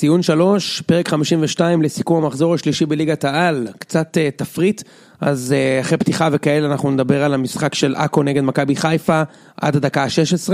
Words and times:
ציון 0.00 0.22
שלוש, 0.22 0.80
פרק 0.80 1.08
52 1.08 1.82
לסיכום 1.82 2.24
המחזור 2.24 2.54
השלישי 2.54 2.86
בליגת 2.86 3.24
העל, 3.24 3.68
קצת 3.78 4.16
uh, 4.16 4.38
תפריט, 4.38 4.82
אז 5.20 5.54
uh, 5.54 5.84
אחרי 5.84 5.98
פתיחה 5.98 6.28
וכאלה 6.32 6.66
אנחנו 6.66 6.90
נדבר 6.90 7.24
על 7.24 7.34
המשחק 7.34 7.74
של 7.74 7.94
עכו 7.96 8.22
נגד 8.22 8.42
מכבי 8.42 8.76
חיפה 8.76 9.22
עד 9.60 9.76
הדקה 9.76 10.02
ה-16. 10.02 10.52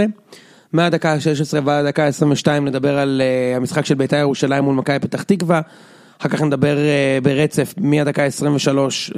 מהדקה 0.72 1.12
ה-16 1.12 1.61
ועד 1.64 1.85
הדקה 1.87 2.06
ה-22 2.06 2.48
נדבר 2.61 2.98
על 2.98 3.22
uh, 3.24 3.56
המשחק 3.56 3.87
של 3.87 3.95
בית"ר 3.95 4.17
ירושלים 4.17 4.64
מול 4.64 4.74
מכבי 4.74 4.98
פתח 4.98 5.22
תקווה, 5.22 5.60
אחר 6.21 6.28
כך 6.28 6.42
נדבר 6.42 6.76
uh, 6.76 7.24
ברצף 7.24 7.74
מהדקה 7.76 8.24
ה-23 8.24 8.69
uh, 8.69 9.17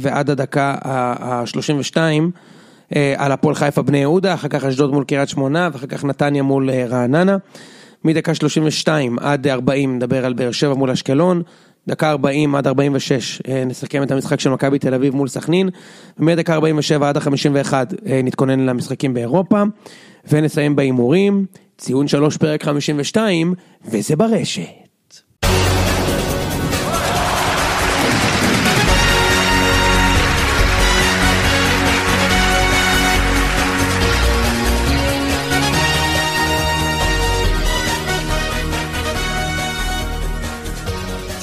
ועד 0.00 0.30
הדקה 0.30 0.74
ה-32 0.84 1.96
uh, 1.96 2.96
על 3.16 3.32
הפועל 3.32 3.54
חיפה 3.54 3.82
בני 3.82 3.98
יהודה, 3.98 4.34
אחר 4.34 4.48
כך 4.48 4.64
אשדוד 4.64 4.92
מול 4.92 5.04
קריית 5.04 5.28
שמונה 5.28 5.68
ואחר 5.72 5.86
כך 5.86 6.04
נתניה 6.04 6.42
מול 6.42 6.70
uh, 6.70 6.72
רעננה. 6.90 7.36
מדקה 8.04 8.34
32 8.34 9.18
עד 9.18 9.46
40 9.46 9.96
נדבר 9.96 10.26
על 10.26 10.32
באר 10.32 10.52
שבע 10.52 10.74
מול 10.74 10.90
אשקלון, 10.90 11.42
דקה 11.88 12.10
40 12.10 12.54
עד 12.54 12.66
46 12.66 13.42
נסכם 13.66 14.02
את 14.02 14.10
המשחק 14.10 14.40
של 14.40 14.50
מכבי 14.50 14.78
תל 14.78 14.94
אביב 14.94 15.14
מול 15.14 15.28
סכנין, 15.28 15.68
ומדקה 16.18 16.54
47 16.54 17.08
עד 17.08 17.16
ה-51 17.16 17.72
נתכונן 18.24 18.60
למשחקים 18.60 19.14
באירופה, 19.14 19.62
ונסיים 20.28 20.76
בהימורים, 20.76 21.46
ציון 21.78 22.08
3 22.08 22.36
פרק 22.36 22.64
52, 22.64 23.54
וזה 23.84 24.16
ברשת. 24.16 24.85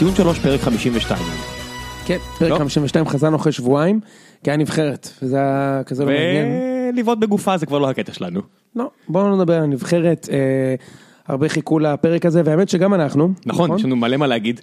ציון 0.04 0.16
שלוש 0.16 0.40
פרק 0.40 0.62
52. 0.62 1.22
כן, 2.06 2.18
פרק 2.40 2.52
לא? 2.52 2.58
52 2.58 3.08
חזרנו 3.08 3.36
אחרי 3.36 3.52
שבועיים, 3.52 4.00
כי 4.44 4.50
היה 4.50 4.58
נבחרת, 4.58 5.10
וזה 5.22 5.38
היה 5.38 5.82
כזה 5.86 6.06
לא 6.06 6.12
מעניין. 6.12 6.48
ולבעוט 6.94 7.18
בגופה 7.20 7.58
זה 7.58 7.66
כבר 7.66 7.80
לא 7.80 7.90
הקטע 7.90 8.14
שלנו. 8.14 8.42
לא, 8.76 8.90
בואו 9.10 9.30
לא 9.30 9.36
נדבר 9.36 9.56
על 9.56 9.64
הנבחרת, 9.64 10.30
אה, 10.32 10.76
הרבה 11.28 11.50
חיכו 11.50 11.80
לפרק 11.80 12.26
הזה, 12.26 12.42
והאמת 12.46 12.70
שגם 12.70 12.94
אנחנו. 12.94 13.34
נכון, 13.46 13.76
יש 13.76 13.86
לנו 13.86 13.96
מלא 13.96 14.18
מה 14.18 14.28
להגיד. 14.28 14.62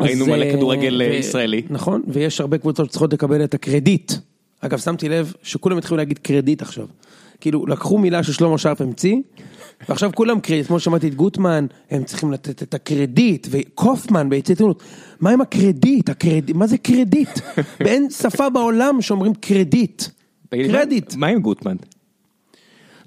ראינו 0.00 0.26
מלא 0.26 0.44
אה, 0.44 0.52
כדורגל 0.52 1.02
אה, 1.02 1.08
ו- 1.10 1.14
ישראלי. 1.14 1.62
נכון, 1.70 2.02
ויש 2.08 2.40
הרבה 2.40 2.58
קבוצות 2.58 2.88
שצריכות 2.88 3.12
לקבל 3.12 3.44
את 3.44 3.54
הקרדיט. 3.54 4.12
אגב, 4.60 4.78
שמתי 4.78 5.08
לב 5.08 5.32
שכולם 5.42 5.78
התחילו 5.78 5.96
להגיד 5.96 6.18
קרדיט 6.18 6.62
עכשיו. 6.62 6.86
כאילו, 7.40 7.66
לקחו 7.66 7.98
מילה 7.98 8.22
ששלמה 8.22 8.58
שרף 8.58 8.80
המציא, 8.80 9.16
ועכשיו 9.88 10.10
כולם 10.14 10.40
קרדיט, 10.40 10.66
כמו 10.66 10.80
ששמעתי 10.80 11.08
את 11.08 11.14
גוטמן, 11.14 11.66
הם 11.90 12.04
צריכים 12.04 12.32
לתת 12.32 12.62
את 12.62 12.74
הקרדיט, 12.74 13.46
וקופמן 13.50 14.28
ביציע 14.30 14.52
עיתונות, 14.52 14.82
מה 15.20 15.30
עם 15.30 15.40
הקרדיט? 15.40 16.08
הקרדיט, 16.08 16.56
מה 16.56 16.66
זה 16.66 16.78
קרדיט? 16.78 17.28
ואין 17.80 18.10
שפה 18.10 18.50
בעולם 18.50 19.02
שאומרים 19.02 19.34
קרדיט. 19.34 20.02
תגיד, 20.48 20.66
מה- 20.66 20.72
קרדיט. 20.78 21.14
מה 21.14 21.26
עם 21.26 21.40
גוטמן? 21.40 21.76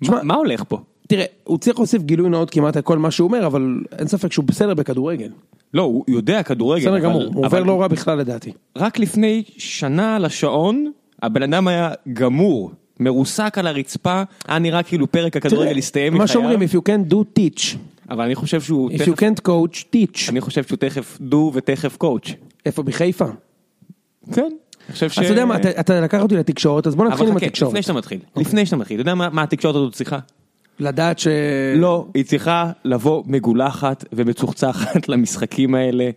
מה- 0.02 0.24
מה 0.24 0.36
הולך 0.36 0.64
פה? 0.68 0.80
תראה, 1.08 1.26
הוא 1.44 1.58
צריך 1.58 1.78
להוסיף 1.78 2.02
גילוי 2.02 2.30
נאות 2.30 2.50
כמעט 2.50 2.76
על 2.76 2.82
כל 2.82 2.98
מה 2.98 3.12
שהוא 3.12 3.28
אומר, 3.28 3.46
אבל 3.48 3.78
אין 4.00 4.08
ספק 4.08 4.32
שהוא 4.32 4.46
בסדר 4.46 4.74
בכדורגל. 4.74 5.30
לא, 5.74 5.82
הוא 5.82 6.06
יודע 6.08 6.44
כדורגל. 6.44 6.86
בסדר 6.86 7.00
גמור, 7.00 7.24
הוא 7.24 7.46
עובר 7.46 7.48
אבל 7.48 7.64
לא 7.68 7.82
רע 7.82 7.88
בכלל 7.88 8.18
לדעתי. 8.18 8.52
רק 8.78 9.00
לפני 9.00 9.44
שנה 9.58 10.16
על 10.16 10.26
השעון, 10.26 10.92
הבן 11.22 11.44
אדם 11.44 11.68
היה 11.68 11.92
גמור, 12.14 12.72
מרוסק 13.00 13.58
על 13.58 13.68
הרצפה, 13.68 14.24
היה 14.48 14.60
נראה 14.60 14.84
כאילו 14.84 15.12
פרק 15.12 15.38
הכדורגל 15.38 15.78
הסתיים 15.78 16.14
מה 16.14 16.24
מחייו. 16.24 16.34
שאומרים, 16.34 16.60
if 16.62 16.74
you 16.74 16.82
can 16.90 17.12
do 17.14 17.40
teach, 17.40 17.76
אבל 18.10 18.24
אני 18.24 18.36
חושב 18.36 18.62
שהוא 18.62 18.90
if 18.92 18.94
you 18.94 18.98
תכף, 18.98 19.20
can't 19.20 19.48
coach, 19.48 19.84
teach. 19.96 20.30
אני 20.30 20.42
חושב 20.42 20.64
שהוא 20.64 20.78
תכף 20.78 21.18
דו 21.22 21.52
ותכף 21.54 21.98
קואוץ'. 21.98 22.28
איפה 22.66 22.84
בחיפה? 22.84 23.26
כן. 24.34 24.50
חושב 24.92 25.10
ש... 25.10 25.20
אז 25.20 25.26
אתה 25.26 25.34
יודע 25.34 25.46
מה, 25.46 25.56
אתה- 25.56 25.80
אתה 25.80 26.02
לקח 26.02 26.22
אותי 26.22 26.36
לתקשורת, 26.36 26.88
אז 26.88 26.96
בוא 26.96 27.06
נתחיל 27.06 27.22
אבל 27.24 27.32
עם 27.32 27.38
חכה, 27.38 27.46
התקשורת. 27.46 27.72
לפני 27.72 27.82
שאתה 27.82 27.94
מתחיל, 27.94 28.20
לפני 28.38 28.66
שאתה 28.66 28.76
מתחיל, 28.78 28.96
אתה 28.96 29.10
יודע 29.10 29.16
מה 29.16 29.30
מה 29.30 29.44
התקשורת 29.44 29.76
הזאת 29.76 29.94
צריכה? 29.94 30.20
לדעת 30.80 31.20
ש... 31.20 31.28
לא, 31.76 32.08
היא 32.14 32.26
צריכה 32.26 32.72
לבוא 32.86 33.24
מגולחת 33.26 34.06
ומצוחצחת 34.14 35.10
למשחקים 35.10 35.76
האלה. 35.76 36.10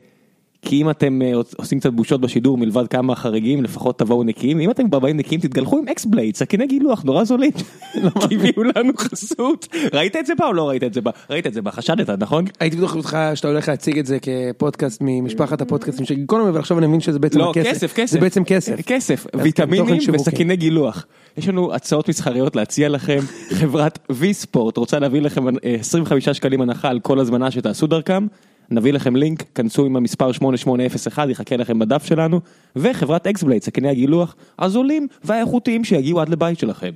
כי 0.63 0.83
אם 0.83 0.91
אתם 0.91 1.23
אה, 1.23 1.33
עושים 1.57 1.81
קצת 1.81 1.93
בושות 1.93 2.21
בשידור 2.21 2.59
מלבד 2.59 2.87
כמה 2.87 3.15
חריגים, 3.15 3.63
לפחות 3.65 3.99
תבואו 3.99 4.25
נקיים. 4.25 4.61
אם 4.61 4.71
אתם 4.71 4.91
באים 4.91 5.17
נקיים, 5.17 5.41
תתגלחו 5.41 5.79
עם 5.79 5.89
אקס 5.89 6.05
בלייד, 6.05 6.37
סכיני 6.37 6.67
גילוח, 6.67 7.03
נורא 7.03 7.25
זולים. 7.25 7.51
כי 8.29 8.35
הביאו 8.35 8.63
לנו 8.63 8.93
חסות. 8.99 9.69
ראית 9.93 10.17
את 10.17 10.27
זה 10.27 10.35
בה 10.35 10.47
או 10.47 10.53
לא 10.53 10.69
ראית 10.69 10.85
את 10.85 10.95
זה 10.95 11.01
בה? 11.01 11.11
ראית 11.31 11.47
את 11.47 11.55
זה 11.55 11.63
בה, 11.63 11.71
חשדת, 11.71 12.11
נכון? 12.11 12.45
הייתי 12.61 12.77
בטוח 12.77 12.97
אותך 12.97 13.19
שאתה 13.35 13.49
הולך 13.49 13.69
להציג 13.69 13.99
את 13.99 14.07
זה 14.07 14.19
כפודקאסט 14.23 14.99
ממשפחת 15.05 15.61
הפודקאסטים 15.61 16.07
של 16.07 16.15
גיקונומי, 16.15 16.51
אבל 16.51 16.59
עכשיו 16.59 16.79
אני 16.79 16.87
מבין 16.87 17.01
שזה 17.01 17.19
בעצם 17.19 17.39
לא. 17.39 17.53
כסף, 17.55 17.95
כסף. 17.95 18.13
זה 18.13 18.21
בעצם 18.21 18.45
כסף. 18.45 18.81
כסף, 18.87 19.27
אז 19.27 19.33
כן, 19.33 19.43
ויטמינים. 19.43 19.99
וסכיני 20.13 20.57
גילוח. 20.57 21.07
יש 21.37 21.49
לנו 21.49 21.75
הצעות 21.75 22.09
מסחריות 22.09 22.57
להציע 22.57 22.89
לכם, 22.89 23.19
חברת 23.51 23.99
וי 24.11 24.35
ספורט 24.35 24.77
רוצה 24.77 24.99
להביא 24.99 25.21
לכם 25.21 25.49
אה, 25.49 25.53
25 25.81 26.29
שקלים 26.29 26.61
הנחה 26.61 26.89
על 26.89 27.01
כל 27.01 27.19
הזמנה 27.19 27.51
שתעשו 27.51 27.87
דרכם. 27.87 28.27
נביא 28.71 28.93
לכם 28.93 29.17
לינק, 29.17 29.43
כנסו 29.55 29.87
עם 29.87 29.97
המספר 29.97 30.33
8801, 30.33 31.29
יחכה 31.29 31.57
לכם 31.57 31.79
בדף 31.79 32.05
שלנו, 32.05 32.41
וחברת 32.77 33.27
אקסבלייד, 33.27 33.63
סכיני 33.63 33.89
הגילוח, 33.89 34.37
הזולים 34.59 35.09
והאיכותיים 35.25 35.85
שיגיעו 35.85 36.21
עד 36.21 36.29
לבית 36.29 36.59
שלכם. 36.59 36.93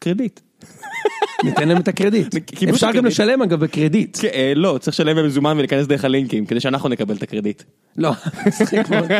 קרדיט. 0.00 0.40
ניתן 1.44 1.68
להם 1.68 1.78
את 1.78 1.88
הקרדיט. 1.88 2.34
אפשר 2.70 2.92
גם. 2.92 3.04
לשלם 3.04 3.42
אגב 3.42 3.60
בקרדיט. 3.60 4.18
כן, 4.20 4.28
אה, 4.34 4.52
לא, 4.56 4.78
צריך 4.80 4.94
לשלם 4.94 5.16
במזומן 5.16 5.56
ולהיכנס 5.56 5.86
דרך 5.86 6.04
הלינקים, 6.04 6.46
כדי 6.46 6.60
שאנחנו 6.60 6.88
נקבל 6.88 7.16
את 7.16 7.22
הקרדיט. 7.22 7.62
לא, 7.96 8.12
מצחיק 8.46 8.88
מאוד. 8.88 9.10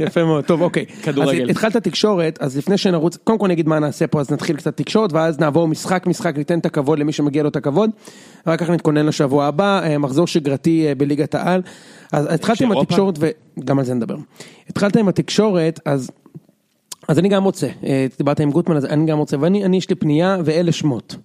יפה 0.00 0.24
מאוד, 0.24 0.44
טוב 0.44 0.62
אוקיי. 0.62 0.86
כדורגל. 0.86 1.44
אז 1.44 1.50
התחלת 1.50 1.76
תקשורת, 1.76 2.38
אז 2.40 2.56
לפני 2.56 2.78
שנרוץ, 2.78 3.16
קודם 3.16 3.38
כל 3.38 3.48
נגיד 3.48 3.68
מה 3.68 3.78
נעשה 3.78 4.06
פה, 4.06 4.20
אז 4.20 4.30
נתחיל 4.30 4.56
קצת 4.56 4.76
תקשורת, 4.76 5.12
ואז 5.12 5.38
נעבור 5.38 5.68
משחק 5.68 6.06
משחק, 6.06 6.36
ניתן 6.36 6.58
את 6.58 6.66
הכבוד 6.66 6.98
למי 6.98 7.12
שמגיע 7.12 7.42
לו 7.42 7.48
את 7.48 7.56
הכבוד, 7.56 7.90
ואחר 8.46 8.56
כך 8.56 8.70
נתכונן 8.70 9.06
לשבוע 9.06 9.46
הבא, 9.46 9.80
אה, 9.82 9.98
מחזור 9.98 10.26
שגרתי 10.26 10.86
אה, 10.88 10.94
בליגת 10.94 11.34
העל. 11.34 11.62
אז 12.12 12.26
התחלתי 12.30 12.64
עם? 12.64 12.72
התקשורת, 12.72 13.18
וגם 13.58 13.78
על 13.78 13.84
זה 13.84 13.94
נדבר. 13.94 14.16
התחלת 14.68 14.96
עם 14.96 15.08
התקשורת, 15.08 15.80
אז... 15.84 16.10
אז 17.08 17.18
אני 17.18 17.28
גם 17.28 17.44
רוצה, 17.44 17.68
אה, 17.84 18.06
דיברת 18.18 18.40
עם 18.40 18.50
גוטמן, 18.50 18.76
אז 18.76 18.84
אני 18.84 19.06
גם 19.06 19.18
רוצה, 19.18 19.36
ואני, 19.40 19.64
אני 19.64 19.76
יש 19.76 19.90
לי 19.90 19.94
פנייה 19.94 20.36
ואלה 20.44 20.72
שמות. 20.72 21.16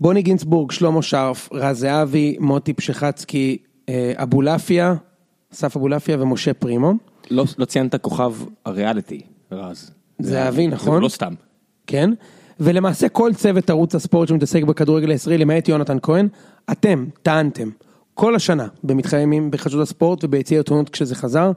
בוני 0.00 0.22
גינצבורג, 0.22 0.70
שלמה 0.70 1.02
שרף, 1.02 1.48
רז 1.52 1.78
זהבי, 1.78 2.36
מוטי 2.40 2.72
פשחצקי, 2.72 3.58
אה, 3.88 4.12
אבולעפיה, 4.16 4.94
אסף 5.52 5.76
אבולעפיה 5.76 6.16
ומשה 6.20 6.54
פרימו. 6.54 6.92
לא 7.30 7.44
לא 7.58 7.64
ציינת 7.64 7.94
כוכב 7.94 8.34
הריאליטי, 8.64 9.20
רז. 9.52 9.90
זהבי, 10.18 10.66
נכון? 10.66 10.94
זה 10.94 11.00
לא 11.00 11.08
סתם. 11.08 11.34
כן? 11.86 12.10
ולמעשה 12.60 13.08
כל 13.08 13.34
צוות 13.34 13.70
ערוץ 13.70 13.94
הספורט 13.94 14.28
שמתעסק 14.28 14.62
בכדורגל 14.62 15.10
הישראלי, 15.10 15.38
למעט 15.38 15.68
יונתן 15.68 15.98
כהן, 16.02 16.28
אתם 16.72 17.04
טענתם 17.22 17.70
כל 18.14 18.34
השנה 18.34 18.66
במתחיימים 18.84 19.50
בחדשות 19.50 19.82
הספורט 19.82 20.24
וביציע 20.24 20.58
העיתונות 20.58 20.88
כשזה 20.88 21.14
חזר, 21.14 21.52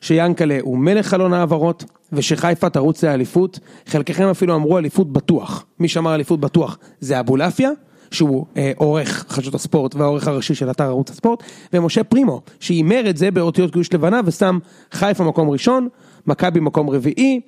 שיאנקלה 0.00 0.58
הוא 0.62 0.78
מלך 0.78 1.06
חלון 1.06 1.32
העברות, 1.32 1.84
ושחיפה 2.12 2.70
תרוץ 2.70 3.04
לאליפות, 3.04 3.58
חלקכם 3.86 4.28
אפילו 4.28 4.54
אמרו 4.54 4.78
אליפות 4.78 5.12
בטוח, 5.12 5.64
מי 5.78 5.88
שאמר 5.88 6.14
אליפות 6.14 6.40
בטוח 6.40 6.78
זה 7.00 7.20
אבולעפיה, 7.20 7.70
שהוא 8.10 8.46
אה, 8.56 8.72
עורך 8.76 9.24
חדשות 9.28 9.54
הספורט 9.54 9.94
והעורך 9.94 10.28
הראשי 10.28 10.54
של 10.54 10.70
אתר 10.70 10.84
ערוץ 10.84 11.10
הספורט, 11.10 11.42
ומשה 11.72 12.04
פרימו, 12.04 12.40
שהימר 12.60 13.10
את 13.10 13.16
זה 13.16 13.30
באותיות 13.30 13.70
גוש 13.70 13.92
לבנה 13.92 14.20
ושם 14.24 14.58
חיפה 14.92 15.24
מקום 15.24 15.50
ראשון, 15.50 15.88
מכבי 16.26 16.60
מקום 16.60 16.90
רביעי, 16.90 17.40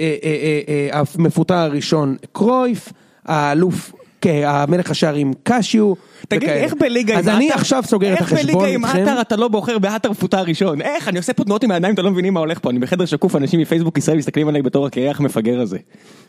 אה, 0.00 0.16
אה, 0.24 0.30
אה, 0.42 0.60
אה, 0.68 1.00
המפוטר 1.18 1.54
הראשון 1.54 2.16
קרויף, 2.32 2.92
האלוף, 3.24 3.92
המלך 4.26 4.90
השערים 4.90 5.32
קשיו. 5.42 5.92
תגיד, 6.28 6.42
וכאלה. 6.42 6.60
איך 6.60 6.74
בליגה 6.80 7.12
עם 7.14 7.18
אז 7.18 7.28
אני 7.28 7.50
עטר- 7.50 7.58
עכשיו 7.60 7.82
סוגר 7.86 8.12
את 8.14 8.18
איך 8.18 8.32
החשבון 8.32 8.42
בליגה 8.62 8.74
עם 8.74 8.84
איתכם. 8.84 9.02
עטר 9.02 9.20
אתה 9.20 9.36
לא 9.36 9.48
בוחר 9.48 9.78
בעטר 9.78 10.10
מפוטר 10.10 10.42
ראשון? 10.42 10.80
איך? 10.80 11.08
אני 11.08 11.18
עושה 11.18 11.32
פה 11.32 11.44
תנועות 11.44 11.64
עם 11.64 11.70
העיניים, 11.70 11.94
אתה 11.94 12.02
לא 12.02 12.10
מבינים 12.10 12.34
מה 12.34 12.40
הולך 12.40 12.58
פה. 12.62 12.70
אני 12.70 12.78
בחדר 12.78 13.04
שקוף, 13.04 13.36
אנשים 13.36 13.60
מפייסבוק 13.60 13.98
ישראל 13.98 14.16
מסתכלים 14.16 14.48
עליי 14.48 14.62
בתור 14.62 14.86
הקרח 14.86 15.20
המפגר 15.20 15.60
הזה. 15.60 15.78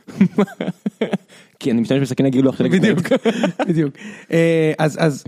כי 1.60 1.72
אני 1.72 1.82
משתמש 1.82 2.00
בסכיני 2.00 2.30
גילוח 2.30 2.58
של 2.58 2.68
בדיוק, 2.68 3.00
בדיוק. 3.68 3.94
אה, 4.32 4.74
אז 4.78 5.24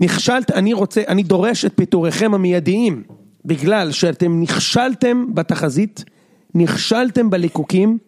נכשלת, 0.00 0.50
אני 0.50 0.72
רוצה, 0.72 1.02
אני 1.08 1.22
דורש 1.22 1.64
את 1.64 1.72
פיטוריכם 1.76 2.34
המיידיים, 2.34 3.02
בגלל 3.44 3.92
שאתם 3.92 4.40
נכשלתם 4.40 5.26
בתחזית, 5.34 6.04
נכשלתם 6.54 7.30
בליקוקים, 7.30 7.98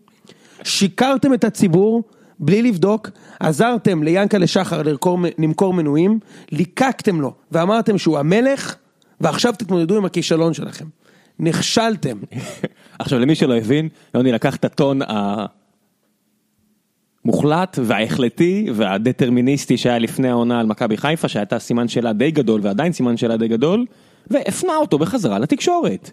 שיקרתם 0.64 1.34
את 1.34 1.44
הציבור 1.44 2.02
בלי 2.40 2.62
לבדוק, 2.62 3.10
עזרתם 3.40 4.02
ליענקלה 4.02 4.46
שחר 4.46 4.82
למכור, 5.38 5.74
מנויים, 5.74 6.18
ליקקתם 6.52 7.20
לו 7.20 7.32
ואמרתם 7.52 7.98
שהוא 7.98 8.18
המלך, 8.18 8.76
ועכשיו 9.20 9.52
תתמודדו 9.52 9.96
עם 9.96 10.04
הכישלון 10.04 10.54
שלכם. 10.54 10.84
נכשלתם. 11.38 12.18
עכשיו 12.98 13.18
למי 13.18 13.34
שלא 13.34 13.56
הבין, 13.56 13.88
יוני 14.14 14.32
לקח 14.32 14.56
את 14.56 14.64
הטון 14.64 15.00
המוחלט 17.24 17.78
וההחלטי 17.82 18.66
והדטרמיניסטי 18.74 19.76
שהיה 19.76 19.98
לפני 19.98 20.28
העונה 20.28 20.60
על 20.60 20.66
מכבי 20.66 20.96
חיפה 20.96 21.28
שהייתה 21.28 21.58
סימן 21.58 21.88
שאלה 21.88 22.12
די 22.12 22.30
גדול 22.30 22.60
ועדיין 22.64 22.92
סימן 22.92 23.16
שאלה 23.16 23.36
די 23.36 23.48
גדול 23.48 23.84
והפנה 24.30 24.76
אותו 24.76 24.98
בחזרה 24.98 25.38
לתקשורת. 25.38 26.10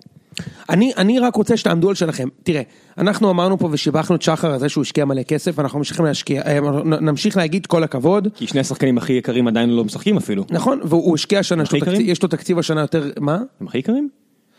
אני, 0.70 0.92
אני 0.98 1.20
רק 1.20 1.36
רוצה 1.36 1.58
שתעמדו 1.58 1.90
על 1.90 1.96
שלכם. 1.96 2.28
תראה, 2.44 2.62
אנחנו 2.98 3.30
אמרנו 3.30 3.58
פה 3.58 3.70
ושיבחנו 3.72 4.16
את 4.16 4.22
שחר 4.22 4.52
על 4.52 4.60
זה 4.60 4.70
שהוא 4.70 4.82
השקיע 4.82 5.06
מלא 5.06 5.24
כסף, 5.24 5.60
אנחנו 5.60 5.80
ממשיכים 5.80 6.06
להשקיע, 6.06 6.42
אה, 6.42 6.60
נמשיך 6.86 7.38
להגיד 7.38 7.66
כל 7.66 7.84
הכבוד. 7.84 8.28
כי 8.36 8.48
שני 8.48 8.60
השחקנים 8.60 8.98
הכי 8.98 9.14
יקרים 9.14 9.48
עדיין 9.48 9.70
לא 9.70 9.84
משחקים 9.84 10.18
אפילו. 10.18 10.46
נכון, 10.50 10.80
והוא 10.84 11.16
השקיע 11.16 11.40
השנה, 11.40 11.64
יש 11.64 11.74
יקרים? 11.74 12.02
יש 12.02 12.24
לו 12.24 12.30
תקציב 12.30 12.60
השנה 12.60 12.82
יותר, 12.82 13.12
מה? 13.20 13.40
הם 13.62 13.68
הכי 13.68 13.78
יקרים? 13.78 14.10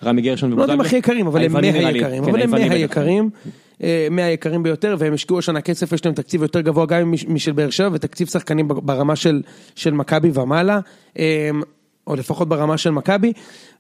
רמי 0.04 0.22
גרשון 0.22 0.52
לא 0.52 0.62
יודע 0.62 0.74
אם 0.74 0.80
הכי 0.80 0.96
יקרים, 0.96 1.26
אבל 1.26 1.44
הם. 1.44 1.52
מהיקרים, 1.52 2.24
כן, 2.24 2.30
אבל 2.30 2.42
הם. 2.42 2.50
מהיקרים, 2.50 3.30
אה, 3.82 4.08
מהיקרים 4.10 4.62
ביותר, 4.62 4.96
והם 4.98 5.14
השקיעו 5.14 5.38
השנה 5.38 5.60
כסף, 5.60 5.92
יש 5.92 6.04
להם 6.04 6.14
תקציב 6.14 6.42
יותר 6.42 6.60
גבוה 6.60 6.86
גם 6.86 7.10
מש- 7.10 7.26
משל 7.28 7.52
באר 7.52 7.70
שבע, 7.70 7.88
ותקציב 7.92 8.28
שחקנים 8.28 8.68
ברמה 8.68 9.16
של, 9.16 9.42
של 9.74 9.90
מכבי 9.90 10.30
ומעלה, 10.34 10.80
אה, 11.18 11.50
או 12.06 12.16
לפחות 12.16 12.48
ברמה 12.48 12.78
של 12.78 12.90
מכבי, 12.90 13.32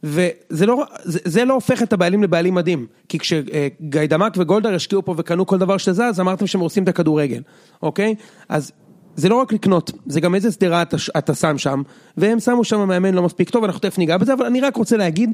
וזה 0.02 0.66
לא, 0.66 0.84
זה, 1.02 1.18
זה 1.24 1.44
לא 1.44 1.54
הופך 1.54 1.82
את 1.82 1.92
הבעלים 1.92 2.22
לבעלים 2.22 2.54
מדהים, 2.54 2.86
כי 3.08 3.18
כשגיידמק 3.18 4.32
וגולדהר 4.36 4.74
השקיעו 4.74 5.04
פה 5.04 5.14
וקנו 5.18 5.46
כל 5.46 5.58
דבר 5.58 5.76
שזז, 5.76 6.20
אמרתם 6.20 6.46
שהם 6.46 6.60
הורסים 6.60 6.82
את 6.82 6.88
הכדורגל, 6.88 7.42
אוקיי? 7.82 8.14
אז 8.48 8.72
זה 9.16 9.28
לא 9.28 9.34
רק 9.34 9.52
לקנות, 9.52 9.92
זה 10.06 10.20
גם 10.20 10.34
איזה 10.34 10.52
שדרה 10.52 10.82
אתה, 10.82 10.96
אתה 11.18 11.34
שם 11.34 11.58
שם, 11.58 11.82
והם 12.16 12.40
שמו 12.40 12.64
שם 12.64 12.88
מאמן 12.88 13.14
לא 13.14 13.22
מספיק 13.22 13.50
טוב, 13.50 13.64
אנחנו 13.64 13.80
תכף 13.80 13.98
ניגע 13.98 14.16
בזה, 14.16 14.32
אבל 14.32 14.46
אני 14.46 14.60
רק 14.60 14.76
רוצה 14.76 14.96
להגיד 14.96 15.30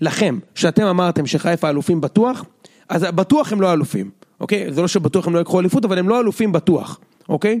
לכם, 0.00 0.38
שאתם 0.54 0.82
אמרתם 0.82 1.26
שחיפה 1.26 1.70
אלופים 1.70 2.00
בטוח, 2.00 2.44
אז 2.88 3.02
בטוח 3.02 3.52
הם 3.52 3.60
לא 3.60 3.72
אלופים, 3.72 4.10
אוקיי? 4.40 4.72
זה 4.72 4.82
לא 4.82 4.88
שבטוח 4.88 5.26
הם 5.26 5.34
לא 5.34 5.40
יקחו 5.40 5.60
אליפות, 5.60 5.84
אבל 5.84 5.98
הם 5.98 6.08
לא 6.08 6.20
אלופים 6.20 6.52
בטוח, 6.52 7.00
אוקיי? 7.28 7.60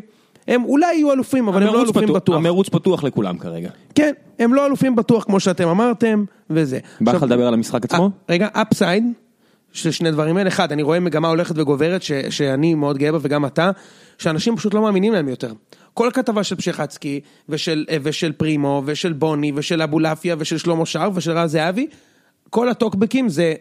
הם 0.50 0.64
אולי 0.64 0.94
יהיו 0.94 1.12
אלופים, 1.12 1.48
אבל 1.48 1.62
הם 1.62 1.74
לא 1.74 1.82
אלופים 1.82 2.02
פתוח- 2.02 2.16
בטוח. 2.16 2.36
המרוץ 2.36 2.68
פתוח 2.68 3.04
לכולם 3.04 3.38
כרגע. 3.38 3.70
כן, 3.94 4.12
הם 4.38 4.54
לא 4.54 4.66
אלופים 4.66 4.96
בטוח 4.96 5.24
כמו 5.24 5.40
שאתם 5.40 5.68
אמרתם, 5.68 6.24
וזה. 6.50 6.78
בא 7.00 7.12
לך 7.12 7.22
לדבר 7.22 7.46
על 7.46 7.54
המשחק 7.54 7.84
עצמו? 7.84 8.04
אה, 8.04 8.10
רגע, 8.34 8.48
אפסייד, 8.52 9.04
של 9.72 9.90
שני 9.90 10.10
דברים 10.10 10.36
האלה, 10.36 10.48
אחד, 10.48 10.72
אני 10.72 10.82
רואה 10.82 11.00
מגמה 11.00 11.28
הולכת 11.28 11.54
וגוברת, 11.58 12.02
ש, 12.02 12.12
שאני 12.30 12.74
מאוד 12.74 12.98
גאה 12.98 13.12
בה 13.12 13.18
וגם 13.22 13.46
אתה, 13.46 13.70
שאנשים 14.18 14.56
פשוט 14.56 14.74
לא 14.74 14.82
מאמינים 14.82 15.12
להם 15.12 15.28
יותר. 15.28 15.52
כל 15.94 16.08
הכתבה 16.08 16.44
של 16.44 16.56
פשחצקי, 16.56 17.20
ושל, 17.48 17.84
אה, 17.90 17.96
ושל 18.02 18.32
פרימו, 18.32 18.82
ושל 18.86 19.12
בוני, 19.12 19.52
ושל 19.54 19.82
אבולעפיה, 19.82 20.36
ושל 20.38 20.58
שלמה 20.58 20.86
שר, 20.86 21.10
ושל 21.14 21.30
רז 21.32 21.50
זהבי, 21.52 21.86
כל 22.50 22.68
הטוקבקים 22.68 23.28
זה, 23.28 23.54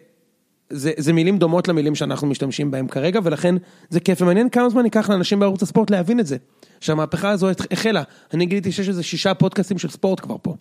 זה, 0.69 0.91
זה 0.97 1.13
מילים 1.13 1.37
דומות 1.37 1.67
למילים 1.67 1.95
שאנחנו 1.95 2.27
משתמשים 2.27 2.71
בהם 2.71 2.87
כרגע, 2.87 3.19
ולכן 3.23 3.55
זה 3.89 3.99
כיף 3.99 4.21
ומעניין 4.21 4.49
כמה 4.49 4.69
זמן 4.69 4.83
ייקח 4.85 5.09
לאנשים 5.09 5.39
בערוץ 5.39 5.63
הספורט 5.63 5.91
להבין 5.91 6.19
את 6.19 6.27
זה. 6.27 6.37
שהמהפכה 6.79 7.29
הזו 7.29 7.47
החלה. 7.71 8.03
אני 8.33 8.45
גיליתי 8.45 8.71
שיש 8.71 8.89
איזה 8.89 9.03
שישה 9.03 9.33
פודקאסטים 9.33 9.77
של 9.77 9.89
ספורט 9.89 10.19
כבר 10.19 10.35
פה. 10.41 10.55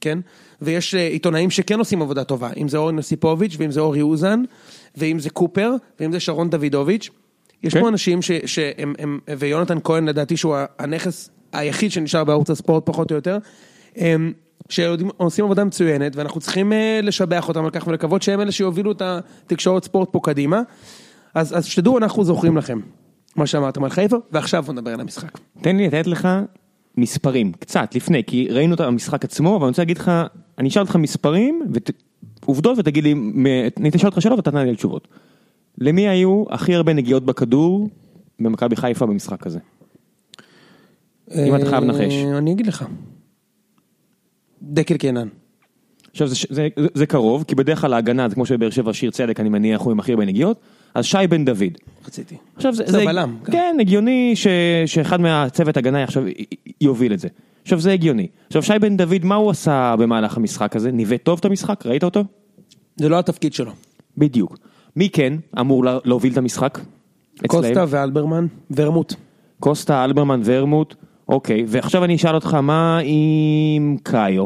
כן? 0.00 0.18
ויש 0.62 0.94
אה, 0.94 1.06
עיתונאים 1.06 1.50
שכן 1.50 1.78
עושים 1.78 2.02
עבודה 2.02 2.24
טובה, 2.24 2.50
אם 2.56 2.68
זה 2.68 2.78
אורן 2.78 2.96
יוסיפוביץ' 2.96 3.56
ואם 3.58 3.70
זה 3.70 3.80
אורי 3.80 4.02
אוזן, 4.02 4.42
ואם 4.96 5.18
זה 5.18 5.30
קופר, 5.30 5.70
ואם 6.00 6.12
זה 6.12 6.20
שרון 6.20 6.50
דוידוביץ'. 6.50 7.10
יש 7.62 7.74
כן. 7.74 7.80
פה 7.80 7.88
אנשים 7.88 8.22
ש, 8.22 8.30
שהם, 8.46 8.94
הם, 8.98 9.18
ויונתן 9.38 9.78
כהן 9.84 10.08
לדעתי 10.08 10.36
שהוא 10.36 10.56
הנכס 10.78 11.30
היחיד 11.52 11.92
שנשאר 11.92 12.24
בערוץ 12.24 12.50
הספורט 12.50 12.86
פחות 12.86 13.10
או 13.10 13.16
יותר, 13.16 13.38
הם, 13.96 14.32
שעושים 14.68 15.44
עבודה 15.44 15.64
מצוינת, 15.64 16.16
ואנחנו 16.16 16.40
צריכים 16.40 16.72
אה, 16.72 17.00
לשבח 17.02 17.48
אותם 17.48 17.64
על 17.64 17.70
כך 17.70 17.86
ולקוות 17.86 18.22
שהם 18.22 18.40
אלה 18.40 18.52
שיובילו 18.52 18.92
את 18.92 19.02
התקשורת 19.02 19.84
ספורט 19.84 20.08
פה 20.12 20.20
קדימה. 20.22 20.60
אז, 21.34 21.58
אז 21.58 21.64
שתדעו, 21.64 21.98
אנחנו 21.98 22.24
זוכרים 22.24 22.56
לכם 22.56 22.80
מה 23.38 23.46
שאמרתם 23.46 23.84
על 23.84 23.90
חיפה, 23.90 24.16
ועכשיו 24.32 24.62
בוא 24.62 24.74
נדבר 24.74 24.90
על 24.90 25.00
המשחק. 25.00 25.38
תן 25.60 25.76
לי 25.76 25.86
לתת 25.86 26.06
לך 26.06 26.28
מספרים, 26.96 27.52
קצת 27.52 27.94
לפני, 27.94 28.24
כי 28.24 28.48
ראינו 28.50 28.74
את 28.74 28.80
המשחק 28.80 29.24
עצמו, 29.24 29.56
אבל 29.56 29.64
אני 29.64 29.68
רוצה 29.68 29.82
להגיד 29.82 29.98
לך, 29.98 30.12
אני 30.58 30.68
אשאל 30.68 30.82
אותך 30.82 30.96
מספרים, 30.96 31.62
ועובדות, 32.42 32.78
ותגיד 32.78 33.04
לי, 33.04 33.14
מ- 33.14 33.46
אני 33.76 33.90
אשאל 33.96 34.08
אותך 34.08 34.22
שאלות 34.22 34.38
ואתה 34.38 34.50
תענה 34.50 34.64
לי 34.64 34.76
תשובות. 34.76 35.08
למי 35.78 36.08
היו 36.08 36.44
הכי 36.50 36.74
הרבה 36.74 36.92
נגיעות 36.92 37.24
בכדור 37.24 37.88
במכבי 38.40 38.76
חיפה 38.76 39.06
במשחק 39.06 39.46
הזה? 39.46 39.58
אם 41.34 41.56
אתה 41.56 41.66
חייב 41.66 41.84
לנחש. 41.84 42.12
אה, 42.14 42.38
אני 42.38 42.52
אגיד 42.52 42.66
לך. 42.66 42.84
דקל 44.62 44.96
קינן. 44.96 45.28
עכשיו 46.10 46.28
זה, 46.28 46.34
זה, 46.50 46.68
זה, 46.76 46.86
זה 46.94 47.06
קרוב, 47.06 47.44
כי 47.48 47.54
בדרך 47.54 47.80
כלל 47.80 47.92
ההגנה, 47.92 48.28
זה 48.28 48.34
כמו 48.34 48.46
שבאר 48.46 48.70
שבע 48.70 48.92
שיר 48.92 49.10
צדק, 49.10 49.40
אני 49.40 49.48
מניח, 49.48 49.80
הוא 49.80 49.92
עם 49.92 50.00
הכי 50.00 50.12
הרבה 50.12 50.24
נגיעות, 50.24 50.60
אז 50.94 51.04
שי 51.04 51.26
בן 51.30 51.44
דוד. 51.44 51.62
רציתי. 52.06 52.34
עכשיו 52.56 52.74
זה, 52.74 52.84
זה 52.86 53.04
בלם, 53.04 53.36
גם. 53.42 53.52
כן, 53.52 53.76
הגיוני 53.80 54.32
ש, 54.36 54.46
שאחד 54.86 55.20
מהצוות 55.20 55.76
הגנה 55.76 56.02
עכשיו 56.04 56.24
יוביל 56.80 57.12
את 57.12 57.18
זה. 57.20 57.28
עכשיו 57.62 57.80
זה 57.80 57.92
הגיוני. 57.92 58.26
עכשיו 58.46 58.62
שי 58.62 58.78
בן 58.80 58.96
דוד, 58.96 59.24
מה 59.24 59.34
הוא 59.34 59.50
עשה 59.50 59.94
במהלך 59.98 60.36
המשחק 60.36 60.76
הזה? 60.76 60.92
ניווט 60.92 61.22
טוב 61.22 61.38
את 61.38 61.44
המשחק? 61.44 61.86
ראית 61.86 62.04
אותו? 62.04 62.24
זה 62.96 63.08
לא 63.08 63.18
התפקיד 63.18 63.52
שלו. 63.52 63.72
בדיוק. 64.18 64.58
מי 64.96 65.08
כן 65.08 65.32
אמור 65.60 65.84
לה- 65.84 65.98
להוביל 66.04 66.32
את 66.32 66.38
המשחק? 66.38 66.78
קוסטה? 67.46 67.84
ואלברמן 67.88 68.46
ורמוט. 68.70 69.14
קוסטה, 69.60 70.04
אלברמן 70.04 70.40
ורמוט, 70.44 70.94
אוקיי, 71.28 71.64
ועכשיו 71.68 72.04
אני 72.04 72.14
אשאל 72.16 72.34
אותך, 72.34 72.54
מה 72.54 73.00
עם 73.04 73.96
קאיו? 74.02 74.44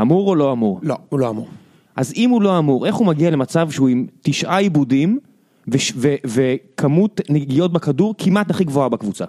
אמור 0.00 0.28
או 0.28 0.34
לא 0.34 0.52
אמור? 0.52 0.80
לא, 0.82 0.96
הוא 1.08 1.20
לא 1.20 1.30
אמור. 1.30 1.48
אז 1.96 2.12
אם 2.16 2.30
הוא 2.30 2.42
לא 2.42 2.58
אמור, 2.58 2.86
איך 2.86 2.94
הוא 2.94 3.06
מגיע 3.06 3.30
למצב 3.30 3.70
שהוא 3.70 3.88
עם 3.88 4.06
תשעה 4.22 4.58
עיבודים 4.58 5.18
וכמות 6.24 7.20
נגיעות 7.28 7.72
בכדור 7.72 8.14
כמעט 8.18 8.50
הכי 8.50 8.64
גבוהה 8.64 8.88
בקבוצה? 8.88 9.24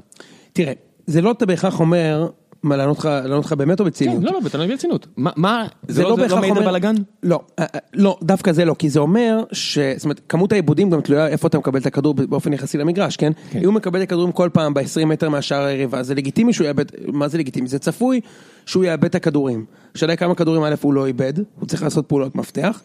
תראה, 0.53 0.73
זה 1.07 1.21
לא 1.21 1.31
אתה 1.31 1.45
בהכרח 1.45 1.79
אומר, 1.79 2.29
מה 2.63 2.77
לענות 2.77 3.45
לך, 3.45 3.53
באמת 3.53 3.79
או 3.79 3.85
בציניות? 3.85 4.23
לא, 4.23 4.31
לא, 4.31 4.39
בתנאי 4.39 4.67
ברצינות. 4.67 5.07
מה, 5.17 5.31
מה, 5.35 5.65
זה 5.87 6.03
לא, 6.03 6.09
זה 6.09 6.15
לא 6.15 6.15
בהכרח 6.15 6.39
מעיד 6.39 6.51
על 6.51 6.57
אומר- 6.57 6.69
בלאגן? 6.69 6.95
לא, 7.23 7.39
אה, 7.59 7.65
אה, 7.75 7.79
לא, 7.93 8.17
דווקא 8.23 8.51
זה 8.51 8.65
לא, 8.65 8.75
כי 8.79 8.89
זה 8.89 8.99
אומר 8.99 9.43
ש... 9.51 9.79
זאת 9.79 10.03
אומרת, 10.03 10.21
כמות 10.29 10.51
העיבודים 10.51 10.89
גם 10.89 11.01
תלויה 11.01 11.27
איפה 11.27 11.47
אתה 11.47 11.57
מקבל 11.57 11.79
את 11.79 11.85
הכדור 11.85 12.13
באופן 12.13 12.53
יחסי 12.53 12.77
למגרש, 12.77 13.17
כן? 13.17 13.31
אם 13.55 13.65
הוא 13.65 13.73
מקבל 13.73 13.99
את 13.99 14.03
הכדורים 14.03 14.31
כל 14.31 14.49
פעם 14.53 14.73
ב-20 14.73 15.05
מטר 15.05 15.29
מהשער 15.29 15.63
היריבה, 15.63 16.03
זה 16.03 16.15
לגיטימי 16.15 16.53
שהוא 16.53 16.67
יאבד, 16.67 16.85
מה 17.07 17.27
זה 17.27 17.37
לגיטימי? 17.37 17.67
זה 17.67 17.79
צפוי 17.79 18.21
שהוא 18.65 18.83
יאבד 18.83 19.05
את 19.05 19.15
הכדורים. 19.15 19.65
השאלה 19.95 20.11
היא 20.13 20.17
כמה 20.17 20.35
כדורים 20.35 20.63
א' 20.63 20.75
הוא 20.81 20.93
לא 20.93 21.05
איבד, 21.05 21.33
הוא 21.59 21.67
צריך 21.67 21.83
לעשות 21.83 22.05
פעולות 22.05 22.35
מפתח. 22.35 22.81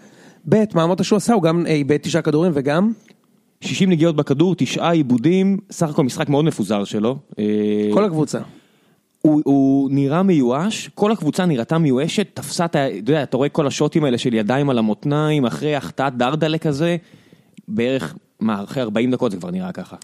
ב', 0.48 0.64
מה 0.74 0.84
אמרת 0.84 1.04
שהוא 1.04 1.16
עשה? 1.16 1.34
הוא 1.34 1.42
גם 1.42 1.66
איבד 1.66 1.96
תשעה 1.96 2.22
כדורים 2.22 2.52
וגם... 2.54 2.92
60 3.66 3.90
נגיעות 3.90 4.16
בכדור, 4.16 4.54
תשעה 4.54 4.92
עיבודים, 4.92 5.58
סך 5.70 5.90
הכל 5.90 6.04
משחק 6.04 6.28
מאוד 6.28 6.44
מפוזר 6.44 6.84
שלו. 6.84 7.18
אה, 7.38 7.44
כל 7.92 8.04
הקבוצה. 8.04 8.38
הוא, 9.22 9.42
הוא 9.44 9.90
נראה 9.92 10.22
מיואש, 10.22 10.90
כל 10.94 11.12
הקבוצה 11.12 11.46
נראתה 11.46 11.78
מיואשת, 11.78 12.26
תפסה 12.34 12.64
את 12.64 12.76
ה... 12.76 12.88
אתה 12.88 12.96
יודע, 12.96 13.22
אתה 13.22 13.36
רואה 13.36 13.48
כל 13.48 13.66
השוטים 13.66 14.04
האלה 14.04 14.18
של 14.18 14.34
ידיים 14.34 14.70
על 14.70 14.78
המותניים, 14.78 15.44
אחרי 15.44 15.76
החטאת 15.76 16.16
דרדלה 16.16 16.58
כזה, 16.58 16.96
בערך, 17.68 18.14
מה, 18.40 18.62
אחרי 18.64 18.82
40 18.82 19.10
דקות 19.10 19.30
זה 19.32 19.36
כבר 19.36 19.50
נראה 19.50 19.72
ככה. 19.72 19.96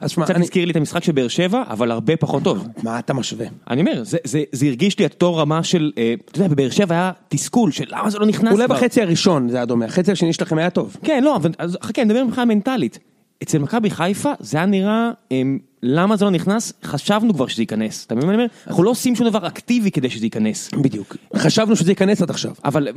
אז 0.00 0.10
שמע, 0.10 0.24
קצת 0.24 0.34
אני... 0.34 0.44
הזכיר 0.44 0.64
לי 0.64 0.70
את 0.70 0.76
המשחק 0.76 1.04
של 1.04 1.12
באר 1.12 1.28
שבע, 1.28 1.62
אבל 1.68 1.90
הרבה 1.90 2.16
פחות 2.16 2.42
טוב. 2.42 2.68
מה 2.82 2.98
אתה 2.98 3.14
משווה? 3.14 3.46
אני 3.70 3.80
אומר, 3.80 4.04
זה, 4.04 4.18
זה, 4.24 4.42
זה 4.52 4.66
הרגיש 4.66 4.98
לי 4.98 5.06
את 5.06 5.12
אותו 5.12 5.36
רמה 5.36 5.62
של, 5.62 5.92
אה, 5.98 6.14
אתה 6.24 6.38
יודע, 6.38 6.48
בבאר 6.48 6.70
שבע 6.70 6.94
היה 6.94 7.12
תסכול 7.28 7.70
של 7.70 7.84
למה 7.88 8.10
זה 8.10 8.18
לא 8.18 8.26
נכנס 8.26 8.52
אולי 8.52 8.66
כבר. 8.66 8.76
בחצי 8.76 9.02
הראשון 9.02 9.48
זה 9.48 9.56
היה 9.56 9.66
דומה, 9.66 9.84
החצי 9.84 10.12
השני 10.12 10.32
שלכם 10.32 10.58
היה 10.58 10.70
טוב. 10.70 10.96
כן, 11.04 11.24
לא, 11.24 11.36
אבל 11.36 11.50
אז 11.58 11.78
חכה, 11.82 12.04
נדבר 12.04 12.24
מבחינה 12.24 12.44
מנטלית. 12.44 12.98
אצל 13.42 13.58
מכבי 13.58 13.90
חיפה 13.90 14.32
זה 14.40 14.56
היה 14.56 14.66
נראה, 14.66 15.10
הם, 15.30 15.58
למה 15.82 16.16
זה 16.16 16.24
לא 16.24 16.30
נכנס? 16.30 16.72
חשבנו 16.84 17.34
כבר 17.34 17.46
שזה 17.46 17.62
ייכנס. 17.62 18.06
אתה 18.06 18.14
מבין 18.14 18.26
מה 18.28 18.34
אני 18.34 18.42
אומר? 18.42 18.52
אנחנו 18.66 18.82
לא 18.82 18.90
עושים 18.90 19.16
שום 19.16 19.28
דבר 19.28 19.46
אקטיבי 19.46 19.90
כדי 19.90 20.10
שזה 20.10 20.26
ייכנס. 20.26 20.70
בדיוק. 20.82 21.16
חשבנו 21.36 21.76
שזה 21.76 21.90
ייכנס 21.92 22.22
עד 22.22 22.30
עכשיו. 22.30 22.52
אבל 22.64 22.88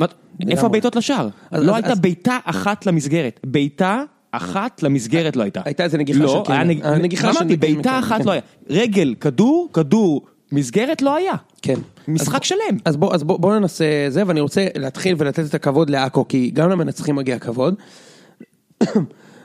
איפה 0.49 0.65
הבעיטות 0.65 0.95
לשער? 0.95 1.29
אז- 1.51 1.63
לא 1.63 1.71
אז- 1.71 1.75
הייתה 1.75 1.91
אז- 1.91 1.99
בעיטה 1.99 2.37
אחת 2.45 2.85
למסגרת. 2.85 3.39
בעיטה 3.45 4.03
אחת 4.31 4.83
למסגרת 4.83 5.35
לא 5.35 5.43
הייתה. 5.43 5.61
הייתה 5.65 5.83
איזה 5.83 5.97
נגיחה 5.97 6.19
של 6.19 6.25
לא. 6.25 6.43
היה 6.47 6.63
נג- 6.63 6.85
הנגיחה 6.85 7.33
של 7.33 7.39
אמרתי, 7.39 7.57
בעיטה 7.57 7.99
אחת 7.99 8.21
כן. 8.21 8.25
לא 8.27 8.31
היה. 8.31 8.41
רגל, 8.69 9.15
כדור, 9.21 9.69
כדור, 9.73 10.21
מסגרת 10.51 11.01
לא 11.01 11.15
היה. 11.15 11.33
כן. 11.61 11.79
משחק 12.07 12.41
אז- 12.41 12.47
שלם. 12.47 12.77
אז 12.85 12.95
בוא, 12.97 13.15
אז 13.15 13.23
בוא, 13.23 13.39
בוא 13.39 13.59
ננסה 13.59 13.85
זה, 14.09 14.23
ואני 14.27 14.39
רוצה 14.41 14.67
להתחיל 14.77 15.15
ולתת 15.17 15.45
את 15.49 15.53
הכבוד 15.53 15.89
לעכו, 15.89 16.27
כי 16.27 16.51
גם 16.53 16.69
למנצחים 16.69 17.15
מגיע 17.15 17.39
כבוד. 17.39 17.75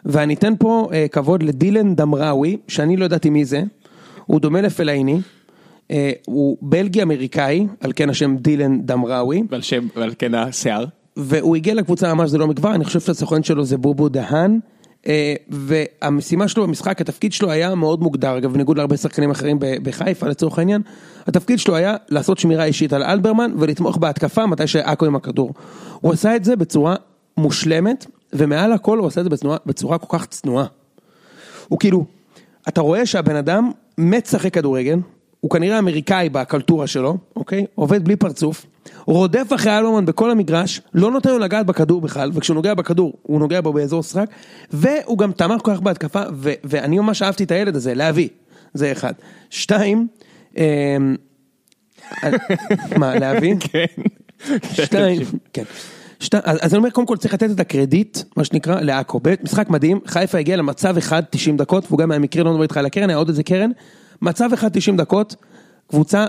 ואני 0.07 0.35
אתן 0.35 0.55
פה 0.59 0.89
אה, 0.93 1.07
כבוד 1.09 1.43
לדילן 1.43 1.95
דמראווי, 1.95 2.57
שאני 2.69 2.97
לא 2.97 3.05
ידעתי 3.05 3.31
מי 3.31 3.45
זה, 3.45 3.63
הוא 4.27 4.41
דומה 4.41 4.61
לפלאיני, 4.61 5.21
אה, 5.91 6.13
הוא 6.27 6.57
בלגי 6.61 7.03
אמריקאי, 7.03 7.67
על 7.81 7.93
כן 7.97 8.11
השם 8.11 8.37
דילן 8.37 8.81
דמראווי, 8.83 9.43
ועל 9.51 9.63
שם, 9.63 9.89
ועל 9.97 10.13
כן 10.19 10.35
השיער. 10.35 10.85
והוא 11.17 11.57
הגיע 11.57 11.75
לקבוצה 11.75 12.15
ממש 12.15 12.31
זה 12.31 12.39
לא 12.39 12.47
מכבר, 12.47 12.75
אני 12.75 12.85
חושב 12.85 13.01
שהסוכן 13.01 13.43
שלו 13.43 13.65
זה 13.65 13.77
בובו 13.77 14.09
דהן, 14.09 14.59
אה, 15.07 15.35
והמשימה 15.49 16.49
שלו 16.49 16.67
במשחק, 16.67 17.01
התפקיד 17.01 17.33
שלו 17.33 17.51
היה 17.51 17.75
מאוד 17.75 18.03
מוגדר, 18.03 18.39
אגב, 18.39 18.53
בניגוד 18.53 18.77
להרבה 18.77 18.97
שחקנים 18.97 19.31
אחרים 19.31 19.59
בחיפה 19.61 20.29
לצורך 20.29 20.59
העניין, 20.59 20.83
התפקיד 21.27 21.59
שלו 21.59 21.77
היה 21.77 21.97
לעשות 22.09 22.39
שמירה 22.39 22.65
אישית 22.65 22.93
על 22.93 23.03
אלברמן 23.03 23.53
ולתמוך 23.59 23.97
בהתקפה 23.97 24.47
מתי 24.47 24.67
שעכו 24.67 25.07
עם 25.07 25.17
הכדור. 25.17 25.55
הוא 26.01 26.13
עשה 26.13 26.37
את 26.37 26.45
זה 26.45 26.57
בצורה 26.57 26.97
מושלמת, 27.37 28.07
ומעל 28.38 28.73
הכל 28.73 28.99
הוא 28.99 29.07
עשה 29.07 29.21
את 29.21 29.25
זה 29.25 29.31
בצורה, 29.31 29.57
בצורה 29.66 29.99
כל 29.99 30.19
כך 30.19 30.26
צנועה. 30.26 30.66
הוא 31.69 31.78
כאילו, 31.78 32.05
אתה 32.69 32.81
רואה 32.81 33.07
שהבן 33.07 33.37
אדם 33.37 33.71
מת 33.99 34.26
לשחק 34.26 34.55
כדורגל, 34.55 34.99
הוא 35.40 35.50
כנראה 35.50 35.78
אמריקאי 35.78 36.28
בקלטורה 36.28 36.87
שלו, 36.87 37.16
אוקיי? 37.37 37.66
עובד 37.75 38.05
בלי 38.05 38.16
פרצוף, 38.16 38.66
רודף 39.07 39.47
אחרי 39.55 39.78
אלומן 39.78 40.07
בכל 40.07 40.31
המגרש, 40.31 40.81
לא 40.95 41.11
נותן 41.11 41.31
לו 41.31 41.38
לגעת 41.38 41.66
בכדור 41.66 42.00
בכלל, 42.00 42.31
וכשהוא 42.35 42.55
נוגע 42.55 42.75
בכדור, 42.75 43.12
הוא 43.23 43.40
נוגע 43.40 43.61
בו 43.61 43.73
באזור 43.73 44.02
סרק, 44.02 44.28
והוא 44.71 45.19
גם 45.19 45.33
תמך 45.33 45.62
כל 45.62 45.75
כך 45.75 45.81
בהתקפה, 45.81 46.23
ו- 46.35 46.52
ואני 46.64 46.99
ממש 46.99 47.23
אהבתי 47.23 47.45
את 47.45 47.50
הילד 47.50 47.76
הזה, 47.76 47.95
להביא, 47.95 48.28
זה 48.75 48.93
אחד. 48.93 49.12
שתיים, 49.50 50.07
אמ, 50.57 51.16
מה, 52.99 53.19
להביא? 53.19 53.55
כן. 53.61 53.85
שתיים, 54.62 55.23
כן. 55.52 55.64
אז, 56.44 56.73
אני 56.73 56.78
אומר, 56.78 56.90
קודם 56.90 57.06
כל 57.06 57.16
צריך 57.16 57.35
לתת 57.35 57.50
את 57.50 57.61
הקרדיט, 57.61 58.18
מה 58.37 58.44
שנקרא, 58.44 58.80
לעכו. 58.80 59.20
באמת, 59.20 59.44
משחק 59.44 59.70
מדהים, 59.70 60.00
חיפה 60.06 60.38
הגיע 60.38 60.56
למצב 60.56 60.96
אחד 60.96 61.23
90 61.30 61.56
דקות, 61.56 61.85
והוא 61.88 61.99
גם 61.99 62.11
היה 62.11 62.18
מקרה, 62.18 62.44
לא 62.44 62.50
מדבר 62.50 62.62
איתך 62.62 62.76
על 62.76 62.87
הקרן, 62.87 63.11
היה 63.11 63.16
עוד 63.16 63.28
איזה 63.28 63.42
קרן. 63.42 63.70
מצב 64.23 64.50
אחד 64.54 64.68
90 64.73 64.96
דקות, 64.96 65.37
קבוצה 65.87 66.26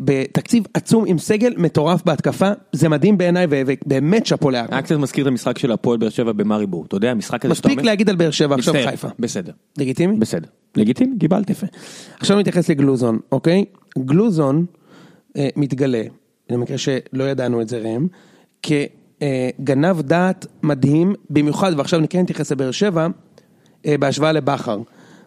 בתקציב 0.00 0.64
עצום 0.74 1.04
עם 1.06 1.18
סגל 1.18 1.54
מטורף 1.56 2.02
בהתקפה, 2.04 2.50
זה 2.72 2.88
מדהים 2.88 3.18
בעיניי, 3.18 3.46
ובאמת 3.50 4.26
שאפו 4.26 4.50
לעכו. 4.50 4.72
היה 4.72 4.82
קצת 4.82 4.96
מזכיר 4.96 5.22
את 5.24 5.28
המשחק 5.28 5.58
של 5.58 5.72
הפועל 5.72 5.98
באר 5.98 6.08
שבע 6.08 6.32
במאריבור, 6.32 6.84
אתה 6.84 6.96
יודע, 6.96 7.10
המשחק 7.10 7.44
הזה 7.44 7.52
מספיק 7.52 7.82
להגיד 7.82 8.08
על 8.08 8.16
באר 8.16 8.30
שבע, 8.30 8.54
עכשיו. 8.54 8.74
חיפה. 8.84 9.08
בסדר, 9.18 9.52
לגיטימי? 9.78 10.16
בסדר. 10.18 10.48
לגיטימי, 10.76 11.18
קיבלתי. 11.20 11.52
יפה. 11.52 11.66
עכשיו 12.20 12.38
נתייחס 12.38 12.68
לגלוזון, 12.68 13.18
אוקיי? 13.32 13.64
גלוזון 13.98 14.66
אה, 15.36 15.48
מתגלה, 15.56 16.02
למקרה 16.50 16.78
שלא 16.78 17.24
ידענו 17.24 17.60
את 17.60 17.68
זה 17.68 17.78
ראם, 17.78 18.06
כגנב 18.62 20.00
דעת 20.00 20.46
מדהים, 20.62 21.14
במיוחד, 21.30 21.72
ועכשיו 21.76 21.98
אני 21.98 22.08
כן 22.08 22.20
נתייחס 22.20 22.52
לבאר 22.52 22.70
שבע, 22.70 23.06
אה, 23.86 23.98
בהשוואה 23.98 24.32
לבכר. 24.32 24.78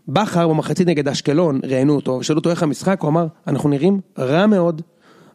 בכר 0.07 0.47
במחצית 0.47 0.88
נגד 0.88 1.07
אשקלון, 1.07 1.59
ראיינו 1.63 1.95
אותו, 1.95 2.11
ושאלו 2.11 2.39
אותו 2.39 2.50
איך 2.50 2.63
המשחק, 2.63 3.01
הוא 3.01 3.09
אמר, 3.09 3.27
אנחנו 3.47 3.69
נראים 3.69 4.00
רע 4.19 4.45
מאוד, 4.45 4.81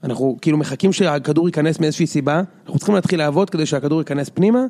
אנחנו 0.05 0.37
כאילו 0.41 0.59
מחכים 0.59 0.93
שהכדור 0.93 1.49
ייכנס 1.49 1.81
מאיזושהי 1.81 2.07
סיבה, 2.07 2.43
אנחנו 2.65 2.79
צריכים 2.79 2.95
להתחיל 2.95 3.19
לעבוד 3.19 3.51
כדי 3.51 3.67
שהכדור 3.67 3.99
ייכנס 3.99 4.29
פנימה, 4.29 4.65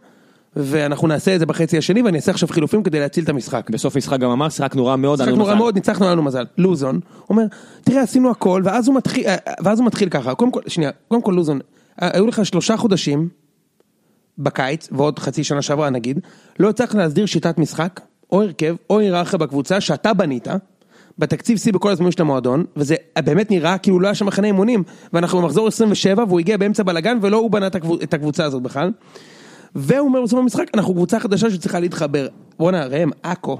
ואנחנו 0.56 1.08
נעשה 1.08 1.34
את 1.34 1.40
זה 1.40 1.46
בחצי 1.46 1.78
השני, 1.78 2.02
ואני 2.02 2.16
אעשה 2.16 2.30
עכשיו 2.30 2.48
חילופים 2.48 2.82
כדי 2.82 3.00
להציל 3.00 3.24
את 3.24 3.28
המשחק. 3.28 3.70
בסוף 3.70 3.94
המשחק 3.96 4.18
גם 4.18 4.30
אמר, 4.30 4.48
שיחקנו 4.48 4.86
רע 4.86 4.96
מאוד, 4.96 5.18
שיחקנו 5.18 5.44
רע 5.44 5.50
מזל." 5.50 5.54
מאוד, 5.54 5.74
ניצחנו, 5.74 6.04
היה 6.04 6.12
לנו 6.12 6.22
מזל. 6.22 6.44
לוזון, 6.58 7.00
אומר, 7.30 7.44
תראה, 7.84 8.02
עשינו 8.02 8.30
הכל, 8.30 8.62
ואז 8.64 8.88
הוא 8.88 8.96
מתחיל, 8.96 9.26
אה, 9.26 9.36
ואז 9.64 9.78
הוא 9.78 9.86
מתחיל 9.86 10.08
ככה, 10.08 10.34
קודם 10.34 10.50
כל, 10.50 10.60
שנייה, 10.66 10.90
קודם 11.08 11.22
כל 11.22 11.32
לוזון, 11.32 11.56
אה, 11.56 11.75
היו 11.98 12.26
לך 12.26 12.46
שלושה 12.46 12.76
חודשים 12.76 13.28
בקיץ, 14.38 14.88
ועוד 14.92 15.18
חצי 15.18 15.44
שנה 15.44 15.62
שעברה 15.62 15.90
נגיד, 15.90 16.20
לא 16.58 16.68
הצלחת 16.68 16.94
להסדיר 16.94 17.26
שיטת 17.26 17.58
משחק, 17.58 18.00
או 18.32 18.42
הרכב, 18.42 18.76
או 18.90 18.98
היררכיה 18.98 19.38
בקבוצה 19.38 19.80
שאתה 19.80 20.14
בנית, 20.14 20.48
בתקציב 21.18 21.58
שיא 21.58 21.72
בכל 21.72 21.90
הזמנים 21.90 22.12
של 22.12 22.22
המועדון, 22.22 22.64
וזה 22.76 22.94
באמת 23.24 23.50
נראה 23.50 23.78
כאילו 23.78 24.00
לא 24.00 24.06
היה 24.06 24.14
שם 24.14 24.26
מחנה 24.26 24.46
אימונים, 24.46 24.82
ואנחנו 25.12 25.42
במחזור 25.42 25.68
27, 25.68 26.24
והוא 26.28 26.40
הגיע 26.40 26.56
באמצע 26.56 26.82
בלאגן, 26.82 27.18
ולא 27.22 27.36
הוא 27.36 27.50
בנה 27.50 27.66
את 27.66 27.76
הקבוצ- 27.76 28.02
את 28.02 28.14
הקבוצה 28.14 28.44
הזאת 28.44 28.62
בכלל. 28.62 28.92
והוא 29.74 30.08
אומר 30.08 30.22
בסוף 30.22 30.38
המשחק, 30.38 30.66
אנחנו 30.74 30.94
קבוצה 30.94 31.20
חדשה 31.20 31.50
שצריכה 31.50 31.80
להתחבר. 31.80 32.28
בואנה, 32.58 32.86
ראם, 32.86 33.10
עכו, 33.22 33.58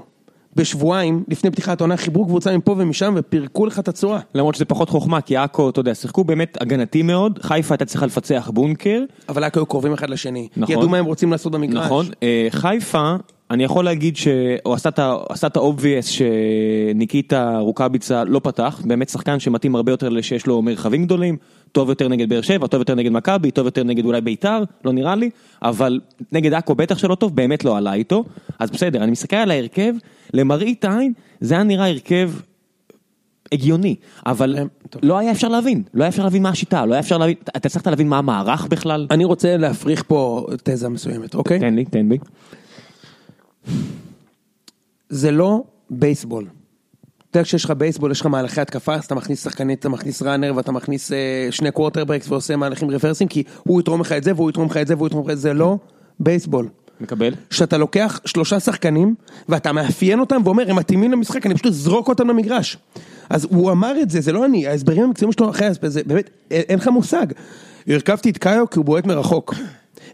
בשבועיים, 0.57 1.23
לפני 1.27 1.51
פתיחת 1.51 1.81
העונה, 1.81 1.97
חיברו 1.97 2.25
קבוצה 2.25 2.57
מפה 2.57 2.75
ומשם 2.77 3.13
ופירקו 3.17 3.65
לך 3.65 3.79
את 3.79 3.87
הצורה. 3.87 4.19
למרות 4.35 4.55
שזה 4.55 4.65
פחות 4.65 4.89
חוכמה, 4.89 5.21
כי 5.21 5.37
עכו, 5.37 5.69
אתה 5.69 5.79
יודע, 5.79 5.95
שיחקו 5.95 6.23
באמת 6.23 6.57
הגנתי 6.61 7.01
מאוד, 7.01 7.39
חיפה 7.41 7.73
הייתה 7.73 7.85
צריכה 7.85 8.05
לפצח 8.05 8.49
בונקר, 8.53 9.03
אבל 9.29 9.43
עכו 9.43 9.59
היו 9.59 9.65
קרובים 9.65 9.93
אחד 9.93 10.09
לשני. 10.09 10.47
נכון. 10.57 10.75
ידעו 10.75 10.89
מה 10.89 10.97
הם 10.97 11.05
רוצים 11.05 11.31
לעשות 11.31 11.51
במגרש. 11.51 11.85
נכון, 11.85 12.05
אה, 12.23 12.47
חיפה, 12.49 13.15
אני 13.51 13.63
יכול 13.63 13.85
להגיד 13.85 14.17
שהוא 14.17 14.73
עשה 14.73 14.89
את 14.89 14.99
ה- 14.99 15.15
עשה 15.29 15.47
את 15.47 15.57
ה-obvious 15.57 16.05
שניקיטה 16.93 17.57
רוקאביצה 17.57 18.23
לא 18.23 18.39
פתח, 18.43 18.81
באמת 18.85 19.09
שחקן 19.09 19.39
שמתאים 19.39 19.75
הרבה 19.75 19.91
יותר 19.91 20.09
לשיש 20.09 20.47
לו 20.47 20.61
מרחבים 20.61 21.05
גדולים, 21.05 21.37
טוב 21.71 21.89
יותר 21.89 22.07
נגד 22.07 22.29
באר 22.29 22.41
שבע, 22.41 22.67
טוב 22.67 22.79
יותר 22.81 22.95
נגד 22.95 23.11
מכבי, 23.11 23.51
טוב 23.51 23.65
יותר 23.65 23.83
נגד 23.83 24.05
אולי 24.05 24.21
ביתר, 24.21 24.63
לא 24.85 24.93
נראה 24.93 25.15
לי, 25.15 25.29
אבל 25.61 25.99
נגד 26.31 26.53
עכו 26.53 26.75
בטח 26.75 26.97
שלא 26.97 27.15
טוב, 27.15 27.35
באמת 27.35 27.65
לא 27.65 27.77
עלה 27.77 27.93
איתו, 27.93 28.23
אז 28.59 28.71
בסדר, 28.71 29.03
אני 29.03 29.11
מסתכל 29.11 29.35
על 29.35 29.51
ההרכב, 29.51 29.93
למראית 30.33 30.85
עין, 30.85 31.13
זה 31.41 31.53
היה 31.53 31.63
נראה 31.63 31.87
הרכב 31.87 32.31
הגיוני, 33.51 33.95
אבל 34.25 34.55
אה. 34.57 34.63
לא 35.03 35.17
היה 35.17 35.31
אפשר 35.31 35.47
להבין, 35.47 35.83
לא 35.93 36.03
היה 36.03 36.09
אפשר 36.09 36.23
להבין 36.23 36.43
מה 36.43 36.49
השיטה, 36.49 36.85
לא 36.85 36.93
היה 36.93 36.99
אפשר 36.99 37.17
להבין, 37.17 37.35
אתה 37.57 37.67
הצלחת 37.67 37.87
להבין 37.87 38.09
מה 38.09 38.17
המערך 38.17 38.67
בכלל? 38.69 39.07
אני 39.11 39.25
רוצה 39.25 39.57
להפריך 39.57 40.03
פה 40.07 40.47
תזה 40.63 40.89
מסוימת, 40.89 41.35
אוקיי? 41.35 41.59
תן 41.59 41.75
לי, 41.75 41.85
תן 41.85 42.09
בי. 42.09 42.17
זה 45.09 45.31
לא 45.31 45.63
בייסבול. 45.89 46.47
אתה 47.29 47.39
יודע, 47.39 47.45
כשיש 47.45 47.65
לך 47.65 47.71
בייסבול, 47.71 48.11
יש 48.11 48.21
לך 48.21 48.25
מהלכי 48.25 48.61
התקפה, 48.61 48.95
אז 48.95 49.05
אתה 49.05 49.15
מכניס 49.15 49.43
שחקנית, 49.43 49.79
אתה 49.79 49.89
מכניס 49.89 50.21
runner, 50.21 50.53
ואתה 50.55 50.71
מכניס 50.71 51.11
אה, 51.11 51.47
שני 51.51 51.71
quarterbacks 51.71 52.29
ועושה 52.29 52.55
מהלכים 52.55 52.91
reverseים, 52.91 53.27
כי 53.27 53.43
הוא 53.63 53.81
יתרום 53.81 54.01
לך 54.01 54.11
את 54.11 54.23
זה, 54.23 54.31
והוא 54.35 54.49
יתרום 54.49 54.67
לך 54.67 54.77
את 54.77 54.87
זה, 54.87 54.95
והוא 54.95 55.07
יתרום 55.07 55.25
לך 55.25 55.31
את 55.31 55.39
זה, 55.39 55.53
לא 55.53 55.77
בייסבול. 56.19 56.69
מקבל? 57.01 57.33
שאתה 57.51 57.77
לוקח 57.77 58.19
שלושה 58.25 58.59
שחקנים, 58.59 59.15
ואתה 59.49 59.71
מאפיין 59.71 60.19
אותם 60.19 60.41
ואומר, 60.43 60.69
הם 60.69 60.75
מתאימים 60.75 61.11
למשחק, 61.11 61.45
אני 61.45 61.53
פשוט 61.53 61.65
אזרוק 61.65 62.07
אותם 62.07 62.27
למגרש. 62.27 62.77
אז 63.29 63.47
הוא 63.49 63.71
אמר 63.71 64.01
את 64.01 64.09
זה, 64.09 64.21
זה 64.21 64.31
לא 64.31 64.45
אני, 64.45 64.67
ההסברים 64.67 65.03
המקצועיים 65.03 65.31
שלו 65.31 65.49
אחרי 65.49 65.67
ההסבר, 65.67 65.89
זה 65.89 66.01
באמת, 66.05 66.29
אין 66.51 66.79
לך 66.79 66.87
מושג. 66.87 67.27
הרכבתי 67.87 68.29
את 68.29 68.37
קאיו 68.37 68.69
כי 68.69 68.79
הוא 68.79 68.85
בועט 68.85 69.05
מרחוק. 69.05 69.53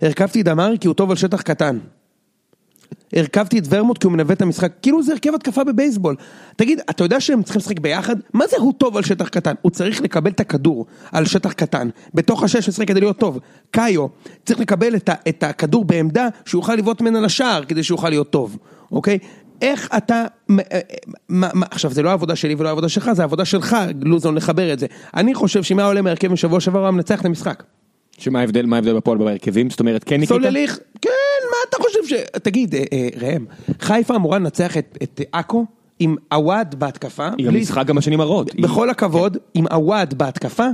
הרכבתי 0.01 0.41
את 0.41 0.45
דמארי 0.45 0.77
כי 0.79 0.87
הוא 0.87 0.95
טוב 0.95 1.09
על 1.11 1.17
שטח 1.17 1.41
קטן. 1.41 1.77
הרכבתי 3.15 3.59
את 3.59 3.63
ורמוט 3.69 3.97
כי 3.97 4.07
הוא 4.07 4.13
מנווט 4.13 4.37
את 4.37 4.41
המשחק, 4.41 4.71
כאילו 4.81 5.03
זה 5.03 5.11
הרכב 5.11 5.33
התקפה 5.35 5.63
בבייסבול. 5.63 6.15
תגיד, 6.55 6.79
אתה 6.89 7.03
יודע 7.03 7.19
שהם 7.19 7.43
צריכים 7.43 7.59
לשחק 7.59 7.79
ביחד? 7.79 8.15
מה 8.33 8.47
זה 8.47 8.57
הוא 8.59 8.73
טוב 8.77 8.97
על 8.97 9.03
שטח 9.03 9.27
קטן? 9.27 9.53
הוא 9.61 9.71
צריך 9.71 10.01
לקבל 10.01 10.31
את 10.31 10.39
הכדור 10.39 10.85
על 11.11 11.25
שטח 11.25 11.53
קטן, 11.53 11.89
בתוך 12.13 12.43
ה-16 12.43 12.85
כדי 12.85 12.99
להיות 12.99 13.17
טוב. 13.17 13.39
קאיו 13.71 14.07
צריך 14.45 14.59
לקבל 14.59 14.95
את, 14.95 15.09
ה- 15.09 15.13
את 15.29 15.43
הכדור 15.43 15.85
בעמדה 15.85 16.27
שהוא 16.45 16.59
יוכל 16.59 16.75
לבעוט 16.75 17.01
ממנה 17.01 17.21
לשער 17.21 17.63
כדי 17.65 17.83
שהוא 17.83 17.95
יוכל 17.97 18.09
להיות 18.09 18.29
טוב, 18.29 18.57
אוקיי? 18.91 19.17
איך 19.61 19.89
אתה, 19.97 20.25
מ- 20.51 20.59
אה, 20.59 20.79
מה, 21.29 21.49
מה, 21.53 21.65
עכשיו 21.71 21.91
זה 21.91 22.01
לא 22.01 22.09
העבודה 22.09 22.35
שלי 22.35 22.55
ולא 22.57 22.67
העבודה 22.69 22.89
שלך, 22.89 23.11
זה 23.13 23.21
העבודה 23.21 23.45
שלך, 23.45 23.77
לוזון, 24.01 24.35
לחבר 24.35 24.73
את 24.73 24.79
זה. 24.79 24.85
אני 25.15 25.33
חושב 25.33 25.63
שאם 25.63 25.79
היה 25.79 25.87
עולה 25.87 26.01
מהרכב 26.01 26.27
משבוע 26.27 26.59
שעבר, 26.59 26.79
הוא 26.79 26.85
היה 26.85 26.91
מנצח 26.91 27.21
את 27.21 27.25
המשחק. 27.25 27.63
שמה 28.17 28.39
ההבדל, 28.39 28.65
מה 28.65 28.75
ההבדל 28.75 28.93
בפועל 28.93 29.17
בהרכבים? 29.17 29.69
זאת 29.69 29.79
אומרת, 29.79 30.03
כן 30.03 30.19
ניקיטה? 30.19 30.33
סולליך, 30.33 30.79
כן, 31.01 31.09
מה 31.51 31.57
אתה 31.69 31.77
חושב 31.83 31.99
ש... 32.07 32.13
תגיד, 32.43 32.75
אה, 32.75 32.83
אה, 32.93 33.07
ראם, 33.21 33.45
חיפה 33.79 34.15
אמורה 34.15 34.39
לנצח 34.39 34.77
את, 34.77 35.21
עכו 35.31 35.65
עם 35.99 36.15
עווד 36.31 36.75
בהתקפה. 36.77 37.27
היא 37.37 37.47
גם 37.47 37.53
ניצחה 37.53 37.83
גם 37.83 37.95
בשנים 37.95 38.21
הרעות. 38.21 38.55
בכל 38.55 38.89
הכבוד, 38.89 39.37
עם 39.53 39.67
עווד 39.67 40.13
בהתקפה, 40.13 40.67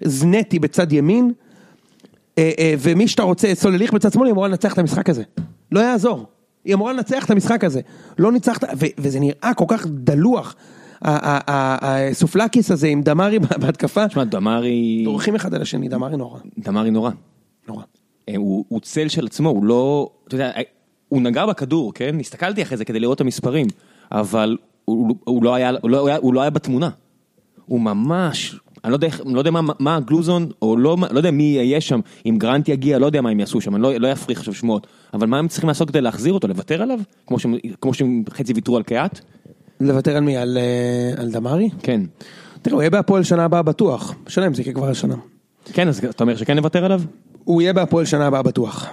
זנטי 0.00 0.58
בצד 0.58 0.92
ימין, 0.92 1.32
אה, 2.38 2.74
ומי 2.78 3.08
שאתה 3.08 3.22
רוצה, 3.22 3.54
סולליך 3.54 3.92
בצד 3.92 4.12
שמאל, 4.12 4.26
היא 4.26 4.32
אמורה 4.32 4.48
לנצח 4.48 4.72
את 4.72 4.78
המשחק 4.78 5.10
הזה. 5.10 5.22
לא 5.72 5.80
יעזור. 5.80 6.26
היא 6.64 6.74
אמורה 6.74 6.92
לנצח 6.92 7.24
את 7.24 7.30
המשחק 7.30 7.64
הזה. 7.64 7.80
לא 8.18 8.32
ניצחת, 8.32 8.64
וזה 8.98 9.20
נראה 9.20 9.52
כל 9.56 9.64
כך 9.68 9.86
דלוח. 9.86 10.54
הסופלקיס 11.04 12.70
הזה 12.70 12.86
עם 12.88 13.02
דמארי 13.02 13.38
בהתקפה, 13.60 14.08
תשמע, 14.08 14.24
דמרי... 14.24 15.02
דורכים 15.04 15.34
אחד 15.34 15.54
על 15.54 15.62
השני, 15.62 15.88
דמארי 15.88 16.16
נורא. 16.16 16.38
דמרי 16.58 16.90
נורא. 16.90 17.10
נורא. 17.68 17.82
אה, 18.28 18.34
הוא 18.36 18.80
צל 18.80 19.08
של 19.08 19.26
עצמו, 19.26 19.48
הוא 19.48 19.64
לא... 19.64 20.10
אתה 20.28 20.34
יודע, 20.34 20.50
אה, 20.56 20.62
הוא 21.08 21.22
נגע 21.22 21.46
בכדור, 21.46 21.94
כן? 21.94 22.16
הסתכלתי 22.20 22.62
אחרי 22.62 22.76
זה 22.76 22.84
כדי 22.84 23.00
לראות 23.00 23.16
את 23.16 23.20
המספרים, 23.20 23.66
אבל 24.12 24.56
הוא 24.84 25.44
לא 25.44 25.54
היה- 25.54 25.72
לא 25.84 26.08
לא 26.32 26.40
היה 26.40 26.50
בתמונה. 26.50 26.90
הוא 27.66 27.80
ממש... 27.80 28.56
אני 28.84 28.90
לא 28.90 28.96
יודע, 28.96 29.08
לא 29.24 29.38
יודע 29.38 29.50
מה, 29.50 29.60
מה 29.78 29.96
הגלוזון, 29.96 30.48
או 30.62 30.76
לא, 30.76 30.96
לא 31.10 31.18
יודע 31.18 31.30
מי 31.30 31.42
יהיה 31.42 31.80
שם, 31.80 32.00
אם 32.26 32.36
גרנט 32.38 32.68
יגיע, 32.68 32.98
לא 32.98 33.06
יודע 33.06 33.20
מה 33.20 33.30
הם 33.30 33.40
יעשו 33.40 33.60
שם, 33.60 33.74
אני 33.74 33.82
לא, 33.82 33.94
לא 33.94 34.12
אפריך 34.12 34.38
עכשיו 34.38 34.54
שמועות, 34.54 34.86
אבל 35.14 35.26
מה 35.26 35.38
הם 35.38 35.48
צריכים 35.48 35.68
לעשות 35.68 35.88
כדי 35.90 36.00
להחזיר 36.00 36.32
אותו, 36.32 36.48
לוותר 36.48 36.82
עליו? 36.82 36.98
כמו 37.26 37.38
שהם, 37.38 37.54
כמו 37.80 37.94
שהם 37.94 38.22
חצי 38.30 38.52
ויתרו 38.52 38.76
על 38.76 38.82
קיאט? 38.82 39.20
לוותר 39.80 40.16
על 40.16 40.22
מי? 40.22 40.36
על, 40.36 40.58
אה, 40.58 41.22
על 41.22 41.30
דמארי? 41.30 41.70
כן. 41.82 42.00
תראה, 42.62 42.74
הוא 42.74 42.82
יהיה 42.82 42.90
בהפועל 42.90 43.22
שנה 43.22 43.44
הבאה 43.44 43.62
בטוח. 43.62 44.14
השאלה 44.26 44.46
אם 44.46 44.54
זה 44.54 44.62
יקרה 44.62 44.74
כבר 44.74 44.88
השנה. 44.88 45.14
כן, 45.72 45.88
אז 45.88 46.04
אתה 46.04 46.24
אומר 46.24 46.36
שכן 46.36 46.56
נוותר 46.56 46.84
עליו? 46.84 47.02
הוא 47.44 47.62
יהיה 47.62 47.72
בהפועל 47.72 48.04
שנה 48.04 48.26
הבאה 48.26 48.42
בטוח. 48.42 48.86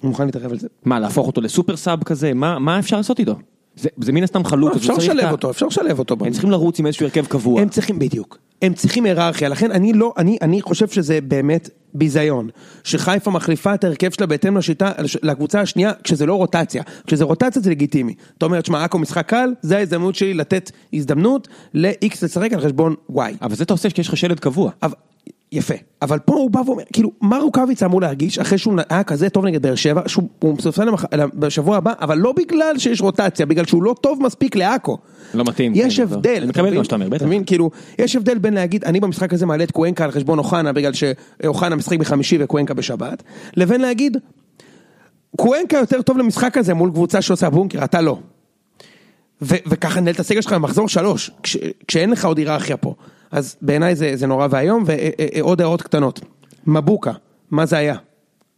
הוא 0.00 0.08
מוכן 0.08 0.26
להתערב 0.26 0.50
על 0.50 0.58
זה. 0.58 0.68
מה, 0.84 1.00
להפוך 1.00 1.26
אותו 1.26 1.40
לסופר 1.40 1.76
סאב 1.76 2.04
כזה? 2.04 2.34
מה, 2.34 2.58
מה 2.58 2.78
אפשר 2.78 2.96
לעשות 2.96 3.18
איתו? 3.18 3.34
זה, 3.76 3.88
זה 4.00 4.12
מן 4.12 4.22
הסתם 4.22 4.44
חלוץ. 4.44 4.72
אז 4.74 4.78
אפשר 4.78 4.92
לשלב 4.92 5.30
אותו, 5.30 5.50
אפשר 5.50 5.66
לשלב 5.66 5.98
אותו. 5.98 6.16
הם 6.20 6.32
צריכים 6.32 6.50
לרוץ 6.50 6.80
עם 6.80 6.86
איזשהו 6.86 7.06
הרכב 7.06 7.26
קבוע. 7.26 7.60
הם 7.60 7.68
צריכים, 7.68 7.98
בדיוק. 7.98 8.38
הם 8.62 8.74
צריכים 8.74 9.04
היררכיה, 9.04 9.48
לכן 9.48 9.70
אני 9.70 9.92
לא, 9.92 10.14
אני, 10.18 10.38
אני 10.42 10.62
חושב 10.62 10.88
שזה 10.88 11.18
באמת 11.20 11.70
ביזיון. 11.94 12.48
שחיפה 12.84 13.30
מחליפה 13.30 13.74
את 13.74 13.84
ההרכב 13.84 14.10
שלה 14.10 14.26
בהתאם 14.26 14.56
לשיטה, 14.56 14.92
לקבוצה 15.22 15.60
השנייה, 15.60 15.92
כשזה 16.04 16.26
לא 16.26 16.34
רוטציה. 16.34 16.82
כשזה 17.06 17.24
רוטציה 17.24 17.62
זה 17.62 17.70
לגיטימי. 17.70 18.14
אתה 18.38 18.46
אומר, 18.46 18.60
תשמע, 18.60 18.84
עכו 18.84 18.98
משחק 18.98 19.28
קל, 19.28 19.54
זה 19.62 19.76
ההזדמנות 19.76 20.14
שלי 20.14 20.34
לתת 20.34 20.70
הזדמנות 20.92 21.48
ל-X 21.74 22.16
לשחק 22.22 22.52
על 22.52 22.60
חשבון 22.60 22.94
Y. 23.12 23.18
אבל 23.42 23.54
זה 23.54 23.64
אתה 23.64 23.74
עושה 23.74 23.90
כשיש 23.90 24.08
לך 24.08 24.16
שלד 24.16 24.40
קבוע. 24.40 24.70
אבל 24.82 24.94
יפה, 25.56 25.74
אבל 26.02 26.18
פה 26.18 26.34
הוא 26.34 26.50
בא 26.50 26.60
ואומר, 26.66 26.82
כאילו, 26.92 27.10
מה 27.20 27.38
רוקאביצה 27.38 27.86
אמור 27.86 28.00
להרגיש 28.00 28.38
אחרי 28.38 28.58
שהוא 28.58 28.74
היה 28.88 29.04
כזה 29.04 29.28
טוב 29.28 29.46
נגד 29.46 29.62
באר 29.62 29.74
שבע, 29.74 30.02
שהוא 30.06 30.28
מסופסל 30.44 30.88
בשבוע 31.34 31.76
הבא, 31.76 31.92
אבל 32.00 32.18
לא 32.18 32.32
בגלל 32.32 32.74
שיש 32.78 33.00
רוטציה, 33.00 33.46
בגלל 33.46 33.64
שהוא 33.64 33.82
לא 33.82 33.94
טוב 34.00 34.22
מספיק 34.22 34.56
לעכו. 34.56 34.98
לא 35.34 35.44
מתאים. 35.44 35.72
יש 35.74 35.96
כן, 35.96 36.02
הבדל, 36.02 36.36
אני 36.36 36.46
מקבל 36.46 36.68
את 36.72 36.74
מה 36.78 36.84
שאתה 36.84 36.94
אומר, 36.94 37.06
בטח. 37.08 37.16
אתה 37.16 37.26
מבין, 37.26 37.44
כאילו, 37.44 37.70
יש 37.98 38.16
הבדל 38.16 38.38
בין 38.38 38.54
להגיד, 38.54 38.84
אני 38.84 39.00
במשחק 39.00 39.32
הזה 39.32 39.46
מעלה 39.46 39.64
את 39.64 39.70
קוונקה 39.70 40.04
על 40.04 40.10
חשבון 40.10 40.38
אוחנה, 40.38 40.72
בגלל 40.72 40.92
שאוחנה 40.92 41.76
משחק 41.76 41.98
בחמישי 41.98 42.38
וקוונקה 42.40 42.74
בשבת, 42.74 43.22
לבין 43.56 43.80
להגיד, 43.80 44.16
קוונקה 45.36 45.76
יותר 45.78 46.02
טוב 46.02 46.18
למשחק 46.18 46.58
הזה 46.58 46.74
מול 46.74 46.90
קבוצה 46.90 47.22
שעושה 47.22 47.50
בונקר, 47.50 47.84
אתה 47.84 48.00
לא. 48.00 48.18
ו- 49.42 49.54
וככה 49.66 50.00
נהל 50.00 50.14
את 50.14 50.20
הסגל 50.20 50.40
שלך 50.40 50.52
במחזור 50.52 50.88
שלוש, 50.88 51.30
כש- 51.42 51.56
כשאין 51.88 52.10
לך 52.10 52.24
עוד 52.24 52.38
היררכיה 52.38 52.76
פה. 52.76 52.94
אז 53.30 53.56
בעיניי 53.62 53.96
זה, 53.96 54.16
זה 54.16 54.26
נורא 54.26 54.46
ואיום, 54.50 54.84
ועוד 54.86 55.60
הערות 55.60 55.82
קטנות. 55.82 56.20
מבוקה, 56.66 57.12
מה 57.50 57.66
זה 57.66 57.76
היה? 57.76 57.96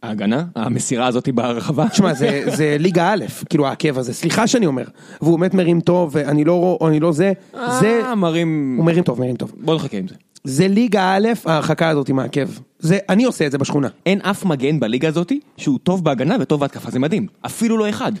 ההגנה, 0.03 0.45
המסירה 0.55 1.07
הזאת 1.07 1.29
בהרחבה. 1.29 1.89
תשמע, 1.89 2.13
זה, 2.13 2.43
זה 2.55 2.75
ליגה 2.79 3.13
א', 3.13 3.25
כאילו 3.49 3.67
העקב 3.67 3.97
הזה, 3.97 4.13
סליחה 4.13 4.47
שאני 4.47 4.65
אומר. 4.65 4.83
והוא 5.21 5.39
באמת 5.39 5.53
מרים 5.53 5.81
טוב, 5.81 6.09
ואני 6.13 6.43
לא, 6.43 6.79
אני 6.87 6.99
לא 6.99 7.11
זה, 7.11 7.33
זה, 7.53 8.01
אה, 8.03 8.15
מרים... 8.15 8.75
הוא 8.77 8.85
מרים 8.85 9.03
טוב, 9.03 9.19
מרים 9.19 9.35
טוב. 9.35 9.53
בוא 9.57 9.75
נחכה 9.75 9.97
עם 9.97 10.07
זה. 10.07 10.15
זה 10.43 10.67
ליגה 10.67 11.15
א', 11.15 11.27
ההרחקה 11.45 11.89
הזאת 11.89 12.09
עם 12.09 12.19
העקב. 12.19 12.47
זה, 12.79 12.97
אני 13.09 13.23
עושה 13.23 13.45
את 13.45 13.51
זה 13.51 13.57
בשכונה. 13.57 13.87
אין 14.05 14.21
אף 14.21 14.45
מגן 14.45 14.79
בליגה 14.79 15.07
הזאת 15.07 15.31
שהוא 15.57 15.79
טוב 15.83 16.03
בהגנה 16.03 16.35
וטוב 16.39 16.59
בהתקפה, 16.59 16.91
זה 16.91 16.99
מדהים. 16.99 17.27
אפילו 17.41 17.77
לא 17.77 17.89
אחד. 17.89 18.11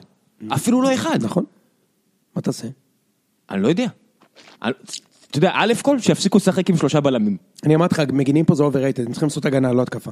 אפילו 0.47 0.81
לא 0.81 0.93
אחד. 0.93 1.19
נכון? 1.23 1.43
מה 2.35 2.41
תעשה? 2.41 2.67
אני 3.51 3.61
לא 3.61 3.67
יודע. 3.67 3.87
אתה 5.29 5.37
יודע, 5.37 5.51
א' 5.53 5.73
כל, 5.81 5.99
שיפסיקו 5.99 6.37
לשחק 6.37 6.69
עם 6.69 6.77
שלושה 6.77 7.01
בלמים. 7.01 7.37
אני 7.65 7.75
אמרתי 7.75 7.95
לך, 7.95 8.01
מגינים 8.13 8.45
פה 8.45 8.55
זה 8.55 8.63
overrated, 8.63 9.01
הם 9.05 9.11
צריכים 9.11 9.27
לעשות 9.27 9.45
הגנה, 9.45 9.73
לא 9.73 9.81
התקפה. 9.81 10.11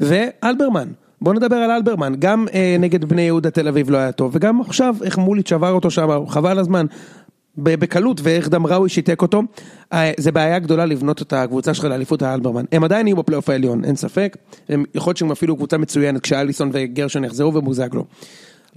ואלברמן, 0.00 0.88
בוא 1.20 1.34
נדבר 1.34 1.56
על 1.56 1.70
אלברמן, 1.70 2.12
גם 2.18 2.46
אה, 2.54 2.76
נגד 2.78 3.04
בני 3.04 3.22
יהודה 3.22 3.50
תל 3.50 3.68
אביב 3.68 3.90
לא 3.90 3.96
היה 3.96 4.12
טוב, 4.12 4.30
וגם 4.34 4.60
עכשיו, 4.60 4.96
איך 5.02 5.18
מוליץ' 5.18 5.48
שבר 5.48 5.70
אותו 5.72 5.90
שם, 5.90 6.26
חבל 6.28 6.58
הזמן, 6.58 6.86
בקלות, 7.56 8.20
ואיך 8.22 8.48
דמראוי 8.48 8.88
שיתק 8.88 9.22
אותו. 9.22 9.42
אה, 9.92 10.12
זה 10.18 10.32
בעיה 10.32 10.58
גדולה 10.58 10.86
לבנות 10.86 11.22
את 11.22 11.32
הקבוצה 11.32 11.74
שלך 11.74 11.84
לאליפות 11.84 12.22
האלברמן. 12.22 12.64
הם 12.72 12.84
עדיין 12.84 13.06
יהיו 13.06 13.16
בפלייאוף 13.16 13.48
העליון, 13.48 13.84
אין 13.84 13.96
ספק. 13.96 14.36
הם, 14.68 14.84
יכול 14.94 15.10
להיות 15.10 15.16
שהם 15.16 15.30
אפילו 15.30 15.56
קבוצה 15.56 15.78
מצוינת 15.78 16.20
כשאליסון 16.20 16.70
וגרשון 16.72 17.24
יחזרו 17.24 17.54
ובוזגלו. 17.54 18.04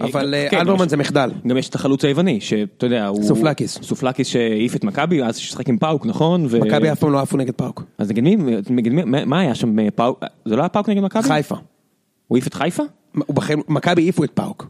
אבל 0.00 0.34
אה, 0.34 0.46
כן, 0.50 0.58
אלברמן 0.58 0.88
זה 0.88 0.96
מחדל. 0.96 1.30
גם 1.46 1.56
יש 1.56 1.68
את 1.68 1.74
החלוץ 1.74 2.04
היווני, 2.04 2.40
שאתה 2.40 2.86
יודע, 2.86 3.06
הוא... 3.06 3.22
סופלקיס. 3.24 3.78
סופלקיס 3.82 4.28
שהעיף 4.28 4.76
את 4.76 4.84
מכבי, 4.84 5.22
אז 5.22 5.36
ששחק 5.36 5.68
עם 5.68 5.78
פאוק, 5.78 6.06
נכון? 6.06 6.46
מכבי 6.60 6.92
אף 6.92 6.98
פעם 6.98 7.12
לא 7.12 7.20
עפו 7.20 7.36
נגד 7.36 7.54
פאוק. 7.54 7.82
אז 7.98 8.10
נגד 8.70 8.92
מי? 8.92 9.04
מה- 9.04 9.40
היה 9.40 9.54
שם? 9.54 9.78
אה, 9.78 9.88
פאוק? 9.94 10.24
זה 10.44 10.56
לא 10.56 10.62
היה 10.62 10.68
פאוק 10.68 10.88
נגד 10.88 11.02
מכבי? 11.02 11.22
חיפה. 11.22 11.56
הוא 12.28 12.36
העיף 12.36 12.46
את 12.46 12.54
חיפה? 12.54 12.82
מכבי 13.68 14.02
העיפו 14.02 14.24
את 14.24 14.30
פאוק. 14.34 14.66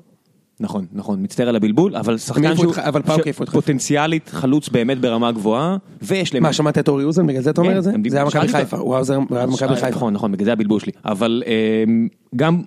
נכון, 0.60 0.86
נכון, 0.92 1.22
מצטער 1.22 1.48
על 1.48 1.56
הבלבול, 1.56 1.96
אבל 1.96 2.18
שחקן 2.18 2.56
שהוא... 2.56 2.74
אבל 2.76 3.02
פאוק. 3.02 3.20
פוטנציאלית 3.52 4.28
חלוץ 4.28 4.68
באמת 4.68 5.00
ברמה 5.00 5.32
גבוהה, 5.32 5.76
ויש 6.02 6.34
להם... 6.34 6.42
מה, 6.42 6.52
שמעת 6.52 6.78
את 6.78 6.88
אורי 6.88 7.04
אוזן? 7.04 7.26
בגלל 7.26 7.42
זה 7.42 7.50
אתה 7.50 7.60
אומר 7.60 7.72
כן, 7.72 7.78
את 7.78 7.82
זה? 7.82 7.92
זה 8.08 8.16
היה 8.16 8.26
מכבי 8.26 8.48
חיפה, 8.48 8.76
הוא 8.76 8.94
היה 8.94 9.04
במכבי 9.30 9.76
חיפה. 9.76 9.88
נכון, 9.88 10.12
נכון, 10.12 10.32
בגלל 10.32 10.44
זה 10.44 10.52
הבלבול 10.52 10.80
שלי. 10.80 10.92
אבל 11.04 11.42
אמ, 11.46 12.08
גם 12.36 12.62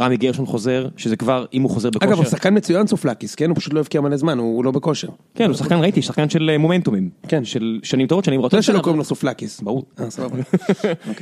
רמי 0.00 0.16
גרשון 0.16 0.46
חוזר, 0.46 0.88
שזה 0.96 1.16
כבר, 1.16 1.44
אם 1.54 1.62
הוא 1.62 1.70
חוזר 1.70 1.90
בכושר... 1.90 2.08
אגב, 2.08 2.18
הוא 2.18 2.24
שחקן 2.24 2.56
מצוין 2.56 2.86
סופלקיס, 2.86 3.34
כן? 3.34 3.50
הוא 3.50 3.56
פשוט 3.56 3.72
לא 3.72 3.80
הבקיע 3.80 4.00
מלא 4.00 4.16
זמן, 4.16 4.38
הוא 4.38 4.64
לא 4.64 4.70
בכושר. 4.70 5.08
כן, 5.34 5.46
הוא 5.46 5.54
שחקן, 5.54 5.80
ראיתי, 5.80 6.02
שחקן 6.02 6.28
של 6.28 6.50
אה, 6.50 6.58
מומנטומים. 6.58 7.10
כן. 7.28 7.44
של 7.44 7.80
שנים 7.82 8.06
טובות, 8.06 8.24
שנים 8.24 8.40
רעות. 8.40 8.48
אתה 8.48 8.56
יודע 8.56 8.62
שלא 8.62 8.80
קוראים 8.80 8.98
לו 8.98 9.04
סופלקיס. 9.04 9.60
ברור. 9.60 9.84
אה, 10.00 10.10
סבבה. 10.10 10.36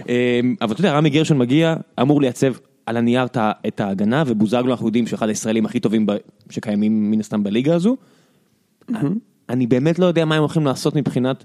אמ, 0.08 0.54
אבל 0.60 0.72
אתה 0.72 0.80
יודע, 0.80 0.92
רמי 0.92 1.10
גרשון 1.10 1.38
מגיע, 1.38 1.74
אמור 2.00 2.20
לייצב 2.20 2.52
על 2.86 2.96
הנייר 2.96 3.26
את 3.66 3.80
ההגנה, 3.80 4.24
ובוזגלו 4.26 4.70
אנחנו 4.70 4.86
יודעים 4.86 5.06
שאחד 5.06 5.28
הישראלים 5.28 5.66
הכי 5.66 5.80
טובים 5.80 6.06
שקיימים 6.50 7.10
מן 7.10 7.20
הסתם 7.20 7.42
בליגה 7.42 7.74
הזו. 7.74 7.96
אני 9.48 9.66
באמת 9.66 9.98
לא 9.98 10.06
יודע 10.06 10.24
מה 10.24 10.34
הם 10.34 10.40
הולכים 10.40 10.66
לעשות 10.66 10.96
מבחינת, 10.96 11.44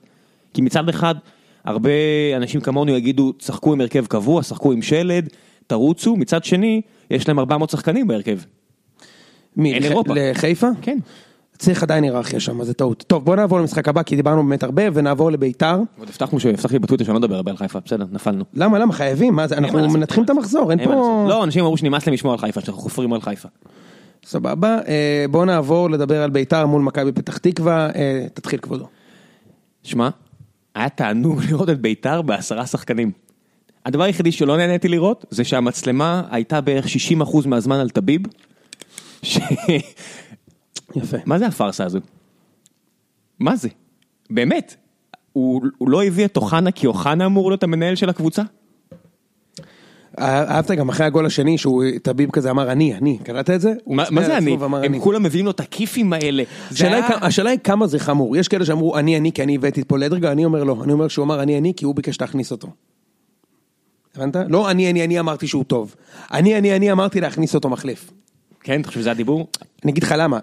כי 0.54 0.62
מצד 0.62 0.90
אחד, 0.90 1.16
הרבה 1.64 1.92
אנשים 2.36 2.62
כמונו 2.62 2.92
יגידו, 2.92 3.34
צחקו 3.40 3.74
עם 3.74 3.82
הרכב 3.82 4.06
קבוע, 4.06 4.44
שחקו 4.44 4.72
עם 4.72 4.82
שלד, 4.82 5.30
תרוצו, 5.68 6.16
מצד 6.16 6.44
שני, 6.44 6.82
יש 7.12 7.28
להם 7.28 7.40
400 7.40 7.70
שחקנים 7.70 8.08
בהרכב. 8.08 8.38
מי. 9.58 9.80
לחיפה? 10.16 10.68
כן. 10.82 10.98
צריך 11.58 11.84
עדיין 11.84 12.04
היררכיה 12.04 12.40
שם, 12.40 12.64
זה 12.64 12.74
טעות. 12.74 13.04
טוב, 13.08 13.26
בוא 13.26 13.36
נעבור 13.36 13.60
למשחק 13.60 13.88
הבא, 13.88 14.04
כי 14.04 14.16
דיברנו 14.16 14.44
באמת 14.44 14.64
הרבה, 14.64 14.84
ונעבור 14.94 15.32
לביתר. 15.32 15.80
עוד 16.00 16.10
הבטחנו 16.10 16.40
שהבטחתי 16.40 16.80
בטוויטר 16.80 17.06
שאני 17.06 17.14
לא 17.14 17.20
מדבר 17.20 17.36
הרבה 17.36 17.52
על 17.52 17.58
חיפה, 17.58 17.80
בסדר, 17.86 18.06
נפלנו. 18.12 18.44
למה, 18.54 18.80
למה? 18.80 18.94
חייבים, 18.94 19.36
מה 19.36 19.48
זה? 19.48 19.58
אנחנו 19.58 19.90
מנתחים 19.90 20.24
את 20.24 20.30
המחזור, 20.30 20.72
אין 20.72 20.86
פה... 20.86 21.26
לא, 21.30 21.44
אנשים 21.44 21.64
אמרו 21.64 21.78
שנמאס 21.78 22.08
להם 22.08 22.14
לשמוע 22.14 22.34
על 22.34 22.40
חיפה, 22.40 22.62
שאנחנו 22.62 22.82
חופרים 22.82 23.14
על 23.14 23.22
חיפה. 23.22 23.50
סבבה, 24.26 24.80
אה, 24.88 25.26
בוא 25.32 25.46
נעבור 25.46 25.90
לדבר 25.90 26.24
על 26.24 26.30
ביתר 26.30 26.66
מול 26.66 26.82
מכבי 26.82 27.12
פתח 27.12 27.38
תקווה, 27.38 27.90
אה, 27.96 28.26
תתחיל 28.34 28.60
כבודו. 28.60 28.88
שמע, 29.84 30.10
היה 30.76 30.90
תענוג 30.90 31.42
לראות 31.50 31.70
את 31.70 31.82
ביתר 31.82 32.22
בעשרה 32.22 32.66
שחקנים. 32.66 33.12
הדבר 33.88 34.04
היחידי 34.04 34.32
שלא 34.32 34.58
נהניתי 34.58 34.88
לראות, 34.88 35.26
זה 35.30 35.44
שהמצלמה 35.44 36.22
הייתה 36.32 36.62
בערך 36.62 36.86
60% 37.22 37.48
מהזמן 37.48 37.80
על 37.80 37.90
טביב. 37.90 38.22
ש... 39.24 39.40
יפה. 40.96 41.18
מה 41.26 41.40
זה 41.40 41.48
הפארסה 41.48 41.86
הזו? 41.86 42.00
מה 43.40 43.56
זה? 43.56 43.70
באמת. 44.30 44.76
הוא, 45.34 45.62
הוא 45.78 45.90
לא 45.90 46.04
הביא 46.04 46.26
את 46.26 46.38
אוחנה 46.38 46.72
כי 46.72 46.88
אוחנה 46.88 47.26
אמור 47.26 47.50
להיות 47.52 47.64
המנהל 47.64 47.96
של 47.96 48.10
הקבוצה? 48.10 48.42
אה, 50.20 50.56
אהבת 50.56 50.72
גם 50.72 50.90
אחרי 50.90 51.06
הגול 51.06 51.26
השני, 51.26 51.58
שהוא, 51.58 51.84
טביב 52.04 52.30
כזה 52.32 52.52
אמר 52.52 52.72
אני, 52.72 52.94
אני, 52.94 53.18
קראת 53.24 53.50
את 53.50 53.62
זה? 53.62 53.74
מה, 53.88 54.04
זה 54.24 54.38
אני? 54.38 54.58
הם 54.84 55.00
כולם 55.00 55.24
מביאים 55.24 55.46
לו 55.46 55.52
את 55.52 55.60
הכיפים 55.60 56.14
האלה. 56.14 56.44
השאלה 56.72 56.96
היא 56.96 57.04
היה- 57.04 57.08
כמה- 57.18 57.28
השאלה 57.28 57.50
היא 57.50 57.60
כמה 57.64 57.88
זה 57.88 58.00
חמור, 58.00 58.38
יש 58.38 58.48
כאלה 58.48 58.66
שאמרו 58.66 58.98
אני 58.98 59.18
אני 59.18 59.32
כי 59.32 59.44
אני 59.44 59.56
הבאתי 59.56 59.82
את 59.82 59.88
פולדרגה, 59.88 60.32
אני 60.32 60.46
אומר 60.46 60.64
לא, 60.64 60.84
אני 60.84 60.94
אומר 60.94 61.08
שהוא 61.08 61.26
אמר 61.26 61.42
אני 61.44 61.58
אני 61.58 61.74
כי 61.78 61.86
הוא 61.86 61.96
ביקש 61.96 62.22
להכניס 62.22 62.52
אותו. 62.52 62.68
הבנת? 64.18 64.36
לא 64.50 64.72
אני 64.72 64.92
אני 64.92 65.04
אני 65.04 65.20
אמרתי 65.20 65.48
שהוא 65.48 65.64
טוב, 65.64 65.96
אני 66.34 66.58
אני 66.58 66.76
אני 66.76 66.92
אמרתי 66.92 67.22
להכניס 67.22 67.56
אותו 67.56 67.70
מחליף. 67.70 68.12
כן, 68.62 68.82
אתה 68.82 68.88
חושב 68.88 69.00
שזה 69.00 69.12
הדיבור? 69.12 69.48
אני 69.84 69.92
אגיד 69.92 70.04
לך 70.04 70.16
למה, 70.18 70.40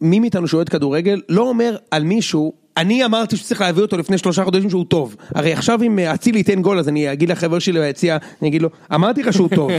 מי 0.00 0.20
מאיתנו 0.20 0.48
שאוהד 0.48 0.68
כדורגל 0.68 1.20
לא 1.28 1.48
אומר 1.48 1.76
על 1.90 2.04
מישהו, 2.04 2.52
אני 2.76 3.04
אמרתי 3.04 3.36
שצריך 3.36 3.60
להביא 3.60 3.82
אותו 3.82 3.96
לפני 3.96 4.18
שלושה 4.18 4.44
חודשים 4.44 4.70
שהוא 4.70 4.84
טוב. 4.84 5.16
הרי 5.34 5.52
עכשיו 5.52 5.82
אם 5.82 5.98
אה, 5.98 6.14
אצילי 6.14 6.38
ייתן 6.38 6.62
גול 6.62 6.78
אז 6.78 6.88
אני 6.88 7.12
אגיד 7.12 7.28
לחבר 7.30 7.58
שלי 7.58 7.80
ביציע, 7.80 8.16
אני 8.42 8.48
אגיד 8.48 8.62
לו, 8.62 8.68
אמרתי 8.94 9.22
לך 9.22 9.32
שהוא 9.32 9.48
טוב. 9.48 9.70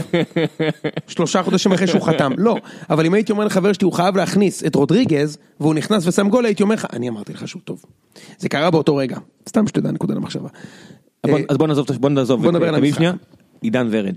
שלושה 1.06 1.42
חודשים 1.42 1.72
אחרי 1.72 1.86
שהוא 1.86 2.02
חתם. 2.02 2.32
לא, 2.38 2.56
אבל 2.90 3.06
אם 3.06 3.14
הייתי 3.14 3.32
אומר 3.32 3.44
לחבר 3.44 3.72
שלי 3.72 3.84
הוא 3.84 3.92
חייב 3.92 4.16
להכניס 4.16 4.64
את 4.64 4.74
רודריגז, 4.74 5.38
והוא 5.60 5.74
נכנס 5.74 6.06
ושם 6.06 6.28
גול, 6.28 6.44
הייתי 6.44 6.62
אומר 6.62 6.74
לך, 6.74 6.86
אני 6.92 7.08
אמרתי 7.08 7.32
לך 7.32 7.48
שהוא 7.48 7.62
טוב. 7.64 7.84
זה 8.38 8.48
קרה 8.48 8.70
באותו 8.70 8.96
רגע. 8.96 9.16
סתם 9.48 9.66
שתדע 9.66 9.90
נקודה 9.90 10.14
למחשבה. 10.14 10.48
אז 11.24 11.30
בוא- 11.30 11.38
אה, 11.38 11.44
אז 11.48 11.56
בוא 11.56 11.66
נעזוב, 11.66 11.86
בוא 12.00 12.10
נעזוב. 12.10 12.42
בוא 12.42 12.52
נדבר 12.52 12.68
על 12.68 12.76
טביב 12.76 12.96
המשחק. 12.98 13.16
עידן 13.60 13.88
ורד. 13.90 14.14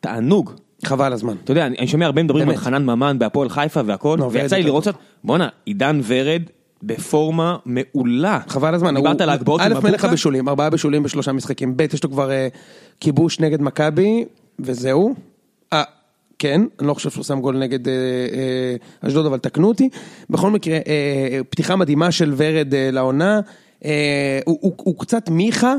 תענוג. 0.00 0.52
חבל 0.84 1.12
הזמן. 1.12 1.34
אתה 1.44 1.50
יודע, 1.50 1.66
אני 1.66 1.76
אני 1.78 1.86
שומע 1.86 2.06
הרבה 2.06 2.22
מדברים. 2.22 2.48
על 2.48 2.56
חנן 2.56 2.84
ממן 2.84 3.18
בהפועל 3.18 3.48
חיפה 3.48 3.80
והכל, 3.86 4.16
לא, 4.20 4.28
ויצא 4.32 4.56
לי 4.56 4.62
לראות. 4.62 4.82
קצת, 4.82 4.94
בואנה, 5.24 5.48
עידן 5.64 6.00
ורד 6.06 6.42
בפורמה 6.82 7.56
מעולה. 7.66 8.40
חבל 8.48 8.74
הזמן, 8.74 8.94
דיברת 8.94 9.20
על 9.20 9.28
ההגבהות 9.28 9.60
א' 9.60 9.64
עם 9.64 9.72
מלך 9.72 9.84
מבוקה? 9.84 10.06
הבישולים, 10.06 10.48
ארבעה 10.48 10.70
בישולים 10.70 11.02
בשלושה 11.02 11.32
משחקים, 11.32 11.76
ב' 11.76 11.80
יש 11.80 12.04
לו 12.04 12.10
כבר 12.10 12.30
אה, 12.30 12.48
כיבוש 13.00 13.40
נגד 13.40 13.62
מכבי, 13.62 14.24
וזהו. 14.58 15.14
אה, 15.72 15.82
כן, 16.38 16.62
אני 16.80 16.88
לא 16.88 16.94
חושב 16.94 17.10
שהוא 17.10 17.24
שם 17.24 17.40
גול 17.40 17.58
נגד 17.58 17.88
אה, 17.88 17.92
אה, 17.92 19.08
אשדוד, 19.08 19.26
אבל 19.26 19.38
תקנו 19.38 19.68
אותי. 19.68 19.88
בכל 20.30 20.50
מקרה, 20.50 20.74
אה, 20.86 21.40
פתיחה 21.50 21.76
מדהימה 21.76 22.12
של 22.12 22.34
ורד 22.36 22.74
אה, 22.74 22.90
לעונה, 22.92 23.40
אה, 23.84 24.40
הוא, 24.44 24.58
הוא, 24.60 24.72
הוא 24.76 24.98
קצת 24.98 25.28
מיכה. 25.28 25.74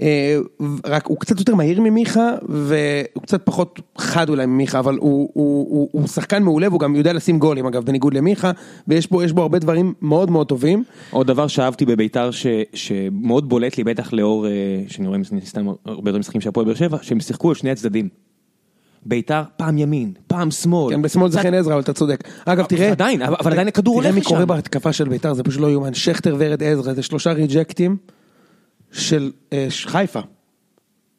אה, 0.00 0.38
רק 0.86 1.06
הוא 1.06 1.18
קצת 1.18 1.38
יותר 1.38 1.54
מהיר 1.54 1.80
ממיכה 1.80 2.30
והוא 2.48 3.22
קצת 3.22 3.40
פחות 3.44 3.80
חד 3.98 4.28
אולי 4.28 4.46
ממיכה 4.46 4.78
אבל 4.78 4.94
הוא, 4.94 5.30
הוא, 5.32 5.66
הוא, 5.70 5.88
הוא 5.92 6.06
שחקן 6.08 6.42
מעולה 6.42 6.68
והוא 6.68 6.80
גם 6.80 6.96
יודע 6.96 7.12
לשים 7.12 7.38
גולים 7.38 7.66
אגב 7.66 7.84
בניגוד 7.84 8.14
למיכה 8.14 8.50
ויש 8.88 9.10
בו, 9.10 9.22
בו 9.34 9.42
הרבה 9.42 9.58
דברים 9.58 9.94
מאוד 10.02 10.30
מאוד 10.30 10.46
טובים. 10.46 10.84
עוד 11.10 11.26
דבר 11.26 11.46
שאהבתי 11.46 11.84
בביתר 11.86 12.30
ש- 12.30 12.46
שמאוד 12.74 13.48
בולט 13.48 13.78
לי 13.78 13.84
בטח 13.84 14.12
לאור, 14.12 14.46
אה, 14.46 14.50
שאני 14.88 15.08
רואה 15.08 15.18
סתם 15.44 15.66
הרבה 15.84 16.10
יותר 16.10 16.18
משחקים 16.18 16.40
של 16.40 16.48
הפועל 16.48 16.66
באר 16.66 16.74
שבע, 16.74 16.98
שהם 17.02 17.20
שיחקו 17.20 17.48
על 17.48 17.54
שני 17.54 17.70
הצדדים. 17.70 18.08
ביתר 19.06 19.42
פעם 19.56 19.78
ימין, 19.78 20.12
פעם 20.26 20.50
שמאל. 20.50 20.94
כן, 20.94 21.02
בשמאל 21.02 21.30
זה 21.30 21.40
חן 21.40 21.54
עזרא, 21.54 21.72
אבל 21.72 21.80
אתה 21.82 21.92
צודק. 21.92 22.24
אגב, 22.44 22.64
תראה... 22.64 22.90
עדיין, 22.90 23.22
אבל- 23.22 23.52
עדיין 23.52 23.68
הכדור 23.68 23.94
תראה 23.94 24.04
הולך 24.06 24.14
מי 24.14 24.20
לשם. 24.20 24.28
קורה 24.30 24.46
בהתקפה 24.46 24.92
של 24.92 25.08
ביתר, 25.08 25.34
זה 25.34 25.42
פשוט 25.42 25.60
לא 25.60 25.70
יאומן. 25.70 25.94
שכטר 25.94 26.36
ורד 26.38 26.62
עזרא, 26.62 26.92
זה 26.92 27.02
שלושה 27.02 27.32
ריג'קטים 27.32 27.96
של 28.92 29.30
אה, 29.52 29.66
חיפה. 29.70 30.20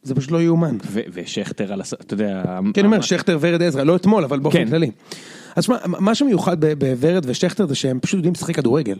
זה 0.03 0.15
פשוט 0.15 0.31
לא 0.31 0.41
יאומן. 0.41 0.77
ושכטר 0.91 1.73
על 1.73 1.81
הס... 1.81 1.93
אתה 1.93 2.13
יודע... 2.13 2.43
כן, 2.73 2.79
אני 2.79 2.85
אומר, 2.85 3.01
שכטר 3.01 3.37
ורד 3.41 3.61
עזרא, 3.61 3.83
לא 3.83 3.95
אתמול, 3.95 4.23
אבל 4.23 4.39
באופן 4.39 4.57
כן. 4.57 4.69
כללי. 4.69 4.91
אז 5.55 5.63
שמע, 5.63 5.77
מה 5.85 6.15
שמיוחד 6.15 6.57
בוורד 6.79 7.23
ושכטר 7.27 7.67
זה 7.67 7.75
שהם 7.75 7.99
פשוט 7.99 8.17
יודעים 8.17 8.33
לשחק 8.33 8.55
כדורגל. 8.55 8.97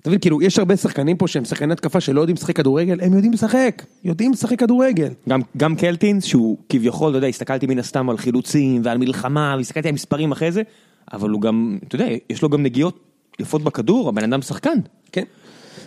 אתה 0.00 0.10
מבין, 0.10 0.20
כאילו, 0.20 0.42
יש 0.42 0.58
הרבה 0.58 0.76
שחקנים 0.76 1.16
פה 1.16 1.28
שהם 1.28 1.44
שחקני 1.44 1.72
התקפה 1.72 2.00
שלא 2.00 2.20
יודעים 2.20 2.36
לשחק 2.36 2.56
כדורגל, 2.56 3.00
הם 3.00 3.14
יודעים 3.14 3.32
לשחק, 3.32 3.82
יודעים 4.04 4.32
לשחק 4.32 4.58
כדורגל. 4.58 5.08
גם, 5.28 5.40
גם 5.56 5.76
קלטינס, 5.76 6.24
שהוא 6.24 6.58
כביכול, 6.68 7.10
אתה 7.10 7.18
יודע, 7.18 7.26
הסתכלתי 7.26 7.66
מן 7.66 7.78
הסתם 7.78 8.10
על 8.10 8.16
חילוצים 8.16 8.80
ועל 8.84 8.98
מלחמה, 8.98 9.54
והסתכלתי 9.56 9.88
על 9.88 9.94
מספרים 9.94 10.32
אחרי 10.32 10.52
זה, 10.52 10.62
אבל 11.12 11.30
הוא 11.30 11.40
גם, 11.40 11.78
אתה 11.88 11.94
יודע, 11.94 12.06
יש 12.30 12.42
לו 12.42 12.48
גם 12.48 12.62
נגיעות 12.62 12.98
יפות 13.40 13.62
בכדור, 13.62 14.08
הבן 14.08 14.24
אדם 14.24 14.42
שחקן. 14.42 14.78
כן. 15.12 15.24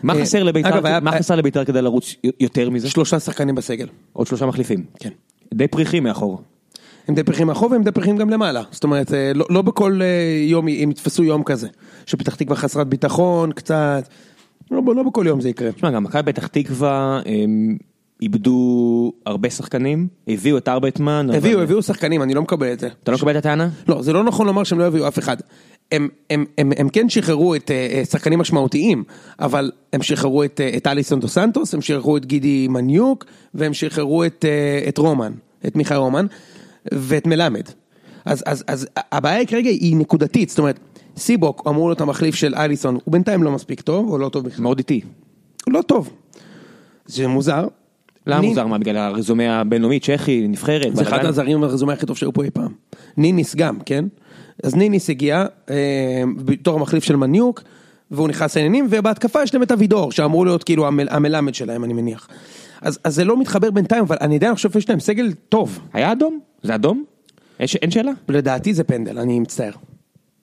מה 0.04 0.14
אה, 0.14 0.22
חסר 0.22 0.44
לביתר, 0.44 1.00
מה 1.02 1.12
חסר 1.12 1.36
לביתר 1.36 1.66
כדי 1.66 1.82
לרוץ 1.82 2.16
יותר 2.40 2.70
מזה? 2.70 2.90
שלושה 2.90 3.20
שחקנים 3.20 3.56
בסגל. 3.56 3.88
עוד 4.14 4.28
שלושה 4.28 4.46
מחליפים. 4.46 4.84
כן. 5.00 5.10
די 5.54 5.68
פריחים 5.68 6.04
מאחור. 6.04 6.42
הם 7.08 7.16
די 7.16 7.24
פריחים 7.24 7.48
מאחור 7.48 7.72
והם 7.72 7.84
די 7.84 7.92
פריחים 7.92 8.18
גם 8.18 8.30
למעלה. 8.30 8.62
זאת 8.72 8.84
אומרת, 8.84 9.14
אה, 9.14 9.32
לא, 9.36 9.46
לא 9.50 9.62
בכל 9.62 10.00
אה, 10.02 10.08
יום 10.48 10.68
הם 10.68 10.92
יתפסו 10.92 11.24
יום 11.24 11.44
כזה. 11.44 11.68
שפתח 12.06 12.36
תקווה 12.36 12.56
חסרת 12.56 12.88
ביטחון, 12.88 13.52
קצת. 13.52 14.08
לא, 14.72 14.82
לא 14.96 15.04
בכל 15.04 15.26
יום 15.28 15.42
זה 15.42 15.50
יקרה. 15.50 15.72
תשמע, 15.72 15.92
גם 15.92 16.04
מכבי 16.04 16.34
פתח 16.34 16.48
תקווה, 16.48 17.22
הם 17.26 17.78
איבדו 18.22 19.12
הרבה 19.26 19.50
שחקנים, 19.50 20.08
הביאו 20.28 20.58
את 20.58 20.68
ארבטמן. 20.68 21.26
אבל- 21.30 21.38
הביאו, 21.38 21.62
הביאו 21.62 21.82
שחקנים, 21.82 22.22
אני 22.24 22.34
לא 22.34 22.42
מקבל 22.42 22.74
את 22.74 22.80
זה. 22.80 22.90
אתה 23.04 23.12
לא 23.12 23.18
מקבל 23.18 23.32
את 23.32 23.36
הטענה? 23.36 23.70
לא, 23.88 24.02
זה 24.02 24.14
לא 24.14 24.24
נכון 24.24 24.48
לומר 24.48 24.64
שהם 24.64 24.80
לא 24.80 24.84
הביאו 24.84 25.08
אף 25.08 25.20
אחד. 25.20 25.38
הם, 25.92 26.08
הם, 26.30 26.46
הם, 26.58 26.72
הם 26.78 26.90
כן 26.90 27.10
שחררו 27.10 27.56
את 27.56 27.72
אה, 27.72 27.88
אה, 27.92 28.06
שחקנים 28.06 28.40
משמעותיים, 28.40 29.04
אבל 29.40 29.72
הם 29.94 30.02
שחררו 30.02 30.44
את, 30.44 30.62
אה, 30.62 30.78
את 30.78 30.88
אליסון 30.88 31.20
דו 31.20 31.28
סנטוס, 31.28 31.74
הם 31.74 31.82
שחררו 31.82 32.18
את 32.18 32.26
גידי 32.26 32.68
מניוק, 32.68 33.26
והם 33.54 33.74
שחררו 33.74 34.26
את, 34.26 34.46
את 34.88 34.98
רומן, 34.98 35.32
את 35.68 35.76
מיכאל 35.76 35.98
רומן, 35.98 36.26
ואת 36.92 37.28
מלמד. 37.28 37.64
אז, 38.26 38.44
אז, 38.46 38.64
אז 38.68 38.88
הבעיה 39.12 39.46
כרגע 39.46 39.70
היא 39.70 39.96
נקודתית, 39.96 40.50
זאת 40.50 40.60
אומרת, 40.60 40.80
סיבוק 41.18 41.68
אמור 41.68 41.90
להיות 41.90 42.02
המחליף 42.02 42.36
של 42.36 42.56
אליסון, 42.56 42.98
הוא 43.04 43.12
בינתיים 43.12 43.44
לא 43.44 43.52
מספיק 43.52 43.82
טוב, 43.82 44.10
או 44.10 44.18
לא 44.18 44.30
טוב 44.30 44.46
בכלל. 44.46 44.64
מאוד 44.64 44.78
איטי. 44.78 45.02
לא 45.68 45.82
טוב. 45.82 46.10
זה 47.06 47.28
מוזר. 47.28 47.68
למה 48.28 48.42
מוזר? 48.42 48.68
מה, 48.68 48.78
בגלל 48.78 48.98
הרזומה 48.98 49.60
הבינלאומי, 49.60 50.00
צ'כי, 50.00 50.48
נבחרת? 50.48 50.96
זה 50.96 51.02
אחד? 51.02 51.26
הזרים 51.26 51.58
עם 51.58 51.64
הרזומה 51.64 51.94
הכי 51.94 52.06
טוב 52.06 52.18
שהיו 52.18 52.34
פה 52.34 52.44
אי 52.44 52.52
פעם. 52.52 52.72
ניניס 53.18 53.56
גם, 53.56 53.80
כן? 53.86 54.06
אז 54.64 54.76
ניניס 54.76 55.10
הגיע 55.10 55.46
אה, 55.70 55.76
בתור 56.46 56.76
המחליף 56.80 57.04
של 57.04 57.16
מניוק, 57.16 57.62
והוא 58.12 58.28
נכנס 58.28 58.56
לעניינים, 58.58 58.88
ובהתקפה 58.90 59.44
יש 59.44 59.54
להם 59.54 59.64
את 59.64 59.72
אבידור, 59.72 60.12
שאמור 60.12 60.46
להיות 60.46 60.64
כאילו 60.64 60.88
המל, 60.88 61.08
המלמד 61.12 61.56
שלהם, 61.56 61.84
אני 61.84 61.94
מניח. 61.94 62.28
אז, 62.82 63.00
אז 63.04 63.16
זה 63.16 63.26
לא 63.26 63.40
מתחבר 63.40 63.72
בינתיים, 63.72 64.04
אבל 64.04 64.18
אני 64.22 64.36
עדיין 64.36 64.56
חושב 64.56 64.72
שיש 64.72 64.90
להם 64.90 65.00
סגל 65.00 65.34
טוב. 65.50 65.80
היה 65.94 66.12
אדום? 66.12 66.40
זה 66.64 66.76
אדום? 66.76 67.04
יש- 67.60 67.76
אין 67.76 67.92
שאלה? 67.92 68.12
לדעתי 68.30 68.74
זה 68.74 68.84
פנדל, 68.84 69.20
אני 69.20 69.40
מצטער. 69.40 69.72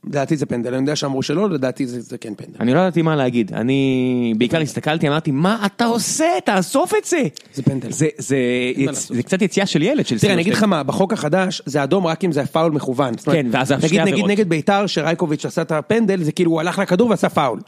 לדעתי 0.04 0.36
זה 0.36 0.46
פנדל, 0.46 0.74
אני 0.74 0.82
יודע 0.82 0.96
שאמרו 0.96 1.22
שלא, 1.22 1.50
לדעתי 1.50 1.86
זה, 1.86 2.00
זה 2.00 2.18
כן 2.18 2.34
פנדל. 2.34 2.56
אני 2.60 2.74
לא 2.74 2.78
ידעתי 2.78 3.02
מה 3.02 3.16
להגיד, 3.16 3.52
אני 3.54 4.34
בעיקר 4.38 4.60
הסתכלתי, 4.60 5.08
אמרתי, 5.08 5.30
מה 5.30 5.66
אתה 5.66 5.84
עושה? 5.84 6.26
תאסוף 6.44 6.94
את 6.98 7.04
זה! 7.04 7.22
זה 7.54 7.62
פנדל. 7.62 7.92
זה, 7.92 8.06
זה, 8.18 8.36
יצ... 8.76 9.12
זה 9.12 9.22
קצת 9.22 9.42
יציאה 9.42 9.66
של 9.66 9.82
ילד, 9.82 10.06
של 10.06 10.18
תראה, 10.18 10.32
אני 10.32 10.42
אגיד 10.42 10.52
לך. 10.52 10.62
מה, 10.62 10.82
בחוק 10.82 11.12
החדש 11.12 11.62
זה 11.66 11.82
אדום 11.82 12.06
רק 12.06 12.24
אם 12.24 12.32
זה 12.32 12.46
פאול 12.46 12.72
מכוון. 12.72 13.14
כן, 13.24 13.46
ואז 13.50 13.68
שתי 13.68 13.76
נגיד, 13.86 14.00
נגיד 14.00 14.12
עבירות. 14.12 14.30
נגד 14.30 14.48
ביתר 14.48 14.86
שרייקוביץ' 14.86 15.44
עשה 15.44 15.62
את 15.62 15.72
הפנדל, 15.72 16.22
זה 16.22 16.32
כאילו 16.32 16.50
הוא 16.50 16.60
הלך 16.60 16.78
לכדור 16.78 17.10
ועשה 17.10 17.28
פאול. 17.28 17.60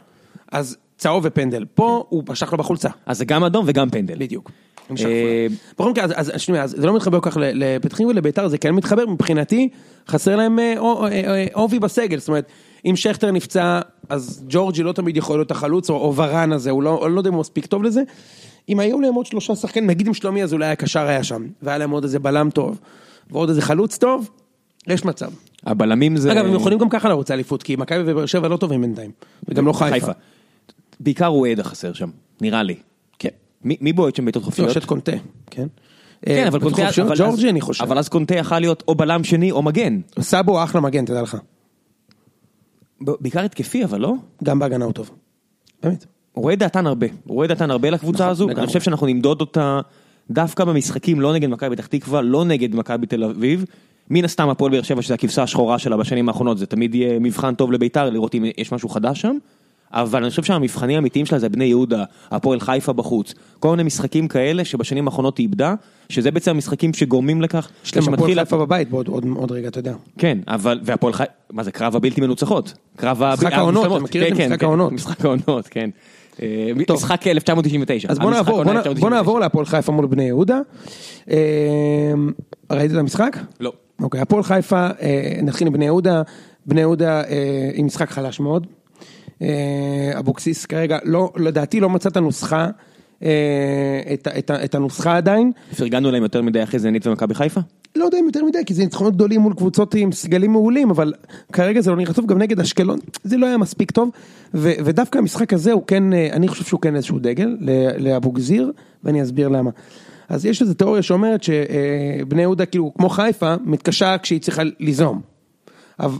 אז 0.51 0.77
צהוב 1.01 1.23
ופנדל. 1.27 1.65
פה 1.75 2.03
הוא 2.09 2.23
משך 2.29 2.51
לו 2.51 2.57
בחולצה. 2.57 2.89
אז 3.05 3.17
זה 3.17 3.25
גם 3.25 3.43
אדום 3.43 3.65
וגם 3.67 3.89
פנדל. 3.89 4.15
בדיוק. 4.17 4.51
אה. 4.91 5.47
בכל 5.73 5.91
מקרה, 5.91 6.05
אז- 6.15 6.31
שנייה, 6.37 6.67
זה 6.67 6.87
לא 6.87 6.95
מתחבר 6.95 7.19
כל 7.19 7.31
כך 7.31 7.37
לפתח 7.39 7.95
תקווה 7.95 8.09
ולביתר, 8.09 8.47
זה 8.47 8.57
כן 8.57 8.71
מתחבר, 8.71 9.05
מבחינתי, 9.05 9.69
חסר 10.07 10.35
להם 10.35 10.59
אה, 10.59 10.75
אה, 11.11 11.45
עובי 11.53 11.79
בסגל, 11.79 12.19
זאת 12.19 12.27
אומרת, 12.27 12.45
אם 12.85 12.95
שכטר 12.95 13.31
נפצע, 13.31 13.79
אז 14.09 14.43
ג'ורג'י 14.49 14.83
לא 14.83 14.91
תמיד 14.91 15.17
יכול 15.17 15.39
להיות 15.39 15.51
החלוץ, 15.51 15.89
או 15.89 16.15
ורן 16.15 16.51
הזה, 16.51 16.69
הוא 16.71 16.83
לא 16.83 17.11
לא 17.11 17.19
יודע 17.19 17.29
אם 17.29 17.33
הוא 17.33 17.39
מספיק 17.41 17.65
טוב 17.65 17.83
לזה. 17.83 18.01
אם 18.69 18.79
היו 18.79 19.01
להם 19.01 19.13
עוד 19.13 19.25
שלושה 19.25 19.55
שחקנים, 19.55 19.87
נגיד 19.87 20.07
אם 20.07 20.13
שלומי 20.13 20.43
אז 20.43 20.53
אולי 20.53 20.67
הקשר 20.67 21.07
היה 21.07 21.23
שם, 21.23 21.45
והיה 21.61 21.77
להם 21.77 21.91
עוד 21.91 22.03
איזה 22.03 22.19
בלם 22.19 22.49
טוב, 22.49 22.79
ועוד 23.31 23.49
איזה 23.49 23.61
חלוץ 23.61 23.97
טוב, 23.97 24.29
יש 24.87 25.05
מצב. 25.05 25.31
הבלמים 25.65 26.17
זה... 26.17 26.31
אגב, 26.31 26.45
הם 26.45 26.53
יכולים 26.53 26.79
גם 26.79 26.89
ככה 26.89 27.09
לרוץ 27.09 27.31
לאליפות, 27.31 27.63
כי 27.63 27.75
מכבי 27.75 28.03
ובאר 28.05 28.25
שבע 28.25 28.47
לא 28.47 28.57
טובים 28.57 28.81
בינתיים, 28.81 29.11
וגם 29.49 29.65
לא 29.65 29.73
חיפה. 29.73 30.11
בעיקר 31.03 31.25
רואדה 31.27 31.63
חסר 31.63 31.93
שם, 31.93 32.09
נראה 32.41 32.63
לי. 32.63 32.75
כן. 33.19 33.29
מי 33.63 33.77
מי 33.81 33.93
בועט 33.93 34.15
שם 34.15 34.25
בעיטות 34.25 34.43
חופשיות? 34.43 34.69
יש 34.69 34.77
את 34.77 34.85
קונטה, 34.85 35.11
כן? 35.51 35.67
כן, 36.25 36.47
אבל 36.47 36.59
אה, 36.59 36.63
קונטה... 36.63 36.85
חופשיות, 36.85 37.07
אבל 37.07 37.17
ג'ורג'י 37.17 37.45
אז- 37.45 37.49
אני 37.49 37.61
חושב. 37.61 37.83
אבל 37.83 37.97
אז 37.97 38.09
קונטה 38.09 38.35
יכול 38.35 38.59
להיות 38.59 38.83
או 38.87 38.95
בלם 38.95 39.23
שני 39.23 39.51
או 39.51 39.61
מגן. 39.61 39.99
סאבו 40.19 40.63
אחלה 40.63 40.81
מגן, 40.81 41.05
תדע 41.05 41.21
לך. 41.21 41.37
בעיקר 43.01 43.39
התקפי, 43.39 43.83
אבל 43.83 43.99
לא? 44.01 44.13
גם 44.43 44.59
בהגנה 44.59 44.85
הוא 44.85 44.93
טוב. 44.93 45.11
באמת. 45.83 46.05
הוא 46.31 46.43
רואה 46.43 46.55
דעתן 46.55 46.87
הרבה, 46.87 47.07
הוא 47.25 47.35
רואה 47.35 47.47
דעתן 47.47 47.71
הרבה 47.71 47.89
לקבוצה 47.89 48.17
נכון, 48.23 48.31
הזו. 48.31 48.49
אני 48.49 48.67
חושב 48.67 48.81
שאנחנו 48.81 49.07
נמדוד 49.07 49.41
אותה 49.41 49.79
דווקא 50.31 50.65
במשחקים, 50.65 51.21
לא 51.21 51.33
נגד 51.33 51.49
מכבי 51.49 51.75
פתח 51.75 51.85
תקווה, 51.85 52.21
לא 52.21 52.45
נגד 52.45 52.75
מכבי 52.75 53.07
תל 53.07 53.23
אביב. 53.23 53.65
מן 54.09 54.25
הסתם 54.25 54.49
הפועל 54.49 54.71
באר 54.71 54.81
שבע 54.81 55.01
שזה 55.01 55.13
הכבשה 55.13 55.43
השחורה 55.43 55.79
שלה 55.79 55.97
בשנים 55.97 56.27
האחרונות, 56.29 56.57
זה 56.57 56.65
תמיד 56.65 56.95
יהיה 56.95 57.19
מבחן 57.19 57.55
טוב 57.55 57.71
לביתר, 57.71 58.09
לראות 58.09 58.35
אם 58.35 58.45
יש 58.57 58.71
משהו 58.71 58.89
חדש 58.89 59.21
שם. 59.21 59.37
אבל 59.93 60.21
אני 60.21 60.29
חושב 60.29 60.43
שהמבחנים 60.43 60.95
האמיתיים 60.95 61.25
שלה 61.25 61.39
זה 61.39 61.49
בני 61.49 61.65
יהודה, 61.65 62.03
הפועל 62.31 62.59
חיפה 62.59 62.93
בחוץ, 62.93 63.33
כל 63.59 63.69
מיני 63.71 63.83
משחקים 63.83 64.27
כאלה 64.27 64.65
שבשנים 64.65 65.07
האחרונות 65.07 65.37
היא 65.37 65.43
איבדה, 65.47 65.73
שזה 66.09 66.31
בעצם 66.31 66.51
המשחקים 66.51 66.93
שגורמים 66.93 67.41
לכך, 67.41 67.69
יש 67.85 67.97
להם 67.97 68.13
הפועל 68.13 68.35
חיפה 68.35 68.57
בבית 68.57 68.89
בעוד 68.89 69.07
עוד- 69.07 69.25
עוד 69.35 69.51
רגע, 69.51 69.67
אתה 69.67 69.79
יודע. 69.79 69.93
כן, 70.17 70.37
אבל, 70.47 70.79
והפועל 70.83 71.13
חיפה, 71.13 71.31
מה 71.51 71.63
זה 71.63 71.71
קרב 71.71 71.95
הבלתי 71.95 72.21
מנוצחות? 72.21 72.73
קרב 72.95 73.23
הב- 73.23 73.33
משחק 73.39 73.53
העונות, 73.53 73.83
המושלמות. 73.85 73.97
אתה 73.97 74.09
מכיר 74.09 74.23
את 74.27 74.29
כן? 74.29 74.35
כן, 74.37 74.45
משחק 74.47 74.59
כן, 74.59 74.65
העונות. 74.65 74.91
משחק 74.91 75.25
העונות, 75.25 75.67
כן. 75.67 75.89
אה, 76.41 76.47
טוב. 76.87 76.97
משחק 76.97 77.27
1999. 77.27 78.07
אז 78.11 78.19
בוא 78.19 78.31
נעבור, 78.31 78.63
בוא 78.63 78.73
נ- 78.73 78.77
1999. 78.77 79.01
בוא 79.01 79.17
נעבור 79.17 79.39
להפועל 79.39 79.65
חיפה 79.65 79.91
מול 79.91 80.05
בני 80.05 80.23
יהודה. 80.23 80.59
אה, 81.31 81.35
ראית 82.71 82.91
את 82.91 82.97
המשחק? 82.97 83.37
לא. 83.59 83.71
אוקיי, 84.01 84.21
הפועל 84.21 84.43
חיפה, 84.43 84.87
אה, 85.01 85.39
נתחיל 85.43 85.67
עם 85.67 85.73
בני 85.73 85.85
יהודה, 85.85 86.21
בני 86.65 86.81
יהודה 86.81 87.21
אה, 87.23 87.27
עם 87.73 87.85
משחק 87.85 88.09
חלש 88.09 88.39
מאוד. 88.39 88.67
אה, 89.41 89.47
אבוקסיס 90.19 90.65
כרגע, 90.65 90.97
לא, 91.03 91.31
לדעתי 91.37 91.79
לא 91.79 91.89
מצא 91.89 92.09
את 92.09 92.17
הנוסחה, 92.17 92.67
אה, 93.23 93.29
את 94.13 94.27
ה- 94.27 94.37
את 94.37 94.49
ה- 94.49 94.63
את 94.63 94.75
הנוסחה 94.75 95.17
עדיין. 95.17 95.51
פרגנו 95.77 96.11
להם 96.11 96.23
יותר 96.23 96.41
מדי 96.41 96.63
אחרי 96.63 96.79
זנית 96.79 97.07
ומכבי 97.07 97.33
חיפה? 97.33 97.61
לא 97.95 98.05
יודע 98.05 98.19
אם 98.19 98.25
יותר 98.25 98.45
מדי, 98.45 98.57
כי 98.65 98.73
זה 98.73 98.83
ניצחונות 98.83 99.13
גדולים 99.15 99.41
מול 99.41 99.53
קבוצות 99.53 99.95
עם 99.95 100.11
סגלים 100.11 100.51
מעולים, 100.51 100.89
אבל 100.89 101.13
כרגע 101.53 101.81
זה 101.81 101.91
לא 101.91 101.97
נראה 101.97 102.13
טוב, 102.13 102.25
גם 102.25 102.37
נגד 102.37 102.59
אשקלון, 102.59 102.99
זה 103.23 103.37
לא 103.37 103.45
היה 103.45 103.57
מספיק 103.57 103.91
טוב, 103.91 104.09
ו- 104.53 104.71
ודווקא 104.85 105.17
המשחק 105.17 105.53
הזה 105.53 105.71
הוא 105.71 105.83
כן, 105.87 106.13
אה, 106.13 106.29
אני 106.33 106.47
חושב 106.47 106.63
שהוא 106.63 106.81
כן 106.81 106.95
איזשהו 106.95 107.19
דגל 107.19 107.57
לאבוגזיר, 107.97 108.71
ואני 109.03 109.21
אסביר 109.23 109.47
למה. 109.47 109.69
אז 110.29 110.45
יש 110.45 110.61
איזו 110.61 110.73
תיאוריה 110.73 111.01
שאומרת 111.01 111.43
שבני 111.43 112.41
יהודה, 112.41 112.65
כאילו, 112.65 112.91
כמו 112.97 113.09
חיפה, 113.09 113.55
מתקשה 113.65 114.17
כשהיא 114.17 114.41
צריכה 114.41 114.61
ליזום. 114.79 115.21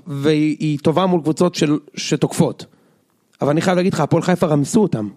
והיא 0.08 0.56
היא 0.60 0.80
טובה 0.84 1.06
מול 1.06 1.22
קבוצות 1.22 1.56
של, 1.56 1.78
שתוקפות. 1.96 2.66
אבל 3.42 3.50
אני 3.50 3.62
חייב 3.62 3.78
להגיד 3.78 3.94
לך, 3.94 4.00
הפועל 4.00 4.24
חיפה 4.24 4.48
רמסו 4.48 4.82
אותם. 4.82 5.08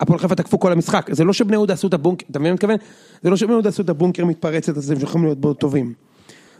הפועל 0.00 0.18
חיפה 0.18 0.34
תקפו 0.34 0.60
כל 0.60 0.72
המשחק, 0.72 1.08
זה 1.12 1.24
לא 1.24 1.32
שבני 1.32 1.56
יהודה 1.56 1.74
עשו 1.74 1.88
את 1.88 1.94
הבונקר, 1.94 2.26
אתה 2.30 2.38
מבין 2.38 2.42
מה 2.42 2.48
אני 2.48 2.54
מתכוון? 2.54 2.76
זה 3.22 3.30
לא 3.30 3.36
שבני 3.36 3.52
יהודה 3.52 3.68
עשו 3.68 3.82
את 3.82 3.88
הבונקר 3.88 4.24
מתפרצת 4.24 4.76
הזה 4.76 4.96
שיכולים 5.00 5.24
להיות 5.24 5.40
בו 5.40 5.54
טובים. 5.54 5.92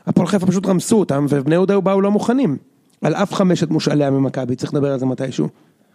הפועל 0.06 0.26
חיפה 0.26 0.46
פשוט 0.46 0.66
רמסו 0.66 0.98
אותם, 0.98 1.26
ובני 1.28 1.54
יהודה 1.54 1.80
באו 1.80 2.00
לא 2.00 2.10
מוכנים. 2.10 2.56
על 3.02 3.14
אף 3.14 3.34
חמשת 3.34 3.70
מושאליה 3.70 4.10
ממכבי, 4.10 4.56
צריך 4.56 4.74
לדבר 4.74 4.92
על 4.92 4.98
זה 4.98 5.06
מתישהו. 5.06 5.48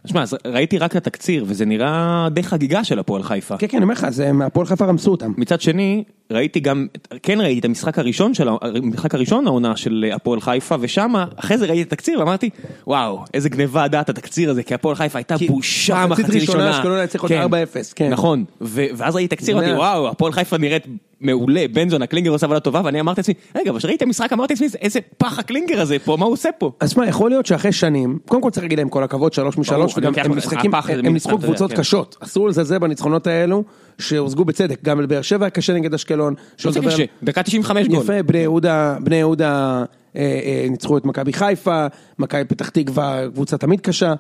שמע, 0.06 0.22
אז 0.22 0.38
ראיתי 0.46 0.78
רק 0.78 0.92
את 0.92 0.96
התקציר, 0.96 1.46
וזה 1.48 1.66
נראה 1.66 2.28
די 2.32 2.44
חגיגה 2.44 2.84
של 2.84 3.00
הפועל 3.00 3.24
חיפה. 3.24 3.58
כן, 3.58 3.68
כן, 3.68 3.78
אני 3.78 3.84
אומר 3.84 3.94
לך, 3.94 4.08
הפועל 4.46 4.68
חיפה 4.68 4.86
רמסו 4.86 5.12
אותם. 5.12 5.34
מצד 5.38 5.62
שני, 5.62 6.04
ראיתי 6.34 6.60
גם, 6.60 6.88
כן 7.24 7.42
ראיתי 7.42 7.60
את 7.60 7.66
המשחק 7.66 8.00
הראשון 8.00 8.34
של, 8.34 8.48
המשחק 8.62 9.16
הראשון 9.16 9.48
העונה 9.48 9.76
של 9.76 10.06
הפועל 10.16 10.42
חיפה, 10.42 10.76
ושם, 10.80 11.14
אחרי 11.36 11.58
זה 11.58 11.66
ראיתי 11.66 11.82
את 11.82 11.88
התקציר 11.94 12.20
ואמרתי, 12.20 12.50
וואו, 12.88 13.24
איזה 13.34 13.50
גניבה 13.50 13.88
דעת 13.88 14.10
התקציר 14.10 14.50
הזה, 14.50 14.64
כי 14.64 14.74
הפועל 14.74 14.96
חיפה 14.96 15.20
הייתה 15.20 15.36
בושה 15.48 16.06
מחצית 16.08 16.30
ראשונה. 16.30 16.72
אשקלון 16.72 16.98
היה 16.98 17.08
צריך 17.08 17.24
עוד 17.24 17.32
כן, 17.32 17.44
4-0, 17.44 17.48
כן. 17.96 18.10
נכון, 18.10 18.44
ו- 18.62 18.86
ואז 18.96 19.16
ראיתי 19.16 19.36
תקציר, 19.36 19.58
אמרתי. 19.58 19.74
וואו, 19.74 20.08
הפועל 20.08 20.32
חיפה 20.32 20.58
נראית 20.58 20.88
מעולה, 21.24 21.66
בן 21.74 21.90
זונה, 21.90 22.08
קלינגר 22.08 22.32
עושה 22.32 22.46
עבודה 22.46 22.60
טובה, 22.60 22.82
ואני 22.84 23.00
אמרתי 23.00 23.22
לעצמי, 23.22 23.34
רגע, 23.56 23.72
אבל 23.72 23.80
כשראיתי 23.80 23.98
את 23.98 24.02
המשחק 24.02 24.34
אמרתי 24.34 24.54
לעצמי, 24.54 24.68
איזה 24.82 25.00
פח 25.18 25.40
הקלינגר 25.40 25.82
הזה 25.82 26.00
פה, 26.00 26.18
מה 26.20 26.26
הוא 26.26 26.34
עושה 26.34 26.50
פה? 26.58 26.72
אז 26.80 26.92
שמע, 26.92 27.08
יכול 27.08 27.30
להיות 27.30 27.46
שאחרי 27.46 27.72
שנים, 27.72 28.20
קודם 28.28 28.42
כל 28.42 28.50
צריך 28.50 28.64
להגיד 28.64 28.78
להם 28.78 28.90
כל 28.90 29.04
הכבוד, 29.04 29.34
שלוש 29.34 29.58
משלוש, 29.58 29.94
וגם 29.98 30.14
הם 30.26 30.38
משחקים, 30.38 30.72
הם 30.76 31.14
ניצחו 31.14 31.38
קבוצות 31.38 31.72
כן. 31.72 31.78
קשות. 31.78 32.18
אסור 32.20 32.50
לזלזל 32.50 32.78
בניצחונות 32.78 33.28
האלו, 33.28 33.64
שהושגו 34.00 34.46
בצדק, 34.46 34.84
גם 34.84 35.02
לבאר 35.02 35.22
שבע 35.22 35.46
היה 35.46 35.50
קשה 35.50 35.74
נגד 35.74 35.94
אשקלון. 35.94 36.34
לא 36.66 36.72
זה 36.72 36.80
קשה, 36.80 37.04
דקה 37.24 37.44
95 37.44 37.88
גול. 37.88 38.04
יפה, 38.04 38.24
בני 38.24 38.38
יהודה, 38.38 38.98
בני 39.04 39.16
יהודה 39.16 39.84
אה, 40.16 40.22
אה, 40.22 40.68
ניצחו 40.70 40.98
את 40.98 41.06
מכבי 41.06 41.34
חיפה, 41.34 41.88
מכבי 42.20 42.46
פתח 42.46 42.70
תקווה, 42.70 43.24
קבוצה 43.34 43.58
תמיד 43.58 43.82
קשה. 43.82 44.14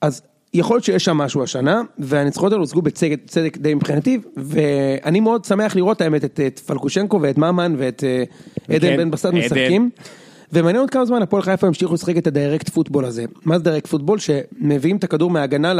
אז 0.00 0.22
יכול 0.54 0.76
להיות 0.76 0.84
שיש 0.84 1.04
שם 1.04 1.16
משהו 1.16 1.42
השנה, 1.42 1.82
והניצחונות 1.98 2.52
האלו 2.52 2.64
הושגו 2.64 2.82
בצדק 2.82 3.20
צדק 3.26 3.56
די 3.56 3.74
מבחינתי, 3.74 4.18
ואני 4.36 5.20
מאוד 5.20 5.44
שמח 5.44 5.76
לראות 5.76 6.00
האמת 6.00 6.24
את, 6.24 6.40
את 6.46 6.58
פלקושנקו 6.58 7.20
ואת 7.22 7.38
ממן 7.38 7.74
ואת 7.78 8.04
אה, 8.04 8.24
עדן 8.74 8.88
כן, 8.88 8.96
בן 8.96 9.10
בסט. 9.10 9.26
משחקים. 9.26 9.90
ומעניין 10.52 10.80
עוד 10.80 10.90
כמה 10.90 11.04
זמן 11.04 11.22
הפועל 11.22 11.42
חיפה 11.42 11.66
המשיכו 11.66 11.94
לשחק 11.94 12.16
את 12.16 12.26
ה 12.26 12.32
direct 12.32 12.68
football 12.68 13.04
הזה. 13.04 13.24
מה 13.44 13.58
זה 13.58 13.64
direct 13.64 13.86
football? 13.86 14.18
שמביאים 14.18 14.96
את 14.96 15.04
הכדור 15.04 15.30
מהגנה 15.30 15.72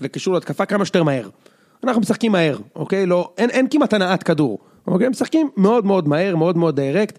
לקישור 0.00 0.34
להתקפה 0.34 0.66
כמה 0.66 0.84
שיותר 0.84 1.02
מהר. 1.02 1.28
אנחנו 1.84 2.00
משחקים 2.00 2.32
מהר, 2.32 2.58
אוקיי? 2.76 3.06
לא, 3.06 3.30
אין, 3.38 3.50
אין 3.50 3.66
כמעט 3.70 3.92
הנעת 3.92 4.22
כדור. 4.22 4.58
אוקיי? 4.86 5.08
משחקים 5.08 5.50
מאוד 5.56 5.86
מאוד 5.86 6.08
מהר, 6.08 6.36
מאוד 6.36 6.56
מאוד 6.56 6.80
direct. 6.80 7.18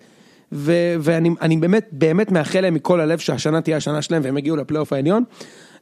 ו- 0.51 0.95
ואני 0.99 1.29
אני 1.41 1.57
באמת, 1.57 1.89
באמת 1.91 2.31
מאחל 2.31 2.61
להם 2.61 2.73
מכל 2.73 3.01
הלב 3.01 3.19
שהשנה 3.19 3.61
תהיה 3.61 3.77
השנה 3.77 4.01
שלהם 4.01 4.21
והם 4.25 4.37
יגיעו 4.37 4.55
לפלייאוף 4.55 4.93
העליון. 4.93 5.23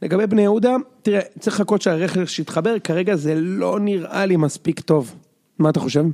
לגבי 0.02 0.28
בני 0.28 0.42
יהודה, 0.42 0.76
תראה, 1.02 1.20
צריך 1.40 1.56
לחכות 1.56 1.82
שהרכש 1.82 2.40
יתחבר, 2.40 2.80
כרגע 2.80 3.16
זה 3.16 3.36
לא 3.36 3.80
נראה 3.80 4.26
לי 4.26 4.38
מספיק 4.38 4.80
טוב. 4.80 5.16
מה 5.60 5.70
אתה 5.70 5.80
חושב? 5.80 6.06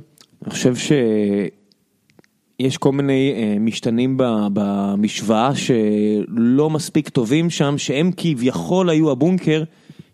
אני 0.42 0.50
חושב 0.50 0.74
שיש 0.76 2.78
כל 2.78 2.92
מיני 2.92 3.34
אה, 3.36 3.58
משתנים 3.60 4.16
במשוואה 4.52 5.54
שלא 5.54 6.70
מספיק 6.70 7.08
טובים 7.08 7.50
שם, 7.50 7.78
שהם 7.78 8.10
כביכול 8.16 8.90
היו 8.90 9.10
הבונקר, 9.10 9.62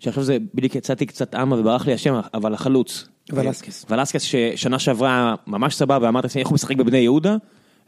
שעכשיו 0.00 0.22
זה, 0.24 0.36
בדיוק 0.54 0.74
יצאתי 0.74 1.06
קצת 1.06 1.34
אמה 1.34 1.56
וברח 1.60 1.86
לי 1.86 1.92
השם, 1.92 2.20
אבל 2.34 2.54
החלוץ. 2.54 3.08
ולסקס. 3.32 3.86
ולסקס 3.90 4.22
ששנה 4.22 4.78
שעברה 4.78 5.34
ממש 5.46 5.74
סבבה, 5.74 6.06
ואמרת 6.06 6.24
לעצמי 6.24 6.40
איך 6.40 6.48
הוא 6.48 6.54
משחק 6.54 6.76
בבני 6.76 6.98
יהודה, 6.98 7.36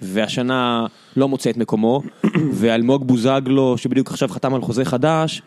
והשנה 0.01 0.87
לא 1.17 1.29
מוצא 1.29 1.51
את 1.51 1.57
מקומו, 1.57 2.03
ואלמוג 2.61 3.07
בוזגלו 3.07 3.79
שבדיוק 3.79 4.11
עכשיו 4.11 4.29
חתם 4.29 4.55
על 4.55 4.61
חוזה 4.61 4.85
חדש, 4.85 5.43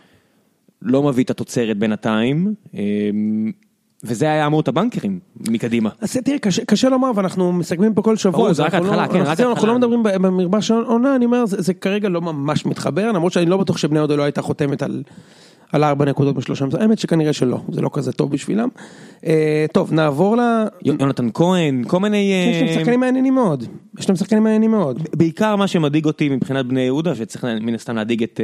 לא 0.81 1.03
מביא 1.03 1.23
את 1.23 1.29
התוצרת 1.29 1.77
בינתיים, 1.77 2.53
אמ, 2.73 3.51
וזה 4.03 4.25
היה 4.25 4.45
אמור 4.47 4.61
את 4.61 4.67
הבנקרים 4.67 5.19
מקדימה. 5.49 5.89
אז 6.01 6.17
תראה, 6.25 6.39
קשה, 6.39 6.65
קשה 6.65 6.89
לומר, 6.89 7.11
ואנחנו 7.15 7.51
מסכמים 7.53 7.93
פה 7.93 8.01
כל 8.01 8.15
שבוע. 8.17 8.31
ברור, 8.37 8.49
אז 8.49 8.55
זה 8.55 8.63
רק 8.63 8.73
אנחנו 8.73 8.87
ההתחלה, 8.89 9.07
לא- 9.07 9.13
כן, 9.13 9.19
אנחנו- 9.19 9.31
רק 9.31 9.39
אנחנו 9.39 9.49
ההתחלה. 9.49 9.71
לא 9.71 9.77
מדברים 9.77 10.03
במרבע 10.03 10.61
של 10.61 10.73
עונה, 10.73 11.15
אני 11.15 11.25
אומר, 11.25 11.45
זה, 11.45 11.61
זה 11.61 11.73
כרגע 11.73 12.09
לא 12.09 12.21
ממש 12.21 12.65
מתחבר, 12.65 13.11
למרות 13.11 13.33
שאני 13.33 13.45
לא 13.45 13.57
בטוח 13.57 13.77
שבני 13.77 13.99
יהודה 13.99 14.15
לא 14.15 14.23
הייתה 14.23 14.41
חותמת 14.41 14.81
על, 14.83 15.03
על 15.73 15.83
ארבע 15.83 16.05
נקודות 16.05 16.35
בשלושה, 16.35 16.65
האמת 16.79 16.99
שכנראה 16.99 17.33
שלא, 17.33 17.57
זה 17.71 17.81
לא 17.81 17.89
כזה 17.93 18.11
טוב 18.11 18.31
בשבילם. 18.31 18.69
אה, 19.25 19.65
טוב, 19.73 19.93
נעבור 19.93 20.37
ל... 20.37 20.41
יונתן 20.83 21.27
כהן, 21.33 21.83
כל 21.87 21.99
מיני... 21.99 22.17
יש 22.51 22.61
להם 22.61 22.67
אה, 22.67 22.73
שחקנים 22.73 22.99
מעניינים 22.99 23.33
מאוד, 23.35 23.63
יש 23.99 24.09
להם 24.09 24.15
שחקנים 24.15 24.43
מעניינים 24.43 24.71
מאוד. 24.71 24.99
בעיקר 25.15 25.55
מה 25.55 25.67
שמדאיג 25.67 26.05
אותי 26.05 26.29
מבחינת 26.29 26.65
בני 26.65 26.81
יהודה, 26.81 27.15
שצריך 27.15 27.45
מן 27.61 27.75
הסתם 27.75 27.95
להדאיג 27.95 28.23
את, 28.23 28.39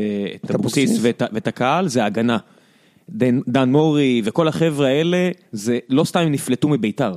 אה, 0.50 0.56
אבוקסיס. 0.56 0.98
ואת, 1.02 1.24
ואת 1.34 1.48
הקהל, 1.48 1.88
זה 1.88 2.04
ההגנה. 2.04 2.38
דן, 3.10 3.39
דן 3.48 3.72
מורי 3.72 4.22
וכל 4.26 4.48
החבר'ה 4.48 4.88
האלה, 4.88 5.30
זה 5.52 5.80
לא 5.89 6.04
סתם 6.04 6.20
הם 6.20 6.32
נפלטו 6.32 6.70
מביתר. 6.70 7.13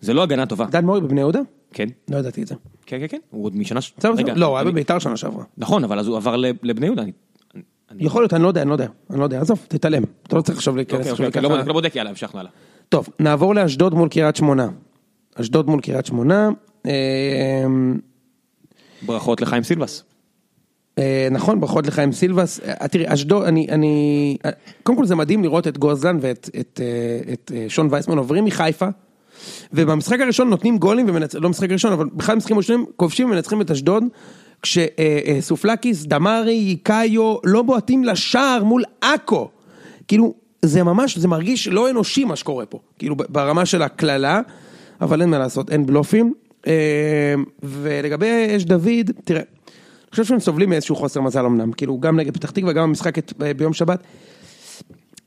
זה 0.00 0.14
לא 0.14 0.22
הגנה 0.22 0.46
טובה. 0.46 0.66
דן 0.70 0.84
מורי 0.84 1.00
בבני 1.00 1.20
יהודה? 1.20 1.40
כן, 1.72 1.88
לא 2.10 2.16
ידעתי 2.16 2.42
את 2.42 2.46
זה. 2.46 2.54
כן, 2.86 2.98
כן, 3.00 3.06
כן, 3.08 3.18
הוא 3.30 3.44
עוד 3.44 3.56
משנה... 3.56 3.80
לא, 4.36 4.46
הוא 4.46 4.56
היה 4.56 4.62
אני- 4.62 4.70
בביתר 4.72 4.98
שנה 4.98 5.16
שעברה. 5.16 5.44
נכון, 5.58 5.84
אבל 5.84 5.98
אז 5.98 6.06
הוא 6.06 6.16
עבר 6.16 6.36
לב- 6.36 6.56
לבני 6.62 6.86
יהודה. 6.86 7.02
יכול 7.98 8.22
להיות, 8.22 8.34
אני 8.34 8.42
לא 8.42 8.48
יודע, 8.48 8.62
אני 8.62 8.68
לא 8.68 8.74
יודע, 8.74 8.86
אני 9.10 9.18
לא 9.18 9.24
יודע, 9.24 9.40
עזוב, 9.40 9.66
תתעלם. 9.68 10.02
אתה 10.22 10.36
לא 10.36 10.42
צריך 10.42 10.58
עכשיו 10.58 10.76
להיכנס 10.76 11.10
אוקיי, 11.10 11.26
אוקיי, 11.26 11.42
לא. 11.42 11.48
בודק- 11.48 11.66
לא 11.66 11.72
בודק, 11.72 11.96
יאללה, 11.96 12.10
המשכנו 12.10 12.40
הלאה. 12.40 12.50
טוב, 12.88 13.08
נעבור 13.20 13.54
לאשדוד 13.54 13.94
מול 13.94 14.08
קריית 14.08 14.36
שמונה. 14.36 14.68
אשדוד 15.34 15.66
מול 15.68 15.80
קריית 15.80 16.06
שמונה. 16.06 16.48
אה, 16.86 16.92
ברכות 19.02 19.40
לחיים 19.40 19.62
סילבס. 19.62 20.04
אה, 20.98 21.28
נכון, 21.30 21.60
ברכות 21.60 21.86
לחיים 21.86 22.12
סילבס. 22.12 22.60
אה, 22.60 22.88
תראי, 22.88 23.04
אשדוד, 23.08 23.44
אני, 23.44 23.66
אני, 23.70 24.36
אה, 24.44 24.50
קודם 24.82 24.98
כל 24.98 25.06
זה 25.06 25.14
מדהים 25.14 25.42
לראות 25.42 25.68
את 25.68 25.78
גוזלן 25.78 26.18
ואת 26.20 26.50
את, 26.60 26.80
את 27.32 27.52
שון 27.68 27.88
וייסמן 27.90 28.18
עוברים 28.18 28.44
מחיפה, 28.44 28.86
ובמשחק 29.72 30.20
הראשון 30.20 30.50
נותנים 30.50 30.78
גולים, 30.78 31.06
ומנצ... 31.08 31.34
לא 31.34 31.48
משחק 31.48 31.70
ראשון, 31.70 31.92
אבל 31.92 32.06
בכלל 32.12 32.36
משחקים 32.36 32.56
ראשונים, 32.56 32.86
כובשים 32.96 33.30
ומנצחים 33.30 33.60
את 33.60 33.70
אשדוד, 33.70 34.04
כשסופלקיס, 34.62 36.04
דמארי, 36.06 36.76
קאיו, 36.82 37.36
לא 37.44 37.62
בועטים 37.62 38.04
לשער 38.04 38.64
מול 38.64 38.84
עכו. 39.00 39.48
כאילו, 40.08 40.34
זה 40.62 40.82
ממש, 40.82 41.18
זה 41.18 41.28
מרגיש 41.28 41.68
לא 41.68 41.90
אנושי 41.90 42.24
מה 42.24 42.36
שקורה 42.36 42.66
פה, 42.66 42.78
כאילו 42.98 43.16
ברמה 43.28 43.66
של 43.66 43.82
הקללה, 43.82 44.40
אבל 45.00 45.20
אין 45.20 45.30
מה 45.30 45.38
לעשות, 45.38 45.70
אין 45.70 45.86
בלופים. 45.86 46.34
אה, 46.66 46.72
ולגבי 47.62 48.26
אש 48.56 48.64
דוד, 48.64 49.10
תראה, 49.24 49.40
אני 49.40 50.10
חושב 50.10 50.24
שהם 50.24 50.40
סובלים 50.40 50.68
מאיזשהו 50.70 50.96
חוסר 50.96 51.20
מזל 51.20 51.44
אמנם, 51.44 51.72
כאילו 51.72 52.00
גם 52.00 52.20
נגד 52.20 52.34
פתח 52.34 52.50
תקווה, 52.50 52.72
גם 52.72 52.88
במשחק 52.88 53.18
את- 53.18 53.32
ביום 53.56 53.72
שבת. 53.72 54.02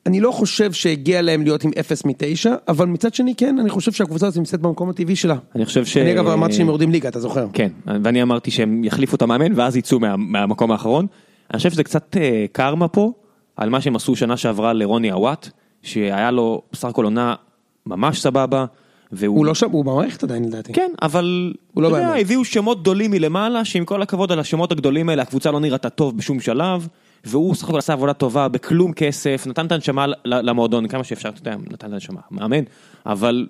אני 0.05 0.19
לא 0.19 0.31
חושב 0.31 0.71
שהגיע 0.71 1.21
להם 1.21 1.43
להיות 1.43 1.63
עם 1.63 1.71
0 1.79 2.05
מ-9, 2.05 2.49
אבל 2.67 2.85
מצד 2.85 3.13
שני 3.13 3.35
כן, 3.35 3.59
אני 3.59 3.69
חושב 3.69 3.91
שהקבוצה 3.91 4.27
הזאת 4.27 4.38
נמצאת 4.38 4.62
במקום 4.62 4.89
הטבעי 4.89 5.15
שלה. 5.15 5.35
אני 5.55 5.65
חושב 5.65 5.85
ש... 5.85 5.97
אני 5.97 6.13
אגב 6.13 6.27
אמרתי 6.27 6.53
שהם 6.53 6.67
יורדים 6.67 6.91
ליגה, 6.91 7.09
אתה 7.09 7.19
זוכר? 7.19 7.47
כן, 7.53 7.69
ואני 8.03 8.21
אמרתי 8.21 8.51
שהם 8.51 8.83
יחליפו 8.83 9.15
את 9.15 9.21
המאמן 9.21 9.53
ואז 9.55 9.77
יצאו 9.77 9.99
מה, 9.99 10.17
מהמקום 10.17 10.71
האחרון. 10.71 11.07
אני 11.51 11.57
חושב 11.57 11.71
שזה 11.71 11.83
קצת 11.83 12.17
אה, 12.19 12.45
קרמה 12.51 12.88
פה, 12.88 13.12
על 13.57 13.69
מה 13.69 13.81
שהם 13.81 13.95
עשו 13.95 14.15
שנה 14.15 14.38
שעברה 14.38 14.73
לרוני 14.73 15.12
אוואט, 15.12 15.49
שהיה 15.83 16.31
לו 16.31 16.62
בסך 16.71 16.88
הכל 16.88 17.03
עונה 17.03 17.35
ממש 17.85 18.21
סבבה. 18.21 18.65
והוא... 19.12 19.38
הוא 19.38 19.45
לא 19.45 19.55
שם, 19.55 19.71
הוא 19.71 19.85
במערכת 19.85 20.23
עדיין 20.23 20.45
לדעתי. 20.45 20.73
כן, 20.73 20.91
אבל... 21.01 21.53
הוא 21.73 21.83
לא 21.83 21.89
באמת. 21.89 22.21
הביאו 22.21 22.45
שמות 22.45 22.81
גדולים 22.81 23.12
מלמעלה, 23.12 23.65
שעם 23.65 23.85
כל 23.85 24.01
הכבוד 24.01 24.31
על 24.31 24.39
השמות 24.39 24.71
הגדולים 24.71 25.09
האלה, 25.09 25.21
הקבוצה 25.21 25.51
לא 25.51 25.59
נראתה 25.59 25.89
טוב 25.89 26.17
בשום 26.17 26.39
שלב, 26.39 26.88
והוא 27.25 27.55
סך 27.55 27.69
הכל 27.69 27.77
עשה 27.77 27.93
עבודה 27.93 28.13
טובה 28.13 28.47
בכלום 28.47 28.93
כסף, 28.93 29.43
נתן 29.47 29.65
את 29.65 29.71
הנשמה 29.71 30.05
למועדון, 30.25 30.88
כמה 30.88 31.03
שאפשר, 31.03 31.29
אתה 31.29 31.39
יודע, 31.39 31.55
נתן 31.55 31.73
את 31.73 31.84
הנשמה, 31.84 32.21
מאמן, 32.32 32.63
אבל 33.05 33.47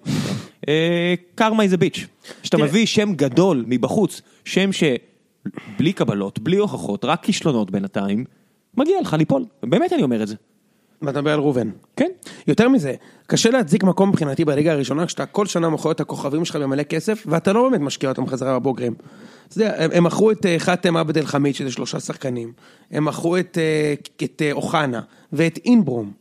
קרמה 1.36 1.64
איזה 1.64 1.78
ביץ'. 1.78 2.06
כשאתה 2.42 2.58
מביא 2.58 2.86
שם 2.86 3.14
גדול 3.14 3.64
מבחוץ, 3.68 4.22
שם 4.46 4.70
שבלי 4.72 5.94
קבלות, 5.94 6.40
בלי 6.40 6.58
הוכחות, 6.58 7.06
רק 7.06 7.24
כישלונות 7.24 7.72
בינתיים, 7.72 8.26
מגיע 8.78 9.02
לך 9.02 9.14
ליפול, 9.14 9.46
באמת 9.64 9.94
אני 9.94 10.04
אומר 10.04 10.24
את 10.24 10.28
זה. 10.28 10.36
ואתה 11.02 11.20
מדבר 11.22 11.34
על 11.34 11.40
ראובן. 11.40 11.70
כן. 11.96 12.10
יותר 12.48 12.70
מזה, 12.70 12.94
קשה 13.28 13.50
להחזיק 13.50 13.84
מקום 13.84 14.10
מבחינתי 14.10 14.46
בליגה 14.46 14.72
הראשונה, 14.72 15.06
כשאתה 15.06 15.26
כל 15.26 15.46
שנה 15.46 15.70
מוכר 15.70 15.92
את 15.92 16.00
הכוכבים 16.00 16.46
שלך 16.46 16.56
במלא 16.56 16.84
כסף, 16.84 17.24
ואתה 17.28 17.54
לא 17.54 17.70
באמת 17.70 17.82
משקיע 17.82 18.10
אותם 18.10 18.28
חזרה 18.28 18.60
בבוגרים. 18.60 18.94
הם, 19.58 20.04
מכרו 20.04 20.32
את 20.32 20.46
אה, 20.46 20.60
חאתם 20.60 20.98
עבד 20.98 21.18
אל 21.18 21.26
חמיד, 21.26 21.56
שזה 21.56 21.72
שלושה 21.72 22.00
שחקנים. 22.00 22.52
הם 22.92 23.06
מכרו 23.06 23.38
את, 23.38 23.58
אה, 23.58 23.94
את 24.24 24.42
אה, 24.46 24.52
אוחנה, 24.52 25.02
ואת 25.34 25.60
אינברום, 25.66 26.12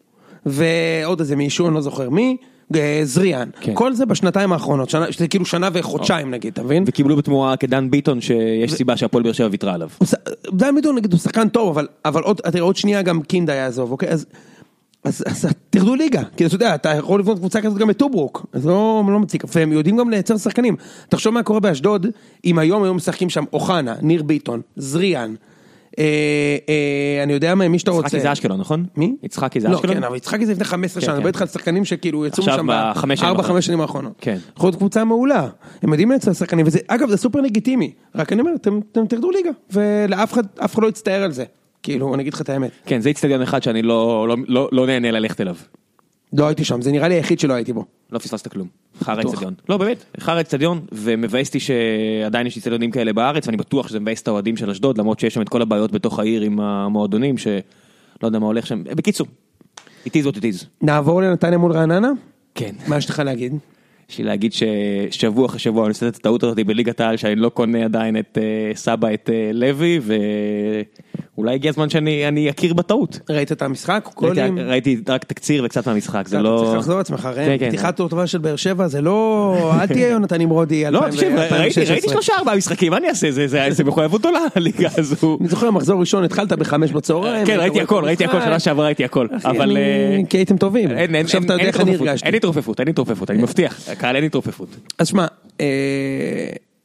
ועוד 0.46 1.20
איזה 1.20 1.36
מישהו, 1.36 1.66
אני 1.66 1.74
לא 1.74 1.80
זוכר 1.80 2.10
מי, 2.10 2.36
זריאן. 3.02 3.48
כן. 3.60 3.72
כל 3.74 3.94
זה 3.94 4.06
בשנתיים 4.06 4.52
האחרונות, 4.52 4.90
שנה, 4.90 5.12
שזה 5.12 5.28
כאילו 5.28 5.44
שנה 5.44 5.68
וחודשיים 5.72 6.30
נגיד, 6.30 6.52
אתה 6.52 6.62
מבין? 6.62 6.84
וקיבלו 6.86 7.16
בתמורה 7.16 7.56
כדן 7.56 7.90
ביטון 7.90 8.20
שיש 8.20 8.72
סיבה 8.72 8.96
שהפועל 8.96 9.22
באר 9.22 9.32
שבע 9.32 9.48
ויתרה 9.50 9.74
עליו. 9.74 9.88
דן 10.52 10.74
ביטון 10.74 10.96
נגיד 10.96 11.12
הוא 11.12 11.20
שחקן 11.20 11.48
טוב, 11.48 11.68
אבל, 11.68 11.88
אבל 12.04 12.22
עוד, 12.22 12.36
תראה, 12.36 12.62
עוד 12.62 12.76
שנייה 12.76 13.02
גם 13.02 13.22
קינדה 13.22 13.54
יעזוב, 13.54 13.92
אוקיי? 13.92 14.08
אז, 14.08 14.26
אז, 15.08 15.24
אז 15.26 15.46
תרדו 15.70 15.94
ליגה, 15.94 16.22
כי 16.36 16.46
אתה 16.46 16.54
יודע, 16.54 16.74
אתה 16.74 16.88
יכול 16.88 17.20
לבנות 17.20 17.38
קבוצה 17.38 17.60
כזאת 17.60 17.78
גם 17.78 17.88
בטוברוק, 17.88 18.46
אז 18.52 18.66
לא, 18.66 19.02
לא 19.08 19.20
מציק, 19.20 19.44
והם 19.54 19.72
יודעים 19.72 19.96
גם 19.96 20.10
לייצר 20.10 20.36
שחקנים. 20.36 20.76
תחשוב 21.08 21.34
מה 21.34 21.42
קורה 21.42 21.60
באשדוד, 21.60 22.06
אם 22.44 22.58
היום 22.58 22.82
היו 22.82 22.94
משחקים 22.94 23.30
שם 23.30 23.44
אוחנה, 23.52 23.94
ניר 24.02 24.22
ביטון, 24.22 24.60
זריאן, 24.76 25.34
אה, 25.98 26.04
אה, 26.68 27.22
אני 27.22 27.32
יודע 27.32 27.54
מה, 27.54 27.68
מי 27.68 27.78
שאתה 27.78 27.90
רוצה. 27.90 28.06
יצחקי 28.06 28.20
זה 28.22 28.32
אשקלון, 28.32 28.60
נכון? 28.60 28.84
מי? 28.96 29.16
יצחקי 29.22 29.60
זה 29.60 29.68
לא, 29.68 29.76
אשקלון? 29.76 29.94
כן, 29.94 30.04
אבל 30.04 30.16
יצחקי 30.16 30.46
זה 30.46 30.52
לפני 30.52 30.64
15 30.64 31.00
כן, 31.00 31.06
שנה, 31.06 31.14
אני 31.14 31.16
כן. 31.16 31.20
מדבר 31.20 31.28
איתך 31.28 31.40
על 31.40 31.46
שחקנים 31.48 31.84
שכאילו 31.84 32.26
יצאו 32.26 32.44
משם 32.44 32.66
בחמש 32.66 33.20
שנים 33.20 33.34
בארבע, 33.36 33.82
האחרונות. 33.82 34.12
כן. 34.20 34.36
יכול 34.56 34.68
להיות 34.68 34.76
קבוצה 34.76 35.04
מעולה, 35.04 35.48
הם 35.82 35.90
יודעים 35.90 36.10
לייצר 36.10 36.32
שחקנים, 36.32 36.66
וזה, 36.66 36.78
אגב, 36.88 37.10
זה 37.10 37.16
סופר 37.16 37.40
לגיטימי, 37.40 37.92
רק 38.14 38.32
אני 38.32 38.40
אומר, 38.40 38.54
אתם, 38.54 38.80
אתם 38.92 39.06
תרדו 39.06 39.30
ליגה, 39.30 39.50
ולאף 39.72 40.32
אחד, 40.32 40.42
אף 40.64 40.74
אחד 40.74 40.82
לא 40.82 40.88
יצטער 40.88 41.22
על 41.22 41.32
זה, 41.32 41.44
כאילו, 41.82 42.14
אני 42.14 42.22
אגיד 42.22 42.34
לך 42.34 42.40
את 42.40 42.48
האמת. 42.48 42.70
כן, 42.86 43.00
זה 43.00 43.08
איצטדיון 43.08 43.42
אחד 43.42 43.62
שאני 43.62 43.82
לא, 43.82 44.28
לא, 44.28 44.36
לא, 44.46 44.68
לא 44.72 44.86
נהנה 44.86 45.10
ללכת 45.10 45.40
אליו. 45.40 45.56
לא 46.32 46.46
הייתי 46.46 46.64
שם, 46.64 46.82
זה 46.82 46.92
נראה 46.92 47.08
לי 47.08 47.14
היחיד 47.14 47.40
שלא 47.40 47.54
הייתי 47.54 47.72
בו. 47.72 47.84
לא 48.12 48.18
פספסת 48.18 48.48
כלום. 48.48 48.68
חרא 49.02 49.14
בטוח. 49.14 49.30
איצטדיון. 49.30 49.54
לא 49.68 49.76
באמת, 49.76 50.04
חרא 50.20 50.38
איצטדיון, 50.38 50.80
ומבאס 50.92 51.46
אותי 51.46 51.60
שעדיין 51.60 52.46
יש 52.46 52.56
איצטדיונים 52.56 52.90
כאלה 52.90 53.12
בארץ, 53.12 53.46
ואני 53.46 53.56
בטוח 53.56 53.88
שזה 53.88 54.00
מבאס 54.00 54.22
את 54.22 54.28
האוהדים 54.28 54.56
של 54.56 54.70
אשדוד, 54.70 54.98
למרות 54.98 55.20
שיש 55.20 55.34
שם 55.34 55.42
את 55.42 55.48
כל 55.48 55.62
הבעיות 55.62 55.92
בתוך 55.92 56.18
העיר 56.18 56.42
עם 56.42 56.60
המועדונים, 56.60 57.38
שלא 57.38 57.60
יודע 58.22 58.38
מה 58.38 58.46
הולך 58.46 58.66
שם. 58.66 58.84
בקיצור, 58.84 59.26
it 60.06 60.10
is 60.10 60.26
what 60.26 60.36
it 60.36 60.42
is. 60.42 60.64
נעבור 60.82 61.22
לנתניה 61.22 61.58
מול 61.58 61.72
רעננה? 61.72 62.10
כן. 62.54 62.74
מה 62.86 62.96
יש 62.96 63.10
לך 63.10 63.18
להגיד? 63.18 63.52
לי 64.18 64.24
להגיד 64.24 64.52
ששבוע 64.52 65.46
אחרי 65.46 65.58
שבוע 65.58 65.82
אני 65.82 65.88
עושה 65.88 66.08
את 66.08 66.16
הטעות 66.16 66.42
הזאת 66.42 66.58
בליגת 66.66 67.00
העל, 67.00 67.16
שאני 67.16 67.34
לא 67.34 67.48
קונה 67.48 67.84
עדיין 67.84 68.16
את 68.16 68.38
אה, 68.40 68.74
סבא, 68.74 69.14
את 69.14 69.30
אה, 69.32 69.50
לוי, 69.52 70.00
ואולי 71.36 71.54
הגיע 71.54 71.70
הזמן 71.70 71.90
שאני 71.90 72.28
אני 72.28 72.50
אכיר 72.50 72.74
בטעות. 72.74 73.20
ראית 73.30 73.52
את 73.52 73.62
המשחק? 73.62 74.08
ראיתי, 74.66 75.00
רק 75.08 75.24
תקציר 75.24 75.64
וקצת 75.64 75.86
מהמשחק, 75.86 76.28
זה 76.28 76.38
לא... 76.38 76.62
צריך 76.64 76.78
לחזור 76.78 76.94
על 76.94 77.00
עצמך, 77.00 77.20
כן, 77.20 77.28
ראם, 77.50 77.58
כן. 77.58 77.68
פתיחה 77.68 77.92
טובה 77.92 78.26
של 78.26 78.38
באר 78.38 78.56
שבע 78.56 78.88
זה 78.88 79.00
לא, 79.00 79.70
אל 79.80 79.86
תהיה 79.86 80.08
יונתן 80.08 80.40
נמרודי 80.40 80.84
לא, 80.90 80.98
2000 80.98 81.10
תקשיב, 81.10 81.32
ראיתי, 81.38 81.54
2016. 81.54 81.94
ראיתי 81.94 82.08
שלושה 82.08 82.32
ארבעה 82.38 82.56
משחקים, 82.56 82.90
מה 82.90 82.98
אני 82.98 83.08
אעשה? 83.08 83.46
זה, 83.70 83.84
מחויבות 83.84 84.20
גדולה, 84.20 84.40
הליגה 84.54 84.88
הזו. 84.96 85.38
אני 85.40 85.48
זוכר 85.48 85.70
מחזור 85.70 86.00
ראשון 86.00 86.24
התחלת 86.24 86.52
בחמש 86.52 86.92
בצהריים. 86.92 87.46
כן, 87.46 87.56
ראיתי 87.60 87.80
הכל, 87.80 88.04
ראיתי 88.04 88.24
הכל. 88.24 88.40
שנה 88.40 88.58
שעברה 88.58 88.86
ראיתי 88.86 89.04
הכל. 89.04 89.26
אבל... 89.44 89.76
אה, 89.76 90.18
כי 90.28 90.36
הייתם 90.36 90.56
טובים. 90.56 90.90
עכשיו 91.24 91.42
אתה 91.42 91.52
יודע 91.52 91.64
איך 91.64 91.80
אני 91.80 91.94
הרגשתי. 91.94 92.26
אין 92.26 92.34
התרופפות, 92.34 92.80
אין 92.80 92.88
התרופפות, 92.88 93.30
אני 93.30 93.42
מבטיח, 93.42 93.88
הקהל 93.98 94.16
אין 94.16 94.24
התרופפות. 94.24 94.68
אז 94.98 95.08
שמע, 95.08 95.26
אה, 95.60 95.66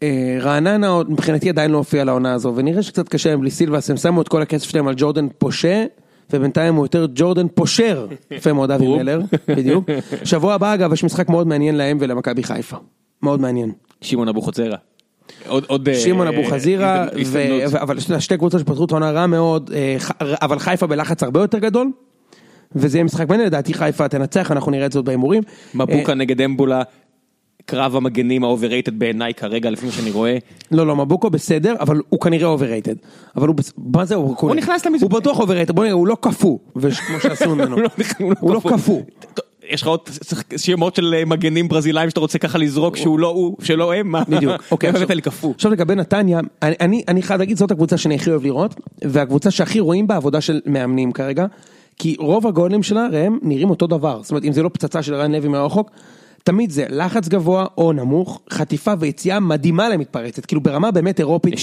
אה, 0.04 0.38
רעננה 0.42 0.88
עוד 0.88 1.12
מבחינתי 1.12 1.50
עדיין 1.50 1.72
לא 1.72 1.78
הופיע 1.78 2.04
לעונה 2.04 2.34
הזו, 2.34 2.54
ונראה 2.56 2.84
שקצת 2.84 3.10
קשה 3.10 3.30
להם 3.30 3.40
בלי 3.42 3.52
סילבס, 3.52 3.90
הם 3.90 3.98
שמו 3.98 4.22
את 4.22 4.28
כל 4.28 4.42
הכסף 4.42 4.70
שלהם 4.70 4.88
על 4.88 4.94
ג'ורדן 4.98 5.28
פושה, 5.38 5.86
ובינתיים 6.34 6.76
הוא 6.76 6.86
יותר 6.86 7.08
ג'ורדן 7.16 7.48
פושר, 7.56 8.08
יפה 8.32 8.54
מאוד 8.54 8.72
אבי. 8.72 8.88
מלר, 8.88 9.22
בדיוק. 9.48 9.86
שבוע 10.24 10.54
הבא 10.54 10.74
אגב 10.74 10.94
יש 10.94 11.04
משחק 11.04 11.30
מאוד 11.30 11.48
מעניין 11.48 11.76
להם 11.76 11.98
ולמכבי 12.02 12.44
חיפה, 12.44 12.78
מאוד 13.24 13.42
מעניין. 13.42 13.72
שמעון 14.02 14.28
אבוחצירא. 14.28 14.76
עוד, 15.48 15.66
עוד... 15.68 15.90
אה, 15.90 15.96
שמעון 15.96 16.28
אבוחזירה, 16.28 17.04
הזדמנות- 17.04 17.16
ו- 17.16 17.20
הזדמנות. 17.22 17.74
ו- 17.74 17.82
אבל 17.82 18.00
שתי- 18.20 18.38
קבוצות 18.38 18.62
שפתחו 18.62 18.86
את 18.86 18.92
העונה 18.92 19.12
רע 19.12 19.28
מאוד, 19.28 19.72
אבל 20.42 20.60
חיפה 20.60 20.88
בלחץ 20.88 21.24
הרבה 21.24 21.40
יותר 21.42 21.60
גדול, 21.60 21.92
וזה 22.76 22.98
יהיה 22.98 23.04
משחק 23.04 23.30
מעניין, 23.30 23.48
לדעתי 23.48 23.74
חיפה 23.74 24.08
תנצח, 24.08 24.52
אנחנו 24.52 24.72
נראה 24.72 24.86
את 24.86 24.92
זאת 24.92 25.06
בהימורים. 25.06 25.44
מבוקה 25.76 26.14
נגד 26.14 26.42
אמבולה, 26.42 26.82
קרב 27.66 27.96
המגנים 27.96 28.44
ה 28.44 28.49
overrated 28.49 29.00
בעיניי 29.00 29.34
כרגע, 29.34 29.70
לפי 29.70 29.86
מה 29.86 29.92
שאני 29.92 30.12
רואה. 30.12 30.38
לא, 30.72 30.88
לא, 30.88 30.96
מבוקו 30.96 31.30
בסדר, 31.30 31.76
אבל 31.80 32.02
הוא 32.10 32.20
כנראה 32.20 32.48
overrated. 32.48 32.96
אבל 33.36 33.48
הוא, 33.48 33.56
מה 33.78 34.06
זה, 34.06 34.16
הוא, 34.16 34.36
הוא 34.40 34.56
נכנס 34.56 34.86
למז- 34.86 35.02
הוא 35.02 35.10
בטוח 35.10 35.40
overrated, 35.40 35.76
בוא 35.76 35.84
נראה, 35.84 35.94
הוא 35.96 36.08
לא 36.08 36.18
קאפו, 36.22 36.58
כמו 36.74 36.82
שעשו 37.24 37.50
ממנו. 37.56 37.76
הוא 37.76 37.82
לא- 37.82 38.36
הוא 38.40 38.54
לא 38.54 38.62
קאפו. 38.70 39.02
יש 39.70 39.82
לך 39.82 39.88
עוד 39.88 40.00
שמות 40.58 40.96
של 40.96 41.14
אה, 41.18 41.26
מגנים 41.26 41.68
ברזילאים 41.68 42.10
שאתה 42.10 42.20
רוצה 42.20 42.38
ככה 42.40 42.58
לזרוק 42.58 42.98
שהוא 42.98 43.20
לא 43.20 43.28
הוא, 43.28 43.56
שלא 43.62 43.94
הם, 43.94 44.12
מה? 44.12 44.24
בדיוק, 44.30 44.54
אוקיי. 44.72 44.90
עכשיו-? 44.90 45.08
עכשיו 45.56 45.72
לגבי 45.72 45.96
נתניה, 45.96 46.40
אני- 46.62 47.22
חייב 47.22 47.40
להגיד, 47.40 47.58
זאת 47.58 47.72
הקבוצה 47.72 47.98
שאני 47.98 48.16
הכי 48.16 48.30
אוהב 48.30 48.44
לראות, 48.44 48.76
והקבוצה 49.02 49.52
שהכי 49.52 49.80
רואים 49.80 50.08
בה 50.08 50.16
עבודה 50.16 50.42
של 50.42 50.62
מאמנים 50.66 51.12
כרגע, 51.12 51.46
כי 52.00 52.16
רוב 52.20 52.48
הגולים 52.48 52.84
שלה, 52.84 53.08
ראם, 53.12 53.38
נראים 53.42 53.70
אותו 53.70 53.88
דבר. 53.88 54.20
זאת 54.22 54.32
אומרת, 54.32 54.44
אם 54.46 54.52
זה 54.52 54.64
לא 54.64 54.70
פצצה 54.74 55.02
של 55.04 55.16
רן 55.16 55.32
לוי 55.36 55.48
מהרחוק, 55.48 55.92
תמיד 56.44 56.72
זה 56.72 56.86
לחץ 56.90 57.28
גבוה 57.28 57.66
או 57.78 57.94
נמוך, 57.94 58.42
חטיפה 58.50 58.94
ויציאה 59.00 59.40
מדהימה 59.40 59.90
למתפרצת, 59.90 60.46
כאילו 60.46 60.62
ברמה 60.62 60.92
באמת 60.92 61.20
אירופית, 61.20 61.54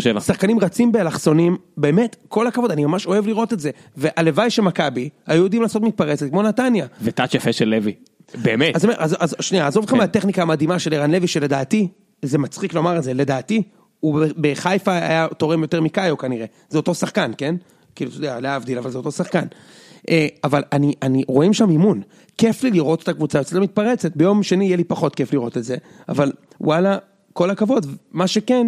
שבע. 0.00 0.20
שחקנים 0.20 0.60
רצים 0.60 0.92
באלכסונים, 0.92 1.56
באמת, 1.76 2.16
כל 2.28 2.46
הכבוד, 2.46 2.70
אני 2.70 2.84
ממש 2.84 3.06
אוהב 3.06 3.26
לראות 3.26 3.52
את 3.52 3.60
זה. 3.60 3.70
והלוואי 3.96 4.50
שמכבי 4.50 5.08
היו 5.26 5.42
יודעים 5.42 5.62
לעשות 5.62 5.82
מתפרצת 5.82 6.30
כמו 6.30 6.42
נתניה. 6.42 6.86
וטאץ' 7.02 7.34
יפה 7.34 7.52
של 7.52 7.68
לוי. 7.68 7.94
באמת. 8.42 8.76
אז, 8.76 8.86
אז, 8.96 9.16
אז 9.20 9.36
שנייה, 9.40 9.66
עזוב 9.66 9.82
אותך 9.82 9.92
כן. 9.92 9.98
מהטכניקה 9.98 10.42
המדהימה 10.42 10.78
של 10.78 10.94
ערן 10.94 11.10
לוי, 11.10 11.26
שלדעתי, 11.26 11.88
זה 12.22 12.38
מצחיק 12.38 12.74
לומר 12.74 12.98
את 12.98 13.02
זה, 13.02 13.14
לדעתי, 13.14 13.62
הוא 14.00 14.20
בחיפה 14.36 14.92
היה 14.92 15.26
תורם 15.38 15.62
יותר 15.62 15.80
מקאיו 15.80 16.18
כנראה, 16.18 16.46
זה 16.68 16.78
אותו 16.78 16.94
שחקן, 16.94 17.30
כן? 17.38 17.54
כאילו, 17.94 18.10
אתה 18.10 18.18
יודע, 18.18 18.40
להבדיל, 18.40 18.78
אבל 18.78 18.90
זה 18.90 18.98
אותו 18.98 19.12
שחקן. 19.12 19.44
אה, 20.10 20.26
אבל 20.44 20.62
אני, 20.72 20.94
אני, 21.02 21.22
רואים 21.28 21.52
שם 21.52 21.70
אימון, 21.70 22.02
כיף 22.42 22.62
לי 22.64 22.70
לראות 22.70 23.02
את 23.02 23.08
הקבוצה 23.08 23.38
יוצאת 23.38 23.52
למתפרצת, 23.52 24.16
ביום 24.16 24.42
שני 24.42 24.64
יהיה 24.64 24.76
לי 24.76 24.84
פחות 24.84 25.14
כיף 25.14 25.32
לראות 25.32 25.56
את 25.56 25.64
זה, 25.64 25.76
אבל 26.08 26.32
וואלה, 26.60 26.98
כל 27.32 27.50
הכבוד, 27.50 27.86
מה 28.12 28.26
שכן, 28.26 28.66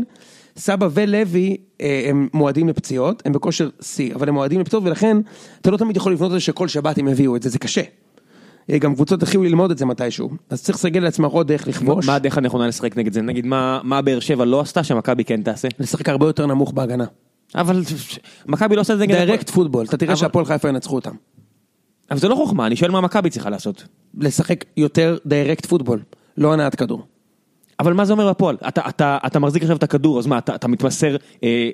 סבא 0.56 0.88
ולוי 0.92 1.56
אה, 1.80 2.06
הם 2.08 2.28
מועדים 2.34 2.68
לפציעות, 2.68 3.22
הם 3.26 3.32
בכושר 3.32 3.68
שיא, 3.80 4.14
אבל 4.14 4.28
הם 4.28 4.34
מועדים 4.34 4.60
לפציעות 4.60 4.84
ולכן 4.84 5.16
אתה 5.60 5.70
לא 5.70 5.76
תמיד 5.76 5.96
יכול 5.96 6.12
לבנות 6.12 6.30
על 6.32 6.36
זה 6.38 6.40
שכל 6.40 6.68
שבת 6.68 6.98
הם 6.98 7.08
יביאו 7.08 7.36
את 7.36 7.42
זה, 7.42 7.48
זה 7.48 7.58
קשה. 7.58 7.82
אה, 8.70 8.78
גם 8.78 8.94
קבוצות 8.94 9.22
התחילו 9.22 9.42
ללמוד 9.42 9.70
את 9.70 9.78
זה 9.78 9.86
מתישהו, 9.86 10.30
אז 10.50 10.62
צריך 10.62 10.78
לסגל 10.78 11.00
לעצמם 11.00 11.24
עוד 11.24 11.48
דרך 11.48 11.68
לכבוש, 11.68 12.06
מה 12.06 12.14
הדרך 12.14 12.38
הנכונה 12.38 12.66
לשחק 12.68 12.96
נגד 12.96 13.12
זה? 13.12 13.22
נגיד 13.22 13.46
מה 13.46 13.80
מה 13.82 14.02
באר 14.02 14.20
שבע 14.20 14.44
לא 14.44 14.60
עשתה 14.60 14.84
שמכבי 14.84 15.24
כן 15.24 15.42
תעשה? 15.42 15.68
לשחק 15.78 16.08
הרבה 16.08 16.26
יותר 16.26 16.46
נמוך 16.46 16.72
בהגנה. 16.72 17.04
אבל 17.54 17.82
מכבי 18.46 18.76
לא 18.76 18.80
עושה 18.80 18.92
את 18.92 18.98
זה 18.98 19.04
נגד... 19.04 19.14
דירקט 19.16 19.50
פוטבול, 19.50 19.86
אתה 19.86 19.96
תראה 19.96 20.12
אבל- 20.12 20.20
שהפועל 20.20 20.44
חיפה 20.44 20.68
ינצחו 20.68 20.94
אותם. 20.94 21.14
אבל 22.10 22.18
זה 22.18 22.28
לא 22.28 22.34
חוכמה, 22.34 22.66
אני 22.66 22.76
שואל 22.76 22.90
מה 22.90 23.00
מכבי 23.00 23.30
צריכה 23.30 23.50
לעשות. 23.50 23.84
לשחק 24.18 24.64
יותר 24.76 25.16
דירקט 25.26 25.66
פוטבול, 25.66 26.00
לא 26.36 26.52
הנעת 26.52 26.74
כדור. 26.74 27.06
אבל 27.80 27.92
מה 27.92 28.04
זה 28.04 28.12
אומר 28.12 28.30
בפועל? 28.32 28.56
אתה, 28.68 28.88
אתה, 28.88 29.18
אתה 29.26 29.38
מחזיק 29.38 29.62
עכשיו 29.62 29.76
את 29.76 29.82
הכדור, 29.82 30.18
אז 30.18 30.26
מה, 30.26 30.38
אתה, 30.38 30.54
אתה 30.54 30.68
מתמסר 30.68 31.16
אה, 31.44 31.70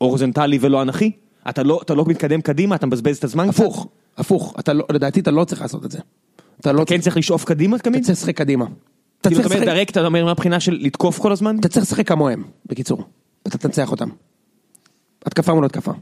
אורזנטלי 0.00 0.58
ולא 0.60 0.82
אנכי? 0.82 1.10
אתה 1.48 1.62
לא, 1.62 1.80
אתה 1.82 1.94
לא 1.94 2.04
מתקדם 2.06 2.40
קדימה, 2.40 2.74
אתה 2.76 2.86
מבזבז 2.86 3.16
את 3.16 3.24
הזמן? 3.24 3.50
קצת? 3.50 3.60
הפוך, 3.60 3.86
הפוך, 4.16 4.54
אתה 4.58 4.72
לא, 4.72 4.84
לדעתי 4.92 5.20
אתה 5.20 5.30
לא 5.30 5.44
צריך 5.44 5.60
לעשות 5.62 5.84
את 5.84 5.90
זה. 5.90 5.98
אתה 6.60 6.72
לא 6.72 6.84
כן 6.86 7.00
צריך 7.00 7.16
לשאוף 7.16 7.44
קדימה 7.44 7.76
אתה 7.76 7.84
תמיד? 7.84 8.04
צריך 8.04 8.18
לשחק 8.18 8.36
קדימה. 8.36 8.64
אתה 9.20 9.28
כאילו 9.28 9.42
צריך 9.42 9.52
אתה 9.52 9.60
לשחק- 9.64 9.74
דירקט, 9.74 9.90
אתה 9.90 10.06
אומר 10.06 10.24
מהבחינה 10.24 10.60
של 10.60 10.78
לתקוף 10.80 11.18
כל 11.18 11.32
הזמן? 11.32 11.56
אתה 11.60 11.68
צריך 11.68 11.86
לשחק 11.86 12.08
כמוהם, 12.08 12.44
בקיצור. 12.66 13.02
אתה 13.46 13.58
תנצח 13.58 13.90
אותם. 13.90 14.08
התקפה 15.26 15.54
מול 15.54 15.64
התקפה. 15.64 15.92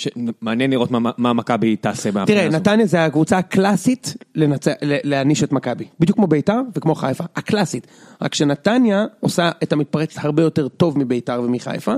ש... 0.00 0.08
מעניין 0.40 0.70
לראות 0.70 0.90
מה, 0.90 1.32
מכבי 1.32 1.76
תעשה 1.76 2.10
מהבחינה 2.10 2.38
תראה, 2.38 2.48
הזו. 2.48 2.56
נתניה 2.58 2.86
זה 2.86 3.04
הקבוצה 3.04 3.38
הקלאסית 3.38 4.14
לנצח- 4.34 4.72
ל- 4.82 4.98
להעניש 5.04 5.44
את 5.44 5.52
מכבי. 5.52 5.84
בדיוק 6.00 6.16
כמו 6.16 6.26
ביתר 6.26 6.60
וכמו 6.76 6.94
חיפה. 6.94 7.24
הקלאסית. 7.36 7.86
רק 8.22 8.34
שנתניה 8.34 9.04
עושה 9.20 9.50
את 9.62 9.72
המתפרצת 9.72 10.24
הרבה 10.24 10.42
יותר 10.42 10.68
טוב 10.68 10.98
מביתר 10.98 11.42
ומחיפה, 11.44 11.94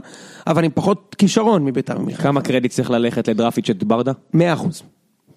אבל 0.47 0.65
עם 0.65 0.71
פחות 0.75 1.17
כישרון 1.19 1.65
מביתר 1.65 1.97
ומחיפה. 2.01 2.23
כמה 2.23 2.41
קרדיט 2.43 2.73
צריך 2.73 2.91
ללכת 2.91 3.29
לדרפיץ' 3.29 3.71
את 3.71 3.85
ברדה? 3.85 4.13
מאה 4.35 4.53
אחוז, 4.53 4.83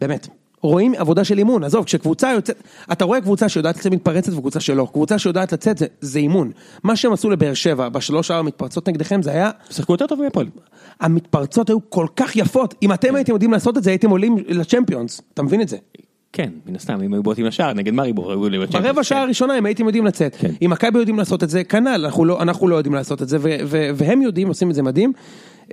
באמת. 0.02 0.28
רואים 0.68 0.94
עבודה 0.98 1.24
של 1.24 1.38
אימון, 1.38 1.64
עזוב, 1.64 1.86
כשקבוצה 1.86 2.32
יוצאת, 2.32 2.62
אתה 2.92 3.06
רואה 3.06 3.22
קבוצה 3.22 3.50
שיודעת 3.50 3.78
לצאת 3.78 3.92
מתפרצת 3.92 4.34
וקבוצה 4.34 4.60
שלא, 4.60 4.88
קבוצה 4.94 5.20
שיודעת 5.20 5.54
לצאת 5.54 5.78
זה, 5.78 5.86
זה 6.02 6.20
אימון. 6.20 6.52
מה 6.84 6.96
שהם 6.96 7.14
עשו 7.14 7.30
לבאר 7.30 7.54
שבע 7.54 7.90
בשלוש 7.90 8.32
ארבע 8.32 8.42
מתפרצות 8.42 8.90
נגדכם 8.90 9.22
זה 9.22 9.32
היה, 9.32 9.52
שיחקו 9.70 9.94
יותר 9.94 10.08
טוב 10.08 10.22
מהפועל. 10.24 10.48
המתפרצות 11.00 11.70
היו 11.70 11.78
כל 11.90 12.08
כך 12.16 12.36
יפות, 12.36 12.76
אם 12.84 12.94
אתם 12.94 13.16
הייתם 13.16 13.34
יודעים 13.34 13.52
לעשות 13.52 13.78
את 13.78 13.84
זה 13.84 13.90
הייתם 13.90 14.10
עולים 14.10 14.38
לצ'מפיונס, 14.48 15.22
אתה 15.34 15.44
מבין 15.44 15.62
את 15.62 15.70
זה? 15.70 15.78
כן, 16.34 16.50
מן 16.66 16.76
הסתם, 16.76 17.02
אם 17.02 17.14
היו 17.14 17.24
בועטים 17.24 17.46
לשער, 17.46 17.74
נגד 17.74 17.94
מאריבור, 17.94 18.32
היו 18.32 18.40
עולים 18.40 18.62
לצ'מפיונס. 18.62 18.86
ברבע 18.86 19.04
שעה 19.04 19.22
הראשונה 19.22 19.58
אם 19.58 19.66
הייתם 19.66 19.86
יודעים 19.86 20.06
לצאת, 20.06 20.36
כן. 20.36 20.52
אם 20.62 20.70
מכבי 20.70 21.00
יודעים 21.00 21.18
לעשות 21.18 21.44
את 21.44 21.50
זה, 21.50 21.64
כנ"ל, 21.64 22.06
אנחנו 22.06 22.26
לא, 22.26 22.70
לא 22.70 22.76
יודעים 22.76 22.96
לעשות 22.96 23.22
את 23.22 23.30
זה, 23.30 23.38
והם 23.96 24.22
יודעים, 24.22 24.48
עושים 24.48 24.70
את 24.70 24.76
זה 24.76 24.84
מדהים. 24.84 25.14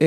אה, 0.01 0.07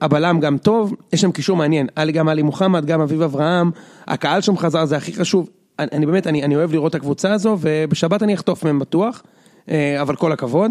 הבלם 0.00 0.40
גם 0.40 0.58
טוב, 0.58 0.94
יש 1.12 1.20
שם 1.20 1.32
קישור 1.32 1.56
מעניין, 1.56 1.86
גם 2.12 2.28
עלי 2.28 2.42
מוחמד, 2.42 2.84
גם 2.84 3.00
אביב 3.00 3.22
אברהם, 3.22 3.70
הקהל 4.06 4.40
שם 4.40 4.56
חזר, 4.56 4.84
זה 4.84 4.96
הכי 4.96 5.12
חשוב. 5.12 5.50
אני, 5.78 5.88
אני 5.92 6.06
באמת, 6.06 6.26
אני, 6.26 6.42
אני 6.42 6.56
אוהב 6.56 6.72
לראות 6.72 6.90
את 6.90 6.94
הקבוצה 6.94 7.32
הזו, 7.32 7.58
ובשבת 7.60 8.22
אני 8.22 8.34
אחטוף 8.34 8.64
מהם 8.64 8.78
בטוח, 8.78 9.22
אה, 9.70 10.02
אבל 10.02 10.16
כל 10.16 10.32
הכבוד. 10.32 10.70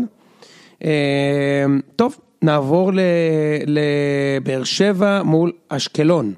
אה, 0.84 1.66
טוב, 1.96 2.18
נעבור 2.42 2.92
לבאר 3.66 4.64
שבע 4.64 5.24
מול 5.24 5.52
אשקלון. 5.70 6.34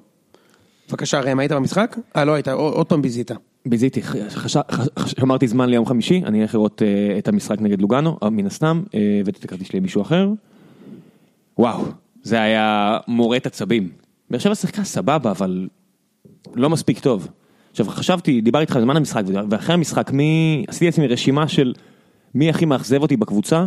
בבקשה, 0.89 1.19
ראם, 1.19 1.39
היית 1.39 1.52
במשחק? 1.52 1.97
אה, 2.15 2.26
לא 2.26 2.34
היית, 2.34 2.47
עוד 2.47 2.88
פעם 2.88 3.02
ביזית. 3.02 3.32
ביזיתי, 3.65 4.02
שמרתי 5.06 5.47
זמן 5.47 5.69
ליום 5.69 5.86
חמישי, 5.86 6.21
אני 6.26 6.41
אלך 6.41 6.54
לראות 6.54 6.82
אה, 6.82 7.17
את 7.17 7.28
המשחק 7.28 7.62
נגד 7.62 7.82
לוגאנו, 7.82 8.17
אה, 8.23 8.30
מן 8.30 8.45
הסתם, 8.45 8.84
אה, 8.95 9.17
הבאתי 9.21 9.39
את 9.39 9.45
הכרטיס 9.45 9.67
שלי 9.67 9.80
למישהו 9.80 10.02
אחר. 10.02 10.30
וואו, 11.58 11.84
זה 12.23 12.41
היה 12.41 12.97
מורט 13.07 13.45
עצבים. 13.45 13.89
באר 14.29 14.39
שבע 14.39 14.55
שיחקה 14.55 14.83
סבבה, 14.83 15.31
אבל 15.31 15.67
לא 16.55 16.69
מספיק 16.69 16.99
טוב. 16.99 17.27
עכשיו 17.71 17.86
חשבתי, 17.89 18.41
דיברתי 18.41 18.62
איתך 18.62 18.77
בזמן 18.77 18.97
המשחק, 18.97 19.23
ואחרי 19.49 19.73
המשחק, 19.73 20.12
מי... 20.12 20.65
עשיתי 20.67 20.86
לעצמי 20.86 21.07
רשימה 21.07 21.47
של 21.47 21.73
מי 22.36 22.49
הכי 22.49 22.65
מאכזב 22.65 23.01
אותי 23.01 23.17
בקבוצה, 23.17 23.65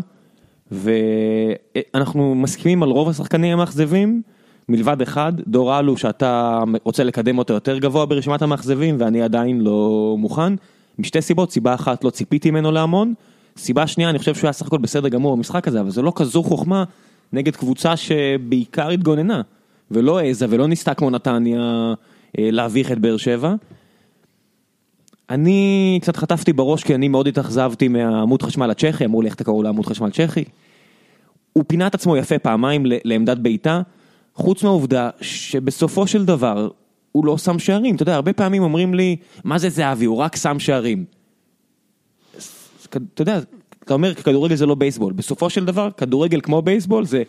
ואנחנו 0.72 2.34
מסכימים 2.34 2.82
על 2.82 2.88
רוב 2.88 3.08
השחקנים 3.08 3.52
המאכזבים, 3.52 4.22
מלבד 4.68 5.02
אחד, 5.02 5.32
דור 5.46 5.78
אלו 5.78 5.96
שאתה 5.96 6.62
רוצה 6.84 7.04
לקדם 7.04 7.38
אותו 7.38 7.54
יותר 7.54 7.78
גבוה 7.78 8.06
ברשימת 8.06 8.42
המאכזבים, 8.42 8.96
ואני 8.98 9.22
עדיין 9.22 9.60
לא 9.60 10.14
מוכן, 10.18 10.52
משתי 10.98 11.22
סיבות, 11.22 11.52
סיבה 11.52 11.74
אחת 11.74 12.04
לא 12.04 12.10
ציפיתי 12.10 12.50
ממנו 12.50 12.72
להמון, 12.72 13.14
סיבה 13.56 13.86
שנייה, 13.86 14.10
אני 14.10 14.18
חושב 14.18 14.34
שהוא 14.34 14.48
היה 14.48 14.52
סך 14.52 14.66
הכל 14.66 14.78
בסדר 14.78 15.08
גמור 15.08 15.36
במשחק 15.36 15.68
הזה, 15.68 15.80
אבל 15.80 15.90
זה 15.90 16.02
לא 16.02 16.12
כזו 16.16 16.42
חוכמה 16.42 16.84
נגד 17.32 17.56
קבוצה 17.56 17.96
שבעיקר 17.96 18.88
התגוננה, 18.88 19.42
ולא 19.90 20.18
העזה 20.18 20.46
ולא 20.48 20.66
ניסתה 20.66 20.94
כמו 20.94 21.10
נתניה 21.10 21.94
אה, 22.38 22.50
להביך 22.50 22.92
את 22.92 22.98
באר 22.98 23.16
שבע. 23.16 23.54
אני 25.30 25.98
קצת 26.02 26.16
חטפתי 26.16 26.52
בראש 26.52 26.84
כי 26.84 26.94
אני 26.94 27.08
מאוד 27.08 27.28
התאכזבתי 27.28 27.88
מהעמוד 27.88 28.42
חשמל 28.42 28.70
הצ'כי, 28.70 29.04
אמרו 29.04 29.22
לי 29.22 29.28
איך 29.28 29.34
אתה 29.34 29.44
קורא 29.44 29.64
לעמוד 29.64 29.86
חשמל 29.86 30.10
צ'כי. 30.10 30.44
הוא 31.52 31.64
פינה 31.66 31.86
את 31.86 31.94
עצמו 31.94 32.16
יפה 32.16 32.38
פעמיים 32.38 32.82
לעמדת 32.86 33.38
בעיטה, 33.38 33.82
חוץ 34.34 34.62
מהעובדה 34.62 35.10
שבסופו 35.20 36.06
של 36.06 36.24
דבר 36.24 36.68
הוא 37.12 37.26
לא 37.26 37.38
שם 37.38 37.58
שערים. 37.58 37.94
אתה 37.94 38.02
יודע, 38.02 38.14
הרבה 38.14 38.32
פעמים 38.32 38.62
אומרים 38.62 38.94
לי, 38.94 39.16
מה 39.44 39.58
זה 39.58 39.68
זהבי, 39.68 40.04
הוא 40.04 40.16
רק 40.16 40.36
שם 40.36 40.58
שערים. 40.58 41.04
אתה 42.88 43.22
יודע, 43.22 43.40
אתה 43.86 43.94
אומר 43.94 44.14
כדורגל 44.14 44.54
זה 44.54 44.66
לא 44.66 44.74
בייסבול, 44.74 45.12
בסופו 45.12 45.50
של 45.50 45.64
דבר 45.64 45.88
כדורגל 45.96 46.40
כמו 46.40 46.62
בייסבול 46.62 47.04
זה 47.04 47.22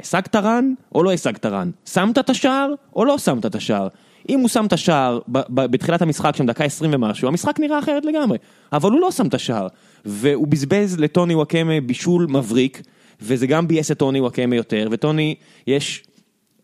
השגת 0.00 0.36
רן 0.36 0.74
או 0.94 1.02
לא 1.02 1.12
השגת 1.12 1.46
רן, 1.46 1.70
שמת 1.86 2.18
את 2.18 2.30
השער 2.30 2.74
או 2.96 3.04
לא 3.04 3.18
שמת 3.18 3.46
את 3.46 3.54
השער. 3.54 3.88
אם 4.28 4.40
הוא 4.40 4.48
שם 4.48 4.66
את 4.66 4.72
השער 4.72 5.18
בתחילת 5.28 6.02
המשחק 6.02 6.36
שם 6.36 6.46
דקה 6.46 6.64
20 6.64 6.90
ומשהו, 6.94 7.28
המשחק 7.28 7.60
נראה 7.60 7.78
אחרת 7.78 8.04
לגמרי, 8.04 8.38
אבל 8.72 8.90
הוא 8.90 9.00
לא 9.00 9.10
שם 9.10 9.26
את 9.26 9.34
השער, 9.34 9.66
והוא 10.04 10.46
בזבז 10.48 10.98
לטוני 10.98 11.34
וואקמה 11.34 11.80
בישול 11.86 12.26
מבריק, 12.30 12.82
וזה 13.20 13.46
גם 13.46 13.68
ביאס 13.68 13.90
את 13.90 13.98
טוני 13.98 14.20
וואקמה 14.20 14.56
יותר, 14.56 14.88
וטוני 14.90 15.34
יש 15.66 16.04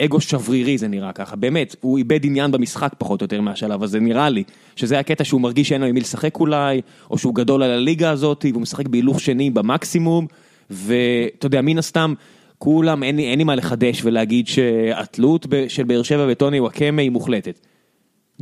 אגו 0.05 0.21
שברירי 0.21 0.79
זה 0.79 0.89
נראה 0.89 1.13
ככה, 1.13 1.37
באמת, 1.37 1.77
הוא 1.81 1.99
איבד 1.99 2.27
עניין 2.27 2.51
במשחק 2.51 2.93
פחות 2.99 3.21
או 3.21 3.25
יותר 3.25 3.41
מהשלב 3.41 3.83
הזה, 3.83 4.01
נראה 4.01 4.29
לי, 4.29 4.45
שזה 4.77 4.99
הקטע 4.99 5.25
שהוא 5.25 5.41
מרגיש 5.41 5.69
שאין 5.69 5.81
לו 5.81 5.87
עם 5.87 5.95
מי 5.95 6.01
לשחק 6.01 6.41
אולי, 6.41 6.81
או 7.11 7.19
שהוא 7.19 7.35
גדול 7.35 7.63
על 7.63 7.71
הליגה 7.71 8.11
הזאת, 8.11 8.45
והוא 8.51 8.63
משחק 8.63 8.89
בהילוך 8.89 9.21
שני 9.21 9.51
במקסימום, 9.51 10.27
ואתה 10.71 11.47
יודע, 11.47 11.63
מן 11.63 11.79
הסתם, 11.79 12.15
כולם, 12.59 13.03
אין 13.03 13.19
אין 13.19 13.39
לי 13.39 13.45
מה 13.45 13.55
לחדש 13.55 14.05
ולהגיד 14.05 14.47
שהתלות 14.47 15.47
של 15.69 15.85
באר 15.85 16.03
שבע 16.03 16.27
וטוני 16.29 16.61
וואקמה 16.61 17.03
היא 17.03 17.11
מוחלטת. 17.11 17.67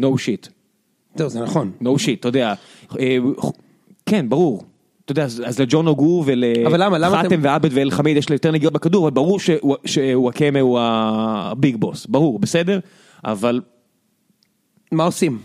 no 0.01 0.03
shit. 0.03 0.49
זהו, 1.15 1.29
זה 1.29 1.41
נכון. 1.41 1.73
no 1.83 1.87
shit, 1.87 2.21
אתה 2.21 2.29
יודע. 2.29 2.55
אה, 2.99 3.17
כן, 4.07 4.29
ברור. 4.29 4.65
אתה 5.07 5.13
יודע, 5.13 5.25
אז 5.25 5.61
לג'ון 5.61 5.87
אוגו 5.87 6.25
ולחתם 6.27 7.41
ועבד 7.43 7.69
ואלחמיד 7.73 8.17
יש 8.17 8.29
לו 8.29 8.35
יותר 8.35 8.51
נגיעות 8.51 8.75
בכדור, 8.75 9.09
אבל 9.09 9.15
ברור 9.15 9.39
שוואקמה 9.85 10.61
הוא 10.61 10.79
הביג 10.81 11.77
בוס, 11.77 12.07
ברור, 12.07 12.39
בסדר? 12.39 12.79
אבל 13.25 13.61
מה 14.93 15.05
עושים? 15.05 15.39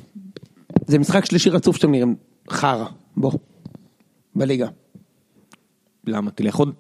זה 0.88 1.00
משחק 1.00 1.26
שלישי 1.26 1.50
רצוף 1.50 1.76
שאתם 1.76 1.92
נראים 1.92 2.16
חרא, 2.50 2.86
בוא, 3.18 3.32
בליגה. 4.36 4.68
למה? 6.08 6.32
תלך 6.32 6.56
עוד, 6.56 6.74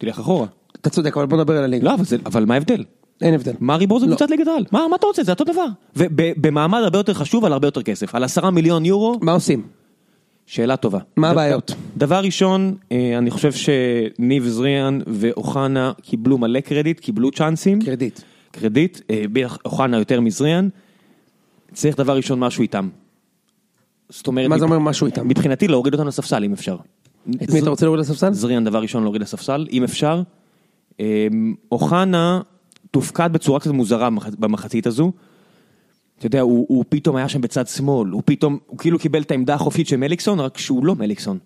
תלך 0.00 0.18
אחורה. 0.18 0.46
אתה 0.80 0.90
צודק, 0.90 1.16
אבל 1.16 1.26
בוא 1.26 1.38
נדבר 1.38 1.56
על 1.56 1.64
הליגה. 1.64 1.84
לא, 1.84 1.94
אבל, 1.94 2.04
זה, 2.04 2.16
אבל 2.26 2.44
מה 2.44 2.54
ההבדל? 2.54 2.84
אין 3.20 3.34
הבדל. 3.34 3.52
מארי 3.60 3.86
בור 3.86 4.00
זה 4.00 4.06
לא. 4.06 4.10
קבוצת 4.10 4.30
ליגת 4.30 4.46
העל. 4.46 4.64
מה, 4.72 4.86
מה 4.90 4.96
אתה 4.96 5.06
רוצה? 5.06 5.22
זה 5.22 5.32
אותו 5.32 5.44
דבר. 5.44 5.66
ובמעמד 5.96 6.80
הרבה 6.82 6.98
יותר 6.98 7.14
חשוב 7.14 7.44
על 7.44 7.52
הרבה 7.52 7.68
יותר 7.68 7.82
כסף. 7.82 8.14
על 8.14 8.24
עשרה 8.24 8.50
מיליון 8.50 8.84
יורו, 8.84 9.18
מה 9.20 9.32
עושים? 9.32 9.66
שאלה 10.46 10.76
טובה. 10.76 10.98
מה 11.16 11.30
הבעיות? 11.30 11.74
דבר 11.96 12.20
ראשון, 12.24 12.74
אה, 12.92 13.18
אני 13.18 13.30
חושב 13.30 13.50
שניב 13.52 14.46
זריאן 14.46 15.00
ואוחנה 15.06 15.92
קיבלו 16.02 16.38
מלא 16.38 16.60
קרדיט, 16.60 17.00
קיבלו 17.00 17.30
צ'אנסים. 17.30 17.80
קרדיט. 17.82 18.20
קרדיט, 18.50 19.00
אה, 19.10 19.24
אוחנה 19.64 19.98
יותר 19.98 20.20
מזריאן. 20.20 20.68
צריך 21.72 21.96
דבר 21.96 22.16
ראשון 22.16 22.38
משהו 22.40 22.62
איתם. 22.62 22.88
זאת 24.08 24.26
אומרת, 24.26 24.48
מה 24.48 24.58
זה 24.58 24.64
אומר 24.64 24.78
משהו 24.78 25.06
איתם? 25.06 25.28
מבחינתי 25.28 25.68
להוריד 25.68 25.94
אותם 25.94 26.06
לספסל 26.06 26.44
אם 26.44 26.52
אפשר. 26.52 26.76
את 27.42 27.50
מי 27.50 27.60
אתה 27.60 27.70
רוצה 27.70 27.86
להוריד 27.86 28.00
לספסל? 28.00 28.32
זריאן 28.32 28.64
דבר 28.64 28.82
ראשון 28.82 29.02
להוריד 29.02 29.22
לספסל, 29.22 29.66
אם 29.72 29.84
אפשר. 29.84 30.22
אמ, 31.00 31.54
אוחנה 31.72 32.40
תופקד 32.90 33.32
בצורה 33.32 33.60
קצת 33.60 33.70
מוזרה 33.70 34.10
במח- 34.10 34.34
במחצית 34.38 34.86
הזו. 34.86 35.12
אתה 36.18 36.26
יודע, 36.26 36.40
הוא, 36.40 36.66
הוא 36.68 36.84
פתאום 36.88 37.16
היה 37.16 37.28
שם 37.28 37.40
בצד 37.40 37.66
שמאל, 37.66 38.10
הוא 38.10 38.22
פתאום, 38.24 38.58
הוא 38.66 38.78
כאילו 38.78 38.98
קיבל 38.98 39.22
את 39.22 39.30
העמדה 39.30 39.54
החופשית 39.54 39.88
של 39.88 39.96
מליקסון, 39.96 40.40
רק 40.40 40.58
שהוא 40.58 40.86
לא 40.86 40.94
מליקסון. 40.94 41.38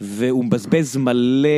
והוא 0.00 0.44
מבזבז 0.44 0.96
מלא 0.96 1.48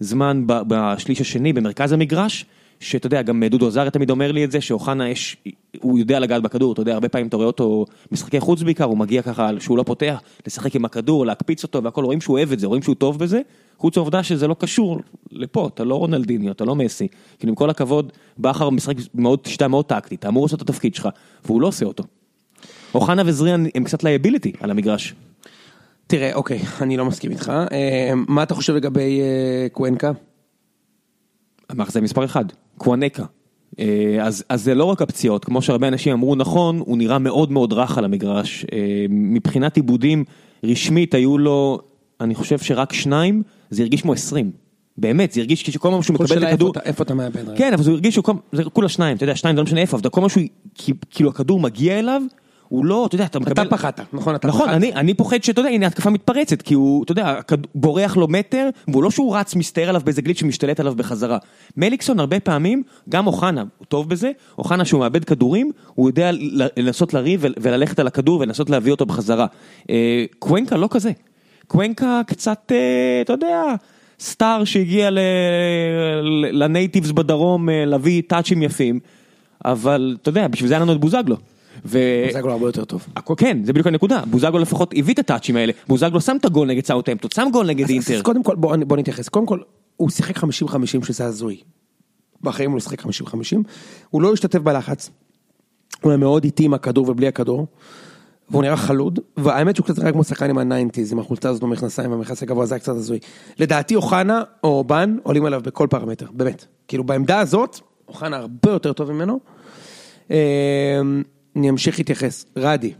זמן 0.00 0.42
בשליש 0.46 1.20
השני, 1.20 1.52
במרכז 1.52 1.92
המגרש, 1.92 2.46
שאתה 2.80 3.06
יודע, 3.06 3.22
גם 3.22 3.44
דודו 3.44 3.66
עזריה 3.66 3.90
תמיד 3.90 4.10
אומר 4.10 4.32
לי 4.32 4.44
את 4.44 4.50
זה, 4.50 4.60
שאוחנה 4.60 5.08
יש, 5.08 5.36
הוא 5.80 5.98
יודע 5.98 6.18
לגעת 6.18 6.42
בכדור, 6.42 6.72
אתה 6.72 6.80
יודע, 6.80 6.94
הרבה 6.94 7.08
פעמים 7.08 7.26
אתה 7.26 7.36
רואה 7.36 7.46
אותו, 7.46 7.84
משחקי 8.12 8.40
חוץ 8.40 8.62
בעיקר, 8.62 8.84
הוא 8.84 8.98
מגיע 8.98 9.22
ככה, 9.22 9.50
שהוא 9.58 9.78
לא 9.78 9.82
פותח, 9.82 10.20
לשחק 10.46 10.76
עם 10.76 10.84
הכדור, 10.84 11.26
להקפיץ 11.26 11.62
אותו 11.62 11.82
והכל, 11.82 12.04
רואים 12.04 12.20
שהוא 12.20 12.36
אוהב 12.36 12.52
את 12.52 12.58
זה, 12.58 12.66
רואים 12.66 12.82
שהוא 12.82 12.94
טוב 12.94 13.18
בזה, 13.18 13.40
חוץ 13.78 13.96
מהעובדה 13.96 14.22
שזה 14.22 14.46
לא 14.46 14.56
קשור 14.58 15.00
לפה, 15.32 15.68
אתה 15.74 15.84
לא 15.84 15.94
רונלדיניו, 15.94 16.52
אתה 16.52 16.64
לא 16.64 16.74
מסי, 16.74 17.08
כאילו 17.38 17.50
עם 17.50 17.54
כל 17.54 17.70
הכבוד, 17.70 18.12
בכר 18.38 18.70
משחק 18.70 18.96
מאוד, 19.14 19.46
שיטה 19.46 19.68
מאוד 19.68 19.84
טקטית, 19.84 20.18
אתה 20.18 20.28
אמור 20.28 20.44
לעשות 20.44 20.62
את 20.62 20.70
התפקיד 20.70 20.94
שלך, 20.94 21.08
והוא 21.44 21.60
לא 21.60 21.66
עושה 21.66 21.86
אותו. 21.86 22.04
אוחנה 22.94 23.22
וזריאן 23.26 23.64
הם 23.74 23.84
קצת 23.84 24.04
liability 24.04 24.52
על 24.60 24.70
המגרש. 24.70 25.14
תראה, 26.06 26.34
אוקיי, 26.34 26.60
אני 26.80 26.96
לא 26.96 27.04
מסכים 27.04 27.30
איתך. 27.30 27.52
אה, 27.72 28.12
מה 28.28 28.42
אתה 28.42 28.54
חושב 28.54 28.74
לגבי 28.74 29.20
אה, 29.20 29.66
קוונקה? 29.72 30.12
אמר 31.72 31.84
זה 31.88 32.00
מספר 32.00 32.24
אחד, 32.24 32.44
קוואנקה. 32.78 33.24
אה, 33.78 33.84
אז, 34.22 34.44
אז 34.48 34.62
זה 34.64 34.74
לא 34.74 34.84
רק 34.84 35.02
הפציעות, 35.02 35.44
כמו 35.44 35.62
שהרבה 35.62 35.88
אנשים 35.88 36.12
אמרו 36.12 36.34
נכון, 36.36 36.78
הוא 36.78 36.98
נראה 36.98 37.18
מאוד 37.18 37.52
מאוד 37.52 37.72
רך 37.72 37.98
על 37.98 38.04
המגרש. 38.04 38.66
אה, 38.72 38.78
מבחינת 39.10 39.76
עיבודים, 39.76 40.24
רשמית 40.64 41.14
היו 41.14 41.38
לו, 41.38 41.80
אני 42.20 42.34
חושב 42.34 42.58
שרק 42.58 42.92
שניים, 42.92 43.42
זה 43.70 43.82
הרגיש 43.82 44.02
כמו 44.02 44.12
עשרים. 44.12 44.50
באמת, 44.98 45.32
זה 45.32 45.40
הרגיש 45.40 45.62
שכל 45.62 45.88
פעם 45.90 46.02
שהוא 46.02 46.16
כל 46.16 46.24
מקבל 46.24 46.36
את 46.36 46.40
שאלה 46.40 46.52
הכדור... 46.52 46.68
איפה 46.68 46.80
אתה- 46.80 46.88
איפה 46.88 47.02
אתה 47.02 47.14
מאבד? 47.14 47.56
כן, 47.56 47.72
אבל 47.72 47.82
זה 47.82 47.90
הרגיש 47.90 48.14
שהוא, 48.14 48.24
כל- 48.24 48.32
זה 48.52 48.64
כולה 48.64 48.88
שניים, 48.88 49.16
אתה 49.16 49.24
יודע, 49.24 49.36
שניים 49.36 49.56
זה 49.56 49.60
לא 49.60 49.64
משנה 49.64 49.80
איפה, 49.80 49.96
אבל 49.96 50.10
כל 50.10 50.20
פעם 50.20 50.28
שהוא, 50.28 50.42
כאילו 51.10 51.30
הכדור 51.30 51.60
מגיע 51.60 51.98
אליו, 51.98 52.22
הוא 52.68 52.84
לא, 52.84 53.06
אתה 53.06 53.14
יודע, 53.14 53.24
אתה 53.24 53.38
מקבל... 53.38 53.62
אתה 53.62 53.76
פחדת, 53.76 54.00
נכון? 54.12 54.34
אתה 54.34 54.48
נכון, 54.48 54.66
פחדת. 54.66 54.76
אני, 54.76 54.92
אני 54.92 55.14
פוחד 55.14 55.42
שאתה 55.42 55.60
יודע, 55.60 55.70
הנה 55.70 55.86
התקפה 55.86 56.10
מתפרצת, 56.10 56.62
כי 56.62 56.74
הוא, 56.74 57.04
אתה 57.04 57.12
יודע, 57.12 57.40
בורח 57.74 58.16
לו 58.16 58.28
מטר, 58.28 58.68
והוא 58.88 59.02
לא 59.02 59.10
שהוא 59.10 59.36
רץ, 59.36 59.54
מסתער 59.54 59.88
עליו 59.88 60.00
באיזה 60.04 60.22
גליץ' 60.22 60.38
שמשתלט 60.38 60.80
עליו 60.80 60.94
בחזרה. 60.94 61.38
מליקסון 61.76 62.20
הרבה 62.20 62.40
פעמים, 62.40 62.82
גם 63.08 63.26
אוחנה, 63.26 63.64
הוא 63.78 63.86
טוב 63.86 64.08
בזה, 64.08 64.30
אוחנה 64.58 64.84
שהוא 64.84 65.00
מאבד 65.00 65.24
כדורים, 65.24 65.70
הוא 65.94 66.08
יודע 66.08 66.30
לנסות 66.76 67.14
לריב 67.14 67.40
ול- 67.42 67.54
וללכת 67.60 67.98
על 67.98 68.06
הכדור 68.06 68.40
ולנסות 68.40 68.70
להביא 68.70 68.92
אותו 68.92 69.06
בחזרה. 69.06 69.46
אה, 69.90 70.24
קוונקה 70.38 70.76
לא 70.76 70.88
כזה. 70.90 71.12
קוונקה 71.66 72.20
קצת, 72.26 72.72
אה, 72.74 73.20
אתה 73.20 73.32
יודע, 73.32 73.62
סטאר 74.20 74.64
שהגיע 74.64 75.10
לנייטיבס 76.52 77.10
בדרום 77.10 77.68
אה, 77.70 77.84
להביא 77.84 78.22
טאצ'ים 78.26 78.62
יפים, 78.62 79.00
אבל 79.64 80.16
אתה 80.22 80.28
יודע, 80.28 80.48
בשביל 80.48 80.68
זה 80.68 80.74
היה 80.74 80.82
לנו 80.82 80.92
את 80.92 81.00
בוזגלו. 81.00 81.36
ו... 81.84 81.98
בוזגלו 82.26 82.52
הרבה 82.52 82.66
יותר 82.66 82.84
טוב. 82.84 83.06
כן, 83.36 83.58
זה 83.64 83.72
בדיוק 83.72 83.86
הנקודה, 83.86 84.22
בוזגלו 84.30 84.58
לפחות 84.58 84.94
הביא 84.96 85.14
את 85.14 85.18
הטאצ'ים 85.18 85.56
האלה, 85.56 85.72
בוזגלו 85.88 86.20
שם 86.20 86.36
את 86.40 86.44
הגול 86.44 86.68
נגד 86.68 86.86
סאוטהמפטון, 86.86 87.30
שם 87.34 87.48
גול 87.52 87.66
נגד 87.66 87.88
אינטר. 87.88 88.22
קודם 88.22 88.42
כל, 88.42 88.56
בוא 88.56 88.96
נתייחס. 88.96 89.28
קודם 89.28 89.46
כל, 89.46 89.60
הוא 89.96 90.10
שיחק 90.10 90.38
50-50 90.38 90.44
שזה 91.02 91.24
הזוי. 91.24 91.60
בחיים 92.42 92.70
הוא 92.70 92.76
לא 92.76 92.80
שיחק 92.80 93.02
50-50. 93.02 93.06
הוא 94.10 94.22
לא 94.22 94.32
השתתף 94.32 94.58
בלחץ. 94.58 95.10
הוא 96.00 96.10
היה 96.10 96.16
מאוד 96.16 96.44
איטי 96.44 96.64
עם 96.64 96.74
הכדור 96.74 97.10
ובלי 97.10 97.26
הכדור. 97.28 97.66
והוא 98.50 98.62
נראה 98.62 98.76
חלוד, 98.76 99.18
והאמת 99.36 99.76
שהוא 99.76 99.84
קצת 99.84 99.98
נראה 99.98 100.12
כמו 100.12 100.24
שחקן 100.24 100.50
עם 100.50 100.58
ה 100.58 100.63
nineties, 100.63 101.12
עם 101.12 101.18
החולצה 101.18 101.48
הזאת 101.48 101.62
במכנסיים 101.62 102.10
והמכנס 102.10 102.42
הגבוה, 102.42 102.66
זה 102.66 102.74
היה 102.74 102.80
קצת 102.80 102.92
הזוי. 102.92 103.18
לדעתי 103.58 103.94
אוחנה 103.94 104.42
או 104.64 104.84
בן 104.84 105.16
עולים 105.22 105.44
עליו 105.44 105.60
בכל 105.64 105.86
פרמטר, 105.90 106.26
באמת. 106.32 106.66
כאילו 106.88 107.04
בעמדה 107.04 107.40
הזאת, 107.40 107.80
אוחנה 108.08 108.36
הרבה 108.36 108.70
יותר 108.70 108.92
טוב 108.92 109.12
ממנו. 109.12 109.40
אני 111.58 111.70
אמשיך 111.70 111.98
להתייחס, 111.98 112.46
רדי, 112.56 112.92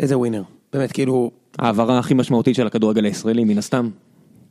איזה 0.00 0.18
winner, 0.18 0.42
באמת 0.72 0.92
כאילו, 0.92 1.30
ההעברה 1.58 1.98
הכי 1.98 2.14
משמעותית 2.14 2.54
של 2.54 2.66
הכדורגל 2.66 3.04
הישראלי 3.04 3.44
מן 3.44 3.58
הסתם. 3.58 3.90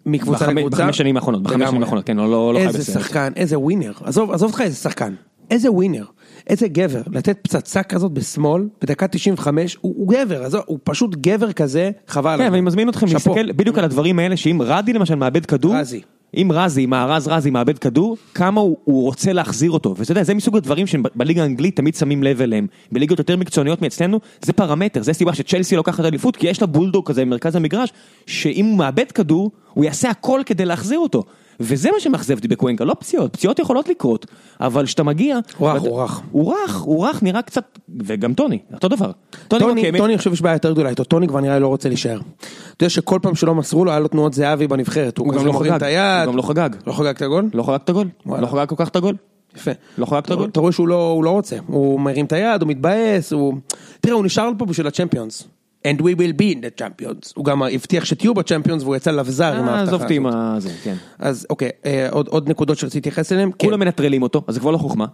מקבוצה 0.05 0.45
בחמש- 0.45 0.57
לקבוצה. 0.57 0.77
בחמש 0.83 0.97
שנים 0.97 1.15
האחרונות, 1.15 1.43
בחמש 1.43 1.69
שנים. 1.69 1.81
האחרונות, 1.81 2.05
כן, 2.05 2.17
לא- 2.17 2.29
לא- 2.31 2.53
לא 2.53 2.59
חי 2.59 2.67
איזה 2.67 2.77
בסרט. 2.79 3.03
שחקן, 3.03 3.31
איזה 3.35 3.59
ווינר. 3.59 3.91
עזוב, 4.03 4.31
עזוב 4.31 4.49
אותך 4.51 4.61
איזה 4.61 4.75
שחקן. 4.75 5.13
איזה 5.51 5.71
ווינר. 5.71 6.05
איזה 6.47 6.67
גבר. 6.67 7.01
לתת 7.11 7.37
פצצה 7.41 7.83
כזאת 7.83 8.11
בשמאל, 8.11 8.67
בדקה 8.81 9.07
95, 9.07 9.77
הוא, 9.81 9.93
הוא 9.97 10.07
גבר, 10.07 10.43
עזוב, 10.43 10.61
הוא 10.65 10.79
פשוט 10.83 11.15
גבר 11.15 11.51
כזה, 11.51 11.91
חבל. 12.07 12.29
כן, 12.29 12.41
עליו. 12.41 12.51
ואני 12.51 12.61
מזמין 12.61 12.89
אתכם. 12.89 13.07
להסתכל 13.13 13.51
בדיוק 13.51 13.77
על 13.77 13.83
הדברים 13.83 14.19
האלה, 14.19 14.37
שאם 14.37 14.61
רדי 14.65 14.93
למשל 14.93 15.15
מאבד 15.15 15.45
כדור, 15.45 15.75
רזי. 15.75 16.01
אם 16.37 16.49
רזי, 16.53 16.85
מארז 16.85 17.27
רזי 17.27 17.49
מאבד 17.49 17.77
כדור, 17.77 18.17
כמה 18.33 18.61
הוא, 18.61 18.77
הוא 18.83 19.03
רוצה 19.03 19.33
להחזיר 19.33 19.71
אותו, 19.71 19.95
ואתה 19.97 20.11
יודע, 20.11 20.23
זה 20.23 20.33
מסוג 20.33 20.57
הדברים 20.57 20.87
שבליגה 20.87 21.41
האנגלית 21.41 21.75
תמיד 21.75 21.95
שמים 21.95 22.23
לב 22.23 22.41
אליהם. 22.41 22.67
בליגות 22.91 23.19
יותר 23.19 23.37
מקצועניות 23.37 23.81
מאצלנו, 23.81 24.19
זה 24.41 24.53
פרמטר, 24.53 25.01
זה 25.01 25.13
סיבה 25.13 25.33
שצ'לסי 25.33 25.75
לוקחת 25.75 26.05
אליפות, 26.05 26.35
כי 26.35 26.47
יש 26.47 26.61
לה 26.61 26.67
בולדוג 26.67 27.07
כזה 27.07 27.21
במרכז 27.21 27.55
המגרש, 27.55 27.93
שאם 28.25 28.65
הוא 28.65 28.77
מאבד 28.77 29.11
כדור, 29.11 29.51
הוא 29.73 29.85
יעשה 29.85 30.09
הכל 30.09 30.41
כדי 30.45 30.65
להחזיר 30.65 30.99
אותו. 30.99 31.23
וזה 31.59 31.91
מה 31.91 31.99
שמאכזב 31.99 32.35
אותי 32.35 32.47
בקוונקה, 32.47 32.85
לא 32.85 32.95
פציעות, 32.99 33.33
פציעות 33.33 33.59
יכולות 33.59 33.89
לקרות, 33.89 34.25
אבל 34.61 34.85
כשאתה 34.85 35.03
מגיע... 35.03 35.39
הוא 35.57 35.69
רך, 35.69 35.81
הוא 35.81 36.01
רך. 36.01 36.21
הוא 36.31 36.53
רך, 36.53 36.81
הוא 36.81 37.07
רך, 37.07 37.23
נראה 37.23 37.41
קצת, 37.41 37.79
וגם 37.99 38.33
טוני, 38.33 38.59
אותו 38.73 38.87
דבר. 38.87 39.11
טוני 39.47 39.91
טוני, 39.97 40.13
אני 40.13 40.17
חושב 40.17 40.29
שיש 40.29 40.41
בעיה 40.41 40.55
יותר 40.55 40.71
גדולה 40.71 40.89
איתו, 40.89 41.03
טוני 41.03 41.27
כבר 41.27 41.39
נראה 41.39 41.55
לי 41.55 41.61
לא 41.61 41.67
רוצה 41.67 41.89
להישאר. 41.89 42.19
אתה 42.19 42.83
יודע 42.83 42.89
שכל 42.89 43.19
פעם 43.21 43.35
שלא 43.35 43.55
מסרו 43.55 43.85
לו, 43.85 43.91
היה 43.91 43.99
לו 43.99 44.07
תנועות 44.07 44.33
זהבי 44.33 44.67
בנבחרת. 44.67 45.17
הוא 45.17 45.27
הוא 45.27 45.33
גם 45.35 45.45
לא 45.45 45.51
חגג. 45.53 45.83
הוא 46.25 46.25
גם 46.25 46.37
לא 46.37 46.41
חגג. 46.41 46.69
לא 46.87 46.93
חגג 46.93 47.15
את 47.15 47.21
הגול? 47.21 47.49
לא 47.53 47.63
חגג 47.63 47.75
את 47.83 47.89
הגול? 47.89 48.07
לא 48.25 48.47
חגג 48.47 48.65
כל 48.67 48.75
כך 48.77 48.87
את 48.87 48.95
הגול? 48.95 49.15
יפה. 49.55 49.71
לא 49.97 50.05
חגג 50.05 50.17
את 50.17 50.31
הגול? 50.31 50.49
אתה 50.49 50.59
רואה 50.59 50.71
שהוא 50.71 50.87
לא, 50.87 51.09
הוא 51.09 51.23
לא 51.23 51.29
רוצה, 51.29 51.55
הוא 51.67 51.99
מרים 51.99 52.25
את 52.25 52.33
היד, 52.33 52.61
הוא 52.61 52.69
מתבאס, 52.69 53.33
הוא... 53.33 53.53
תראה, 54.01 54.15
הוא 54.15 54.25
נשאר 54.25 54.51
פה 54.57 54.65
בשביל 54.65 54.87
הצ'מפיונס. 54.87 55.47
And 55.87 56.01
we 56.01 56.13
will 56.15 56.33
be 56.41 56.55
in 56.55 56.61
the 56.61 56.81
champions. 56.81 57.33
הוא 57.35 57.45
גם 57.45 57.63
הבטיח 57.63 58.05
שתהיו 58.05 58.33
בצ'מפיונס 58.33 58.83
והוא 58.83 58.95
יצא 58.95 59.11
לבזר 59.11 59.53
עם 59.53 59.67
אה, 59.67 59.73
ההבטחה 59.75 59.81
עזוב 59.83 60.01
אותי 60.01 60.15
עם 60.15 60.25
הזאת. 60.25 60.39
ה... 60.39 60.59
זה, 60.59 60.69
כן. 60.83 60.95
אז 61.19 61.47
אוקיי, 61.49 61.69
אה, 61.85 62.07
עוד, 62.11 62.27
עוד 62.27 62.49
נקודות 62.49 62.77
שרציתי 62.77 62.97
להתייחס 62.97 63.31
אליהן. 63.31 63.51
כן. 63.59 63.67
כולם 63.67 63.79
מנטרלים 63.79 64.21
אותו, 64.21 64.43
אז 64.47 64.53
זה 64.53 64.59
כבר 64.59 64.71
לא 64.71 64.77
חוכמה. 64.77 65.05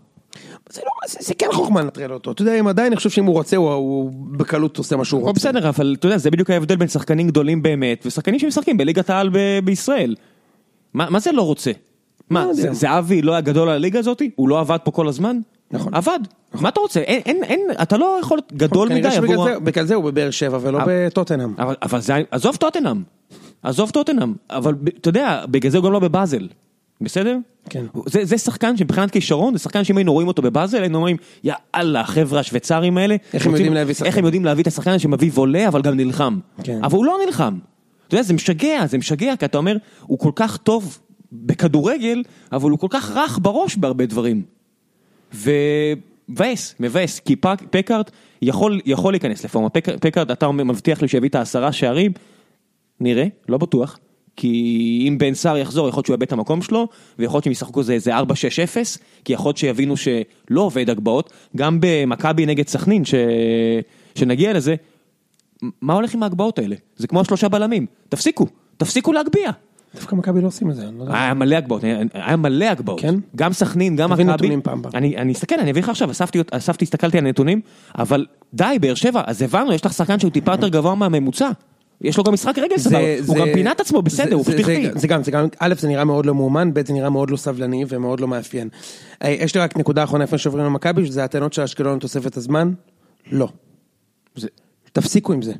זה, 0.69 0.81
לא, 0.85 0.91
זה, 1.07 1.17
זה 1.21 1.33
כן 1.33 1.47
חוכמה 1.51 1.81
לנטרל 1.81 2.13
אותו. 2.13 2.31
אתה 2.31 2.41
יודע, 2.41 2.59
אם 2.59 2.67
עדיין 2.67 2.87
אני 2.87 2.95
חושב 2.95 3.09
שאם 3.09 3.25
הוא 3.25 3.33
רוצה, 3.33 3.57
הוא, 3.57 3.73
הוא 3.73 4.11
בקלות 4.31 4.77
עושה 4.77 4.95
מה 4.95 5.05
שהוא 5.05 5.21
או 5.21 5.27
רוצה. 5.27 5.39
בסדר, 5.39 5.69
אבל 5.69 5.95
אתה 5.99 6.07
יודע, 6.07 6.17
זה 6.17 6.31
בדיוק 6.31 6.49
ההבדל 6.49 6.75
בין 6.75 6.87
שחקנים 6.87 7.27
גדולים 7.27 7.61
באמת, 7.61 8.03
ושחקנים 8.05 8.39
שמשחקים 8.39 8.77
בליגת 8.77 9.09
העל 9.09 9.29
ב- 9.29 9.59
בישראל. 9.63 10.15
מה 10.93 11.09
מה 11.09 11.19
זה 11.19 11.31
לא 11.31 11.41
רוצה? 11.41 11.71
מה, 12.29 12.45
לא 12.45 12.53
זהבי 12.53 13.21
לא 13.21 13.31
היה 13.31 13.41
גדול 13.41 13.69
על 13.69 13.75
הליגה 13.75 13.99
הזאת? 13.99 14.21
הוא 14.35 14.49
לא 14.49 14.59
עבד 14.59 14.77
פה 14.83 14.91
כל 14.91 15.07
הזמן? 15.07 15.37
נכון. 15.71 15.93
עבד. 15.93 16.19
מה 16.53 16.69
אתה 16.69 16.79
רוצה? 16.79 16.99
אין, 16.99 17.21
אין, 17.25 17.43
אין, 17.43 17.59
אתה 17.81 17.97
לא 17.97 18.17
יכול 18.21 18.37
להיות 18.37 18.53
גדול 18.53 18.89
כנראה 18.89 19.21
מדי 19.21 19.33
עבור... 19.33 19.59
בגלל 19.59 19.85
זה 19.85 19.95
הוא 19.95 20.03
בבאר 20.03 20.31
שבע 20.31 20.57
ולא 20.61 20.77
אבל- 20.81 21.05
בטוטנאם. 21.07 21.53
אבל, 21.59 21.75
אבל 21.81 22.01
זה, 22.01 22.13
עזוב 22.31 22.55
טוטנאם, 22.55 23.03
עזוב 23.63 23.89
טוטנאם, 23.89 24.33
אבל 24.49 24.73
אתה 25.01 25.09
יודע, 25.09 25.45
בגלל 25.49 25.71
זה 25.71 25.77
הוא 25.77 25.85
גם 25.85 25.91
לא 25.91 25.99
בבאזל, 25.99 26.47
בסדר? 27.01 27.37
כן. 27.69 27.85
זה, 28.05 28.25
זה 28.25 28.37
שחקן 28.37 28.77
שמבחינת 28.77 29.11
כישרון, 29.11 29.53
זה 29.53 29.59
שחקן 29.59 29.83
שאם 29.83 29.97
היינו 29.97 30.13
רואים 30.13 30.27
אותו 30.27 30.41
בבאזל, 30.41 30.81
היינו 30.81 30.97
אומרים, 30.97 31.17
יאללה, 31.43 32.01
החבר'ה 32.01 32.39
השוויצרים 32.39 32.97
האלה, 32.97 33.15
איך 33.33 33.45
הם 33.45 33.51
יודעים 33.51 33.73
להביא 33.73 33.93
שחקן?" 33.93 34.05
איך 34.05 34.17
הם 34.17 34.25
יודעים 34.25 34.45
להביא 34.45 34.61
את 34.61 34.67
השחקן 34.67 34.99
שמביא 34.99 35.31
וולה, 35.33 35.67
אבל 35.67 35.81
גם 35.81 35.97
נלחם. 35.97 36.39
כן. 36.63 36.79
אבל 36.83 36.97
הוא 36.97 37.05
לא 37.05 37.17
נלחם. 37.25 37.57
אתה 38.07 38.15
יודע, 38.15 38.23
זה 38.23 38.33
משגע, 38.33 38.85
זה 38.87 38.97
משגע, 38.97 39.35
כי 39.35 39.45
אתה 39.45 39.57
אומר, 39.57 39.77
הוא 40.01 40.19
כל 40.19 40.31
כך 40.35 40.57
טוב 40.57 40.99
בכדורגל, 41.31 42.23
אבל 42.51 42.69
הוא 42.69 42.79
כל 42.79 42.87
כך 42.89 43.11
רך 43.15 43.39
בראש 43.41 43.75
בהרבה 43.77 44.05
דברים. 44.05 44.41
ומבאס, 45.33 46.75
מבאס, 46.79 47.19
כי 47.19 47.35
פק, 47.35 47.61
פקארט 47.69 48.11
יכול, 48.41 48.81
יכול 48.85 49.13
להיכנס 49.13 49.45
לפורמה. 49.45 49.69
פק, 49.69 49.89
פקארט, 49.99 50.31
אתה 50.31 50.51
מבטיח 50.51 51.01
לי 51.01 51.07
שיביא 51.07 51.29
את 51.29 51.35
העשרה 51.35 51.71
שערים, 51.71 52.11
נראה, 52.99 53.25
לא 53.49 53.57
בטוח. 53.57 53.99
כי 54.35 55.05
אם 55.07 55.17
בן 55.17 55.33
סער 55.33 55.57
יחזור, 55.57 55.89
יכול 55.89 55.97
להיות 55.97 56.05
שהוא 56.05 56.13
יאבד 56.13 56.23
את 56.23 56.31
המקום 56.31 56.61
שלו, 56.61 56.87
ויכול 57.19 57.37
להיות 57.37 57.43
שהם 57.43 57.51
ישחקו 57.51 57.79
איזה 57.79 57.93
איזה 57.93 58.17
4-6-0, 58.17 58.21
כי 59.25 59.33
יכול 59.33 59.49
להיות 59.49 59.57
שיבינו 59.57 59.97
שלא 59.97 60.61
עובד 60.61 60.89
הגבהות, 60.89 61.33
גם 61.55 61.77
במכבי 61.81 62.45
נגד 62.45 62.67
סכנין, 62.67 63.05
ש... 63.05 63.15
שנגיע 64.15 64.53
לזה, 64.53 64.75
מה 65.81 65.93
הולך 65.93 66.13
עם 66.13 66.23
ההגבהות 66.23 66.59
האלה? 66.59 66.75
זה 66.97 67.07
כמו 67.07 67.21
השלושה 67.21 67.49
בלמים, 67.49 67.85
תפסיקו, 68.09 68.47
תפסיקו 68.77 69.13
להגביה. 69.13 69.51
דווקא 69.95 70.15
מכבי 70.15 70.41
לא 70.41 70.47
עושים 70.47 70.69
את 70.71 70.75
זה, 70.75 70.87
אני 70.87 70.97
לא 70.97 71.03
יודע. 71.03 71.13
היה 71.15 71.33
מלא 71.33 71.55
הגבהות, 71.55 71.83
היה 72.13 72.35
מלא 72.35 72.65
הגבהות. 72.65 72.99
כן? 73.01 73.15
גם 73.35 73.53
סכנין, 73.53 73.95
גם 73.95 74.13
תביא 74.13 74.25
מכבי. 74.25 74.33
נתונים 74.35 74.61
פעם 74.61 74.79
הבאה. 74.79 74.91
אני 74.99 75.31
אסתכל, 75.33 75.55
אני 75.59 75.71
אביא 75.71 75.81
לך 75.81 75.89
עכשיו, 75.89 76.11
אספתי, 76.11 76.39
אספתי, 76.51 76.85
הסתכלתי 76.85 77.17
על 77.17 77.25
הנתונים, 77.25 77.61
אבל 77.97 78.25
די, 78.53 78.77
באר 78.81 78.93
שבע, 78.95 79.21
אז 79.27 79.41
הבנו, 79.41 79.73
יש 79.73 79.85
לך 79.85 79.93
שחקן 79.93 80.19
שהוא 80.19 80.31
טיפה 80.31 80.51
יותר 80.51 80.67
גבוה 80.67 80.95
מהממוצע. 80.95 81.49
יש 82.01 82.17
לו 82.17 82.23
גם 82.23 82.33
משחק 82.33 82.59
רגל 82.59 82.77
סבבה, 82.77 82.97
הוא 83.27 83.37
גם 83.37 83.47
פינה 83.53 83.71
את 83.71 83.79
עצמו 83.79 84.01
בסדר, 84.01 84.35
הוא 84.35 84.43
פשוט 84.43 84.55
זה- 84.95 85.07
גם, 85.07 85.23
זה 85.23 85.31
גם, 85.31 85.45
א', 85.59 85.73
זה 85.79 85.87
נראה 85.87 86.03
מאוד 86.03 86.25
לא 86.25 86.35
מאומן, 86.35 86.73
ב', 86.73 86.87
זה 86.87 86.93
נראה 86.93 87.09
מאוד 87.09 87.29
לא 87.31 87.37
סבלני 87.37 87.85
ומאוד 87.89 88.19
לא 88.19 88.27
מאפיין. 88.27 88.69
אה, 89.23 89.29
יש 89.29 89.55
לי 89.55 89.61
רק 89.61 89.77
נקודה 89.77 90.03
אחרונה 90.03 90.23
לפני 90.23 90.37
שעוברים 90.37 90.65
למכבי, 90.65 91.05
שזה 91.05 91.23
הטענות 91.23 91.53
של 91.53 91.61
אשקלון 91.61 91.97
לתוספת 91.97 92.37
הזמן? 92.37 92.71
לא. 93.31 93.47
זה- 94.35 94.47
תפסיקו 94.93 95.33
עם 95.33 95.41
זה. 95.41 95.53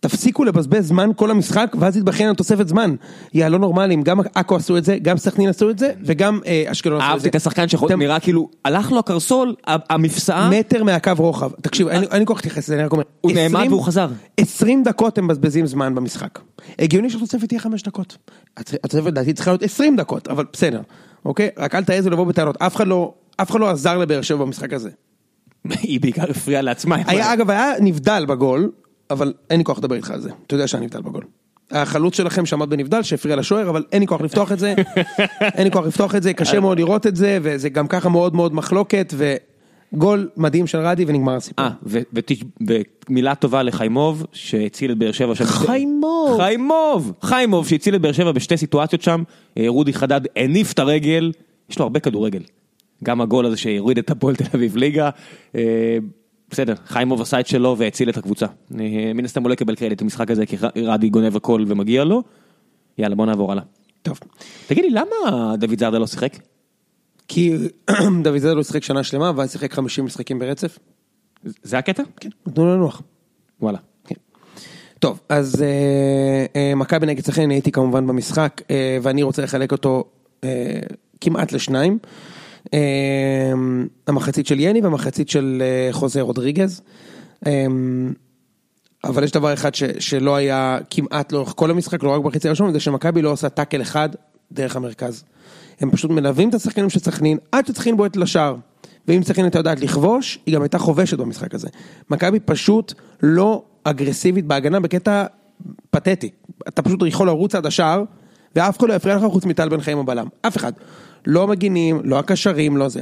תפסיקו 0.00 0.44
לבזבז 0.44 0.86
זמן 0.88 1.10
כל 1.16 1.30
המשחק 1.30 1.76
ואז 1.78 1.96
להתבכיין 1.96 2.28
על 2.28 2.34
תוספת 2.34 2.68
זמן. 2.68 2.94
יא 3.34 3.46
לא 3.48 3.58
נורמלים, 3.58 4.02
גם 4.02 4.20
עכו 4.34 4.56
עשו 4.56 4.76
את 4.76 4.84
זה, 4.84 4.98
גם 5.02 5.16
סכנין 5.16 5.48
עשו 5.48 5.70
את 5.70 5.78
זה 5.78 5.92
וגם 6.04 6.40
אה, 6.46 6.64
אשקלון 6.66 6.96
עשו 7.00 7.04
את 7.06 7.10
זה. 7.10 7.12
אהבתי 7.14 7.28
את 7.28 7.34
השחקן 7.34 7.68
שיכול, 7.68 7.88
אתם- 7.88 7.98
נראה 7.98 8.20
כאילו, 8.20 8.48
הלך 8.64 8.92
לו 8.92 8.98
הקרסול, 8.98 9.54
המפסעה, 9.66 10.50
מטר 10.50 10.84
מהקו 10.84 11.10
רוחב. 11.16 11.50
תקשיב, 11.62 11.88
אין 11.88 12.00
לי- 12.00 12.26
כל 12.26 12.34
כך 12.34 12.38
להתייחס 12.38 12.64
לזה, 12.68 12.74
אני 12.74 12.84
רק 12.84 12.92
אומר. 12.92 13.02
הוא 13.20 13.32
נעמד 13.32 13.54
20 13.56 13.72
והוא 13.72 13.82
חזר. 13.82 14.08
20 14.36 14.82
דקות 14.82 15.18
הם 15.18 15.24
מבזבזים 15.26 15.66
זמן 15.66 15.94
במשחק. 15.94 16.38
הגיוני 16.78 17.10
שהתוספת 17.10 17.48
תהיה 17.48 17.60
5 17.60 17.82
דקות. 17.82 18.16
התוספת 18.56 19.06
לדעתי 19.06 19.32
צריכה 19.32 19.50
להיות 19.50 19.62
20 19.62 19.96
דקות, 19.96 20.28
אבל 20.28 20.44
בסדר. 20.52 20.80
אוקיי? 21.24 21.48
רק 21.58 21.74
אל 21.74 21.84
תעזו 21.84 22.10
לבוא 22.10 22.24
בטענות. 22.26 22.62
אף 22.62 22.76
אחד 22.76 22.86
לא, 22.86 23.14
אף 23.36 23.50
אחד 23.50 23.60
לא 23.60 23.70
עזר 23.70 23.98
לבאר 23.98 24.22
שבע 24.22 24.44
במשחק 24.44 24.72
הזה. 24.72 24.90
היא 25.82 26.00
בעיקר 26.00 26.30
הפריעה 26.30 26.62
לעצמה. 26.62 26.96
היה, 27.06 27.32
אגב, 27.32 27.50
היה 27.50 27.72
נבדל 27.80 28.24
בגול, 28.28 28.70
אבל 29.10 29.32
אין 29.50 29.58
לי 29.58 29.64
כוח 29.64 29.78
לדבר 29.78 29.94
איתך 29.94 30.10
על 30.10 30.20
זה. 30.20 30.30
אתה 30.46 30.54
יודע 30.54 30.66
שהיה 30.66 30.84
נבדל 30.84 31.00
בגול. 31.00 31.24
החלוץ 31.70 32.16
שלכם 32.16 32.46
שעמד 32.46 32.70
בנבדל, 32.70 33.02
שהפריע 33.02 33.36
לשוער, 33.36 33.70
אבל 33.70 33.84
אין 33.92 34.00
לי 34.00 34.06
כוח 34.06 34.20
לפתוח 34.20 34.52
את 34.52 34.58
זה. 34.58 34.74
אין 35.56 35.64
לי 35.64 35.70
כוח 35.70 35.86
לפתוח 35.86 36.14
את 36.14 36.22
זה, 36.22 36.32
קשה 36.32 36.60
מאוד 36.60 36.78
לראות 36.78 37.06
את 37.06 37.16
זה, 37.16 37.38
וזה 37.42 37.68
גם 37.68 37.88
ככה 37.88 38.08
מאוד 38.08 38.34
מאוד 38.34 38.54
מחלוקת, 38.54 39.14
וגול 39.16 40.28
מדהים 40.36 40.66
של 40.66 40.78
רדי 40.78 41.04
ונגמר 41.08 41.34
הסיפור. 41.34 41.64
אה, 41.64 41.70
ומילה 43.08 43.34
טובה 43.34 43.62
לחיימוב, 43.62 44.26
שהציל 44.32 44.92
את 44.92 44.98
באר 44.98 45.12
שבע 45.12 45.34
שם. 45.34 45.44
חיימוב. 45.44 46.40
חיימוב! 46.40 47.12
חיימוב 47.22 47.68
שהציל 47.68 47.94
את 47.94 48.00
באר 48.00 48.12
שבע 48.12 48.32
בשתי 48.32 48.56
סיטואציות 48.56 49.02
שם, 49.02 49.22
אה, 49.58 49.64
רודי 49.68 49.92
חדד 49.92 50.20
הניף 50.36 50.72
את 50.72 50.78
הרגל, 50.78 51.32
יש 51.70 51.78
לו 51.78 51.82
הרבה 51.82 52.00
כדורגל. 52.00 52.42
גם 53.04 53.20
הגול 53.20 53.46
הזה 53.46 53.56
שהוריד 53.56 53.98
את 53.98 54.10
הפועל 54.10 54.36
תל 54.36 54.44
אביב 54.54 54.76
ליגה, 54.76 55.10
אה, 55.54 55.98
בסדר, 56.50 56.74
חיימוב 56.86 57.20
עשה 57.20 57.40
את 57.40 57.46
שלו 57.46 57.76
והציל 57.78 58.08
את 58.10 58.16
הקבוצה. 58.16 58.46
אה, 58.80 59.12
מן 59.14 59.24
הסתם 59.24 59.42
הוא 59.42 59.48
לא 59.48 59.52
יקבל 59.52 59.74
קרדיט 59.74 60.02
במשחק 60.02 60.30
הזה, 60.30 60.46
כי 60.46 60.56
רדי 60.76 61.08
גונב 61.08 61.36
הכל 61.36 61.64
ומגיע 61.66 62.04
לו. 62.04 62.22
יאללה, 62.98 63.14
בוא 63.14 63.26
נעבור 63.26 63.52
הלאה. 63.52 63.62
טוב. 64.02 64.20
תגיד 64.66 64.84
לי, 64.84 64.90
למה 64.90 65.56
דוד 65.56 65.78
זרדה 65.78 65.98
לא 65.98 66.06
שיחק? 66.06 66.32
כי 67.28 67.52
דוד 68.24 68.38
זאדה 68.38 68.54
לא 68.54 68.62
שיחק 68.62 68.82
שנה 68.82 69.02
שלמה, 69.02 69.32
ואז 69.36 69.52
שיחק 69.52 69.72
50 69.72 70.04
משחקים 70.04 70.38
ברצף. 70.38 70.78
זה 71.44 71.78
הקטע? 71.78 72.02
כן. 72.20 72.28
נתנו 72.46 72.66
לו 72.66 72.74
לנוח. 72.76 73.02
וואלה. 73.60 73.78
כן. 74.04 74.14
טוב, 74.98 75.20
אז 75.28 75.62
אה, 75.62 76.46
אה, 76.56 76.74
מכבי 76.74 77.06
נגד 77.06 77.24
סכנין, 77.24 77.50
הייתי 77.50 77.72
כמובן 77.72 78.06
במשחק, 78.06 78.62
אה, 78.70 78.98
ואני 79.02 79.22
רוצה 79.22 79.42
לחלק 79.42 79.72
אותו 79.72 80.04
אה, 80.44 80.80
כמעט 81.20 81.52
לשניים. 81.52 81.98
אה, 82.74 83.52
המחצית 84.06 84.46
של 84.46 84.60
יני 84.60 84.80
והמחצית 84.80 85.28
של 85.28 85.62
אה, 85.62 85.92
חוזה 85.92 86.20
רודריגז. 86.20 86.80
אה, 87.46 87.66
אבל 89.04 89.24
יש 89.24 89.32
דבר 89.32 89.52
אחד 89.52 89.74
ש, 89.74 89.82
שלא 89.98 90.36
היה 90.36 90.78
כמעט 90.90 91.32
לאורך 91.32 91.52
כל 91.56 91.70
המשחק, 91.70 92.02
לא 92.02 92.10
רק 92.10 92.22
בחצי 92.22 92.48
הראשון, 92.48 92.72
זה 92.72 92.80
שמכבי 92.80 93.22
לא 93.22 93.30
עושה 93.30 93.48
טאקל 93.48 93.82
אחד 93.82 94.08
דרך 94.52 94.76
המרכז. 94.76 95.24
הם 95.80 95.90
פשוט 95.90 96.10
מלווים 96.10 96.48
את 96.48 96.54
השחקנים 96.54 96.90
של 96.90 97.00
סכנין 97.00 97.38
עד 97.52 97.66
שסכנין 97.66 97.96
בועט 97.96 98.16
לשער. 98.16 98.56
ואם 99.08 99.22
סכנין 99.22 99.44
הייתה 99.44 99.58
יודעת 99.58 99.80
לכבוש, 99.80 100.38
היא 100.46 100.54
גם 100.54 100.62
הייתה 100.62 100.78
חובשת 100.78 101.18
במשחק 101.18 101.54
הזה. 101.54 101.68
מכבי 102.10 102.40
פשוט 102.40 102.94
לא 103.22 103.62
אגרסיבית 103.84 104.46
בהגנה 104.46 104.80
בקטע 104.80 105.24
פתטי. 105.90 106.30
אתה 106.68 106.82
פשוט 106.82 107.00
יכול 107.06 107.26
לרוץ 107.26 107.54
עד 107.54 107.66
השער, 107.66 108.02
ואף 108.56 108.78
אחד 108.78 108.88
לא 108.88 108.94
יפריע 108.94 109.16
לך 109.16 109.22
חוץ 109.24 109.44
מטל 109.44 109.68
בן 109.68 109.80
חיים 109.80 109.98
הבלם. 109.98 110.26
אף 110.42 110.56
אחד. 110.56 110.72
לא 111.26 111.42
המגינים, 111.42 112.00
לא 112.04 112.18
הקשרים, 112.18 112.76
לא 112.76 112.88
זה. 112.88 113.00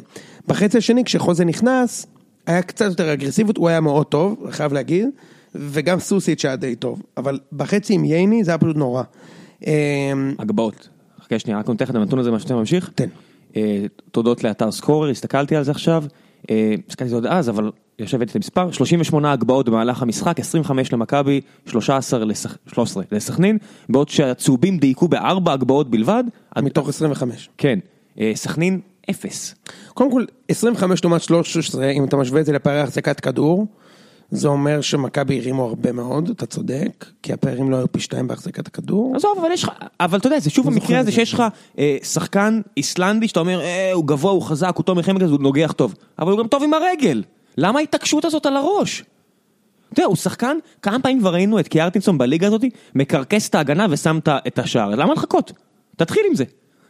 בחצי 0.49 0.79
השני, 0.79 1.05
כשחוזה 1.05 1.45
נכנס, 1.45 2.07
היה 2.47 2.63
קצת 2.63 2.85
יותר 2.85 3.13
אגרסיביות, 3.13 3.57
הוא 3.57 3.69
היה 3.69 3.81
מאוד 3.81 4.07
טוב, 4.07 4.43
אני 4.45 4.53
חייב 4.53 4.73
להגיד, 4.73 5.09
וגם 5.55 6.01
סוסיץ' 6.01 6.45
היה 6.45 6.57
די 6.57 6.75
טוב, 6.75 7.03
אבל 7.17 7.39
בחצי 7.53 7.95
עם 7.95 8.05
ייני 8.05 8.45
זה 8.45 8.51
היה 8.51 8.59
פשוט 8.59 8.77
נורא. 8.77 9.03
אמ, 9.67 10.35
הגבהות. 10.39 10.89
חכה 11.21 11.39
שנייה, 11.39 11.59
רק 11.59 11.69
נותן 11.69 11.85
לך 11.85 11.91
את 11.91 11.95
הנתון 11.95 12.19
הזה 12.19 12.31
מה 12.31 12.41
שאתה 12.41 12.55
ממשיך. 12.55 12.91
תן. 12.95 13.09
אה, 13.57 13.87
תודות 14.11 14.45
לאתר 14.45 14.73
סקורר, 14.73 15.11
הסתכלתי 15.11 15.57
על 15.57 15.63
זה 15.65 15.71
עכשיו. 15.71 16.05
אה, 16.51 16.75
הסתכלתי 16.89 17.03
על 17.03 17.09
זה 17.09 17.15
עוד 17.15 17.27
אז, 17.27 17.49
אבל 17.49 17.71
יושב 17.99 18.23
את 18.23 18.37
המספר. 18.37 18.71
38 18.71 19.33
הגבהות 19.33 19.69
במהלך 19.69 20.03
המשחק, 20.03 20.41
25 20.41 20.93
למכבי, 20.93 21.41
13 21.67 22.25
לסכ... 22.25 22.57
13 22.67 23.05
לסכנין, 23.13 23.59
בעוד 23.89 24.09
שהצהובים 24.09 24.79
דייקו 24.79 25.09
בארבע 25.09 25.53
הגבהות 25.53 25.91
בלבד. 25.91 26.25
מתוך 26.63 26.89
25. 26.89 27.49
כן. 27.59 27.79
אה, 28.21 28.33
סכנין, 28.35 28.81
אפס. 29.11 29.55
קודם 29.95 30.11
כל, 30.11 30.25
25 30.49 31.05
לעומת 31.05 31.23
13, 31.23 31.91
אם 31.91 32.05
אתה 32.05 32.17
משווה 32.17 32.41
את 32.41 32.47
זה 32.47 32.53
לפערי 32.53 32.81
החזקת 32.81 33.21
כדור, 33.21 33.67
זה 34.31 34.49
אומר 34.49 34.81
שמכבי 34.81 35.39
הרימו 35.39 35.65
הרבה 35.65 35.93
מאוד, 35.93 36.29
אתה 36.31 36.47
צודק, 36.47 37.07
כי 37.23 37.33
הפערים 37.33 37.71
לא 37.71 37.77
היו 37.77 37.93
פי 37.93 38.01
שתיים 38.01 38.29
בהחזקת 38.29 38.67
הכדור. 38.67 39.13
עזוב, 39.17 39.39
אבל 39.41 39.53
יש 39.53 39.65
לך, 39.65 39.71
אבל 40.01 40.19
אתה 40.19 40.27
יודע, 40.27 40.41
זה 40.41 40.51
שוב 40.51 40.67
המקרה 40.67 40.87
זוכר 40.87 40.99
הזה. 40.99 41.13
שיש 41.13 41.33
לך 41.35 41.43
אה, 41.79 41.97
שחקן 42.03 42.61
איסלנדי 42.77 43.29
שאתה 43.29 43.41
אומר, 43.41 43.61
אה, 43.61 43.93
הוא 43.93 44.05
גבוה, 44.07 44.33
הוא 44.33 44.43
חזק, 44.43 44.73
הוא 44.77 44.85
תומר 44.85 45.03
חמד, 45.03 45.23
הוא 45.23 45.41
נוגח 45.41 45.73
טוב. 45.73 45.95
אבל 46.19 46.33
הוא 46.33 46.39
גם 46.39 46.47
טוב 46.49 46.63
עם 46.63 46.75
הרגל. 46.75 47.23
למה 47.59 47.79
ההתעקשות 47.79 48.25
הזאת 48.25 48.47
על 48.47 48.57
הראש? 48.57 49.05
אתה 49.93 50.01
יודע, 50.01 50.07
הוא 50.09 50.17
שחקן, 50.17 50.57
כמה 50.83 50.99
פעמים 50.99 51.21
כבר 51.21 51.35
ראינו 51.35 51.59
את 51.61 51.69
קיארטינסון 51.69 52.19
בליגה 52.19 52.47
הזאת, 52.47 52.63
מקרקס 52.95 53.49
את 53.49 53.55
ההגנה 53.55 53.87
ושם 53.91 54.19
את 54.47 54.59
השער. 54.59 54.91
למה 54.91 55.13
לחכות? 55.15 55.53
תתחיל 55.97 56.23
עם 56.29 56.35
זה. 56.35 56.45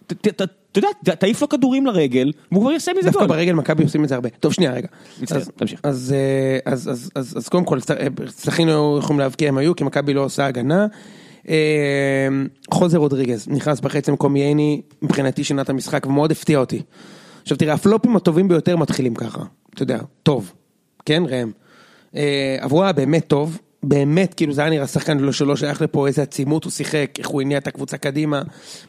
ת- 0.06 0.12
ת- 0.12 0.42
ת- 0.42 0.50
אתה 0.78 0.86
יודע, 0.86 1.14
תעיף 1.14 1.42
לו 1.42 1.48
כדורים 1.48 1.86
לרגל, 1.86 2.32
והוא 2.52 2.62
כבר 2.62 2.72
יעשה 2.72 2.92
מזה 2.92 3.10
דווקא 3.10 3.26
גול. 3.26 3.28
ברגל 3.28 3.52
מכבי 3.52 3.82
עושים 3.82 4.04
את 4.04 4.08
זה 4.08 4.14
הרבה. 4.14 4.28
טוב, 4.28 4.52
שנייה, 4.52 4.72
רגע. 4.72 4.88
מצטער, 5.22 5.40
תמשיך. 5.56 5.80
אז, 5.82 6.14
אה, 6.16 6.72
אז, 7.14 7.48
קודם 7.48 7.64
כל, 7.64 7.78
סכנין 8.28 8.68
היו 8.68 8.98
יכולים 8.98 9.20
להבקיע, 9.20 9.48
הם 9.48 9.58
היו, 9.58 9.76
כי 9.76 9.84
מכבי 9.84 10.14
לא 10.14 10.24
עושה 10.24 10.46
הגנה. 10.46 10.86
אה, 11.48 12.28
חוזר 12.70 12.98
רודריגז, 12.98 13.48
נכנס 13.48 13.80
בחצי 13.80 14.10
במקום 14.10 14.36
ייני, 14.36 14.80
מבחינתי 15.02 15.44
שינה 15.44 15.62
את 15.62 15.70
המשחק 15.70 16.06
ומאוד 16.06 16.30
הפתיע 16.30 16.58
אותי. 16.58 16.82
עכשיו 17.42 17.58
תראה, 17.58 17.74
הפלופים 17.74 18.16
הטובים 18.16 18.48
ביותר 18.48 18.76
מתחילים 18.76 19.14
ככה, 19.14 19.42
אתה 19.74 19.82
יודע, 19.82 19.98
טוב, 20.22 20.52
כן 21.04 21.22
ראם? 21.28 21.50
אה, 22.16 22.56
עברו 22.60 22.82
היה 22.82 22.92
באמת 22.92 23.26
טוב, 23.26 23.58
באמת, 23.82 24.34
כאילו 24.34 24.52
זה 24.52 24.60
היה 24.60 24.70
נראה 24.70 24.86
שחקן 24.86 25.18
לא- 25.18 25.32
שלא 25.32 25.56
שייך 25.56 25.82
לפה, 25.82 26.06
איזה 26.06 26.22
עצימות 26.22 26.64
הוא 26.64 26.72
שיחק, 26.72 27.10
איך 27.18 27.28
הוא 27.28 27.40
הניע 27.42 27.58
את 27.58 27.66
הקבוצה 27.66 27.96
קדימה, 27.98 28.42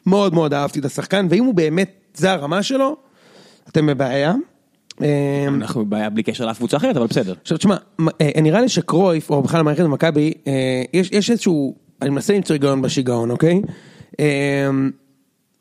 מאוד 0.05 0.33
מאוד 0.33 0.53
אהבתי 0.53 0.79
את 0.79 0.85
השחקן, 0.85 1.27
ואם 1.29 1.43
הוא 1.45 1.53
באמת, 1.53 1.91
זה 2.13 2.31
הרמה 2.31 2.63
שלו, 2.63 2.95
אתם 3.69 3.85
בבעיה. 3.87 4.33
אה, 5.01 5.45
אנחנו 5.47 5.85
בבעיה 5.85 6.09
בלי 6.09 6.23
קשר 6.23 6.45
לאף 6.45 6.57
קבוצה 6.57 6.77
אחרת, 6.77 6.97
אבל 6.97 7.07
בסדר. 7.07 7.33
עכשיו 7.41 7.57
תשמע, 7.57 7.75
מ- 8.01 8.07
אה, 8.21 8.41
נראה 8.41 8.61
לי 8.61 8.69
שקרויף, 8.69 9.29
או 9.29 9.41
בכלל 9.41 9.59
המערכת 9.59 9.83
במכבי, 9.83 10.33
אה, 10.47 10.53
יש, 10.93 11.09
יש 11.11 11.31
איזשהו, 11.31 11.75
אני 12.01 12.09
מנסה 12.09 12.33
למצוא 12.33 12.53
היגיון 12.53 12.81
בשיגעון, 12.81 13.31
אוקיי? 13.31 13.61
אה, 14.19 14.69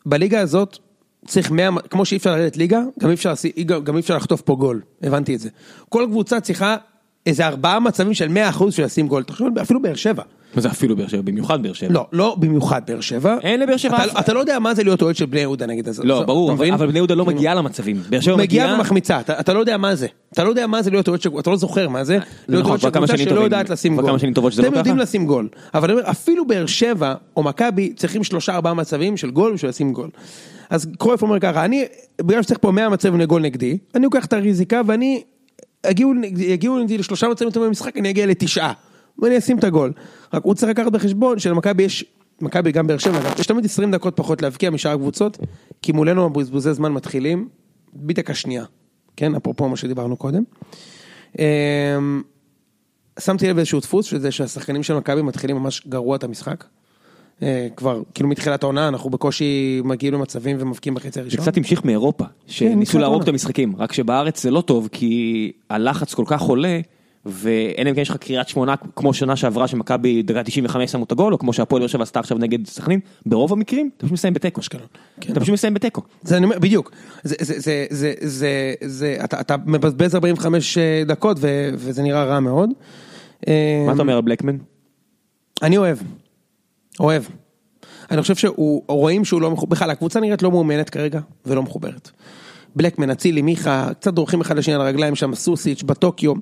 בליגה 0.06 0.40
הזאת 0.40 0.78
צריך 1.26 1.50
100, 1.50 1.68
כמו 1.90 2.04
שאי 2.04 2.16
אפשר 2.16 2.30
לרדת 2.36 2.56
ליגה, 2.56 2.80
גם 3.00 3.08
אי 3.08 3.14
אפשר, 3.14 3.32
גם 3.84 3.94
אי 3.96 4.00
אפשר 4.00 4.16
לחטוף 4.16 4.40
פה 4.40 4.54
גול, 4.54 4.82
הבנתי 5.02 5.34
את 5.34 5.40
זה. 5.40 5.48
כל 5.88 6.06
קבוצה 6.10 6.40
צריכה 6.40 6.76
איזה 7.26 7.46
ארבעה 7.46 7.80
מצבים 7.80 8.14
של 8.14 8.28
100% 8.58 8.70
של 8.70 8.84
לשים 8.84 9.08
גול, 9.08 9.22
תחשוב, 9.22 9.58
אפילו 9.58 9.82
באר 9.82 9.94
שבע. 9.94 10.22
מה 10.54 10.62
זה 10.62 10.68
אפילו 10.68 10.96
באר 10.96 11.08
שבע, 11.08 11.22
במיוחד 11.22 11.62
באר 11.62 11.72
שבע. 11.72 11.92
לא, 11.92 12.06
לא 12.12 12.36
במיוחד 12.38 12.82
באר 12.86 13.00
שבע. 13.00 13.36
אין 13.42 13.60
לבאר 13.60 13.76
שבע 13.76 14.04
אתה- 14.04 14.20
אתה 14.20 14.32
לא 14.32 14.40
יודע 14.40 14.58
מה 14.58 14.74
זה 14.74 14.82
להיות 14.84 15.02
אוהד 15.02 15.16
של 15.16 15.26
בני 15.26 15.40
יהודה 15.40 15.66
נגיד. 15.66 15.88
אז- 15.88 16.00
לא, 16.04 16.22
ברור, 16.22 16.52
אבל-? 16.52 16.72
אבל 16.72 16.86
בני 16.86 16.98
יהודה 16.98 17.14
לא 17.14 17.24
מגיעה 17.26 17.54
למצבים. 17.54 18.02
באר 18.08 18.20
שבע 18.20 18.36
מגיעה 18.36 18.64
מגיעה... 18.66 18.78
ומחמיצה, 18.78 19.20
אתה 19.20 19.40
אתה 19.40 19.52
לא 19.52 19.58
יודע 19.60 19.76
מה 19.76 19.94
זה. 19.94 20.06
אתה 20.32 20.44
לא 20.44 20.48
יודע 20.48 20.66
מה 20.66 20.82
זה 20.82 20.90
להיות 20.90 21.08
אוהד 21.08 21.20
של... 21.22 21.30
אתה 21.38 21.50
לא 21.50 21.56
זוכר 21.56 21.88
מה 21.88 22.04
זה. 22.04 22.12
להיות 22.48 22.60
נכון, 22.60 22.70
אוהד 22.70 22.80
של 22.80 22.90
קבוצה 22.90 23.16
שלא. 23.18 23.40
יודעת 23.40 23.70
לשים 23.70 23.96
גול. 23.96 24.18
שזה 24.50 24.62
לא 24.62 24.68
אתם 24.68 24.76
יודעים? 24.76 24.98
לשים 24.98 25.26
גול. 25.26 25.48
אבל 25.74 25.90
אני 25.90 25.98
אומר, 26.00 26.10
אפילו 26.10 26.46
באר 26.46 26.66
שבע 26.66 27.14
או 27.36 27.42
מכבי 27.42 27.92
צריכים 27.96 28.24
שלושה 28.24 28.54
ארבעה 28.54 28.74
מצבים 28.74 29.16
של 29.16 29.30
גול 29.30 29.54
בשביל 29.54 29.68
לשים 29.68 29.92
גול. 29.92 30.08
אז 30.70 30.86
קרויף 30.98 31.22
אומר 31.22 31.40
ככה, 31.40 31.64
אני, 31.64 31.84
בגלל 32.22 32.42
שצריך 32.42 32.58
פה 32.62 32.70
100 32.72 32.88
מצבים 32.88 33.20
לגול 33.20 33.42
נגדי, 33.42 33.78
אני 33.94 34.04
לוקח 34.04 34.24
את 34.24 34.32
הריזיקה 34.32 34.80
ואני, 34.86 35.22
יגיעו 36.38 36.78
נגדי 36.78 36.98
לשלושה 36.98 37.28
מצבים 37.28 37.50
טובים 37.50 37.68
במשחק, 37.68 37.96
אני 37.96 38.10
אגיע 38.10 38.26
לתשעה. 38.26 38.72
ואני 39.18 39.38
אשים 39.38 39.58
את 39.58 39.64
הגול. 39.64 39.92
רק 40.34 40.42
הוא 40.42 40.54
צריך 40.54 40.70
לקחת 40.70 40.92
בחשבון 40.92 41.38
שלמכבי 41.38 41.82
יש, 41.82 42.04
מכבי 42.40 42.72
גם 42.72 42.86
באר 42.86 42.98
שבע, 42.98 43.20
יש 43.38 43.46
תמיד 43.46 43.64
20 43.64 43.90
דקות 43.90 44.16
פחות 44.16 44.42
להבקיע 44.42 44.70
משאר 44.70 44.90
הקבוצות, 44.90 45.38
כי 45.82 45.92
מולנו 45.92 46.24
הבזבוזי 46.24 46.74
זמן 46.74 46.92
מתחילים 46.92 47.48
בדקה 47.94 48.34
שנייה. 48.34 48.64
כן, 49.16 49.34
אפרופו 49.34 49.68
מה 49.68 49.76
שדיברנו 49.76 50.16
קודם. 50.16 50.42
אמ, 51.38 52.22
שמתי 53.20 53.48
לב 53.48 53.58
איזשהו 53.58 53.80
דפוס, 53.80 54.06
שזה 54.06 54.30
שהשחקנים 54.30 54.82
של 54.82 54.94
מכבי 54.94 55.22
מתחילים 55.22 55.56
ממש 55.56 55.86
גרוע 55.88 56.16
את 56.16 56.24
המשחק. 56.24 56.64
אה, 57.42 57.68
כבר, 57.76 58.02
כאילו 58.14 58.28
מתחילת 58.28 58.62
העונה, 58.62 58.88
אנחנו 58.88 59.10
בקושי 59.10 59.80
מגיעים 59.84 60.14
למצבים 60.14 60.56
ומבקיעים 60.60 60.94
בחצי 60.94 61.10
זה 61.10 61.20
הראשון. 61.20 61.40
קצת 61.40 61.56
המשיך 61.56 61.84
מאירופה, 61.84 62.24
שניסו 62.46 62.76
מתחילת 62.76 63.00
להרוג. 63.00 63.22
את 63.22 63.28
המשחקים, 63.28 63.76
רק 63.78 63.92
שבארץ 63.92 64.42
זה 64.42 64.50
לא 64.50 64.60
טוב, 64.60 64.88
כי 64.92 65.52
הלחץ 65.70 66.14
כל 66.14 66.24
כך 66.26 66.42
עולה, 66.42 66.80
ואין 67.26 67.86
אם 67.86 67.94
כן 67.94 68.00
יש 68.00 68.10
לך 68.10 68.16
קריית 68.16 68.48
שמונה 68.48 68.74
כמו 68.96 69.14
שנה 69.14 69.36
שעברה 69.36 69.68
שמכבי 69.68 70.22
דקה 70.22 70.42
95 70.42 70.92
שמו 70.92 71.04
את 71.04 71.12
הגול, 71.12 71.32
או 71.32 71.38
כמו 71.38 71.52
שהפועל 71.52 71.80
באר 71.80 71.88
שבע 71.88 72.02
עשתה 72.02 72.20
עכשיו 72.20 72.38
נגד 72.38 72.66
סכנין, 72.66 73.00
ברוב 73.26 73.52
המקרים 73.52 73.90
אתה 73.96 74.06
פשוט 74.06 74.12
מסיים 74.12 74.34
בתיקו. 74.34 74.60
כן. 75.20 75.32
אתה 75.32 75.40
פשוט 75.40 75.52
מסיים 75.52 75.74
בתיקו. 75.74 76.02
זה 76.22 76.36
אני 76.36 76.44
אומר, 76.44 76.58
בדיוק. 76.58 76.90
זה, 77.22 77.34
זה, 77.40 77.54
זה, 77.58 77.86
זה, 77.90 78.12
זה, 78.20 78.74
זה, 78.84 79.16
אתה, 79.24 79.56
מבזבז 79.66 80.14
45 80.14 80.78
דקות 81.06 81.36
ו, 81.40 81.70
וזה 81.74 82.02
נראה 82.02 82.24
רע 82.24 82.40
מאוד. 82.40 82.70
מה 83.86 83.92
אתה 83.92 84.02
אומר 84.02 84.16
על 84.16 84.22
בלקמן? 84.22 84.56
אני 85.62 85.76
אוהב. 85.76 85.98
אוהב. 87.00 87.22
אני 88.10 88.22
חושב 88.22 88.34
שהוא, 88.34 88.82
רואים 88.88 89.24
שהוא 89.24 89.40
לא 89.40 89.50
מחובר, 89.50 89.70
בכלל 89.70 89.90
הקבוצה 89.90 90.20
נראית 90.20 90.42
לא 90.42 90.50
מאומנת 90.50 90.90
כרגע 90.90 91.20
ולא 91.46 91.62
מחוברת. 91.62 92.10
בלקמן, 92.76 93.10
אצילי, 93.10 93.42
מיכה, 93.42 93.88
קצת 94.00 94.14
דורכים 94.14 94.40
אחד 94.40 94.56
לשני 94.56 94.74
על 94.74 94.80
הרגליים 94.80 95.14
שם, 95.14 95.34
סוסיץ', 95.34 95.82
בטוקיו. 95.82 96.32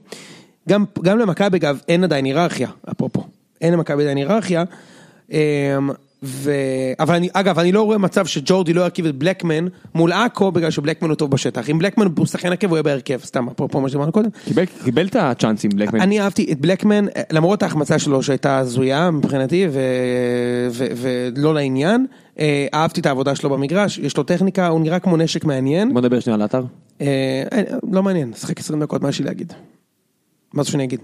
גם, 0.68 0.84
גם 1.02 1.18
למכבי 1.18 1.58
אגב 1.58 1.80
אין 1.88 2.04
עדיין 2.04 2.24
היררכיה, 2.24 2.68
אפרופו. 2.92 3.24
אין 3.60 3.72
למכבי 3.72 4.02
עדיין 4.02 4.16
היררכיה. 4.16 4.64
ו... 6.24 6.52
אבל 7.00 7.14
אני, 7.14 7.28
אגב, 7.32 7.58
אני 7.58 7.72
לא 7.72 7.82
רואה 7.82 7.98
מצב 7.98 8.26
שג'ורדי 8.26 8.72
לא 8.72 8.80
ירכיב 8.82 9.06
את 9.06 9.14
בלקמן 9.14 9.66
מול 9.94 10.12
עכו 10.12 10.52
בגלל 10.52 10.70
שבלקמן 10.70 11.08
הוא 11.08 11.16
טוב 11.16 11.30
בשטח. 11.30 11.70
אם 11.70 11.78
בלקמן 11.78 12.06
הוא 12.18 12.26
שחקן 12.26 12.48
הרכב 12.48 12.68
הוא 12.68 12.76
יהיה 12.76 12.82
בהרכב, 12.82 13.18
סתם, 13.24 13.48
אפרופו 13.48 13.80
מה 13.80 13.88
שדיברנו 13.88 14.12
קודם. 14.12 14.28
קיבל- 14.44 14.64
קיבל 14.84 15.06
את 15.06 15.16
הצ'אנסים 15.16 15.70
בלקמן. 15.74 16.00
אני 16.00 16.20
אהבתי 16.20 16.52
את 16.52 16.60
בלקמן, 16.60 17.04
למרות 17.32 17.62
ההחמצה 17.62 17.98
שלו 17.98 18.22
שהייתה 18.22 18.58
הזויה 18.58 19.10
מבחינתי 19.10 19.66
ו- 19.70 19.80
ו- 20.70 20.86
ולא 20.96 21.54
לעניין, 21.54 22.06
אה, 22.38 22.66
אהבתי 22.74 23.00
את 23.00 23.06
העבודה 23.06 23.34
שלו 23.34 23.50
במגרש, 23.50 23.98
יש 23.98 24.16
לו 24.16 24.22
טכניקה, 24.22 24.66
הוא 24.68 24.80
נראה 24.80 24.98
כמו 24.98 25.16
נשק 25.16 25.44
מעניין, 25.44 25.92
בוא 25.94 26.00
נדבר 26.00 26.20
שנייה 26.20 26.34
על 26.34 26.42
האתר. 26.42 26.64
אה, 27.00 27.06
אה, 27.52 27.62
לא 27.92 28.02
מעניין, 28.02 28.32
שחק 28.32 28.60
20 28.60 28.80
דקות, 28.82 29.02
מה 29.02 29.08
יש 29.08 29.18
לי 29.18 29.24
להגיד? 29.24 29.52
מה 30.54 30.62
זה 30.62 30.70
שאני 30.70 30.84
אגיד? 30.84 31.00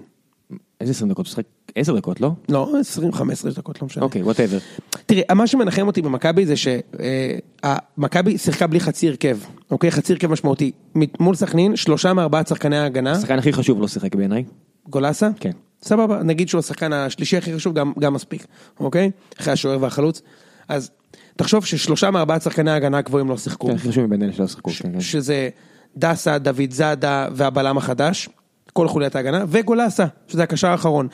איזה 0.81 0.91
20 0.93 1.11
דקות? 1.11 1.27
הוא 1.27 1.31
משחק 1.31 1.45
10 1.75 1.97
דקות, 1.97 2.21
לא? 2.21 2.31
לא, 2.49 2.73
20-15 3.13 3.21
דקות, 3.57 3.83
לא 3.83 3.87
משנה. 3.87 4.05
אוקיי, 4.05 4.23
ווטאבר. 4.23 4.59
תראה, 5.07 5.35
מה 5.35 5.47
שמנחם 5.47 5.87
אותי 5.87 6.03
במכבי 6.03 6.47
זה 6.47 6.55
שמכבי 6.57 8.39
שיחקה 8.39 8.67
בלי 8.67 8.81
חצי 8.81 9.09
הרכב, 9.09 9.39
אוקיי? 9.71 9.91
חצי 9.91 10.13
הרכב 10.13 10.31
משמעותי. 10.31 10.73
מול 11.21 11.35
סכנין, 11.35 11.77
שלושה 11.77 12.13
מארבעת 12.13 12.49
שחקני 12.49 12.79
ההגנה, 12.79 13.13
השחקן 13.13 13.39
הכי 13.39 13.53
חשוב 13.53 13.81
לא 13.81 13.89
שיחק 13.89 14.15
בעיניי. 14.15 14.45
גולסה? 14.89 15.29
כן. 15.41 15.51
סבבה, 15.83 16.23
נגיד 16.23 16.49
שהוא 16.49 16.59
השחקן 16.59 16.93
השלישי 16.93 17.37
הכי 17.37 17.55
חשוב, 17.55 17.75
גם, 17.75 17.93
גם 17.99 18.15
מספיק, 18.15 18.47
אוקיי? 18.81 19.11
אחרי 19.41 19.53
השוער 19.53 19.83
והחלוץ. 19.83 20.23
אז 20.69 20.91
תחשוב 21.37 21.65
ששלושה 21.65 22.11
מארבעת 22.11 22.43
שחקני 22.43 22.71
ההגנה 22.71 22.99
הגבוהים 22.99 23.29
לא 23.29 23.37
שיחקו. 23.37 23.67
כן, 23.67 23.75
הכי 23.75 23.89
חשוב 23.89 24.07
מבין 24.07 24.23
אלה 24.23 24.33
שלא 24.33 24.47
שיחקו. 24.47 24.71
כן, 24.71 24.93
כן. 24.93 25.01
שזה 25.01 25.49
דסה, 25.97 26.39
דוד 26.39 26.71
זאדה 26.71 27.29
והבלם 27.33 27.79
החדש, 27.79 28.29
כל 28.71 28.89
חוליית 28.89 29.17
ההגנה, 29.17 29.45
וגולסה, 29.49 30.07
שזה 30.29 30.43
הקשר 30.43 30.69
האחרון. 30.69 31.09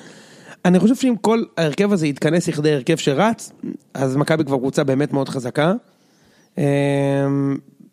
אני 0.64 0.78
חושב 0.78 0.94
שאם 0.94 1.14
כל 1.20 1.42
ההרכב 1.56 1.92
הזה 1.92 2.06
יתכנס 2.06 2.48
לכדי 2.48 2.72
הרכב 2.72 2.96
שרץ, 2.96 3.52
אז 3.94 4.16
מכבי 4.16 4.44
כבר 4.44 4.58
קבוצה 4.58 4.84
באמת 4.84 5.12
מאוד 5.12 5.28
חזקה. 5.28 5.72
אמ, 6.58 6.64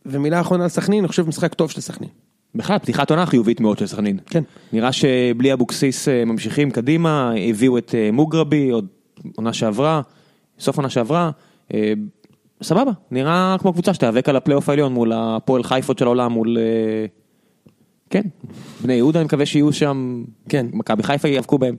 ומילה 0.06 0.42
אחרונה 0.42 0.64
על 0.64 0.70
סכנין, 0.70 1.00
אני 1.00 1.08
חושב 1.08 1.28
משחק 1.28 1.54
טוב 1.54 1.72
של 1.72 1.82
סכנין. 1.82 2.10
בכלל, 2.56 2.78
פתיחת 2.78 3.10
עונה 3.10 3.26
חיובית 3.26 3.60
מאוד 3.60 3.78
של 3.78 3.88
סכנין. 3.88 4.20
כן. 4.26 4.44
נראה 4.74 4.92
שבלי 4.92 5.54
אבוקסיס 5.54 6.08
אה, 6.08 6.26
ממשיכים 6.26 6.72
קדימה, 6.72 7.34
הביאו 7.50 7.78
את 7.78 7.96
אה, 7.96 8.10
מוגרבי 8.12 8.70
עוד 8.70 8.88
עונה 9.36 9.54
שעברה, 9.54 10.02
סוף 10.60 10.78
עונה 10.78 10.90
שעברה, 10.90 11.32
אה, 11.74 11.94
סבבה, 12.64 12.92
נראה 13.12 13.56
כמו 13.60 13.74
קבוצה 13.74 13.94
שתיאבק 13.94 14.30
על 14.30 14.36
הפלייאוף 14.36 14.70
העליון 14.70 14.94
מול 14.94 15.12
הפועל 15.16 15.64
חיפות 15.64 16.00
של 16.00 16.06
העולם, 16.06 16.32
מול... 16.32 16.58
אה, 18.16 18.22
כן, 18.22 18.30
בני 18.84 18.94
יהודה 18.94 19.20
אני 19.20 19.26
מקווה 19.26 19.46
שיהיו 19.46 19.74
שם, 19.74 20.24
כן. 20.50 20.66
מכבי 20.74 21.04
חיפה 21.04 21.28
ייאבקו 21.28 21.58
בהם. 21.58 21.76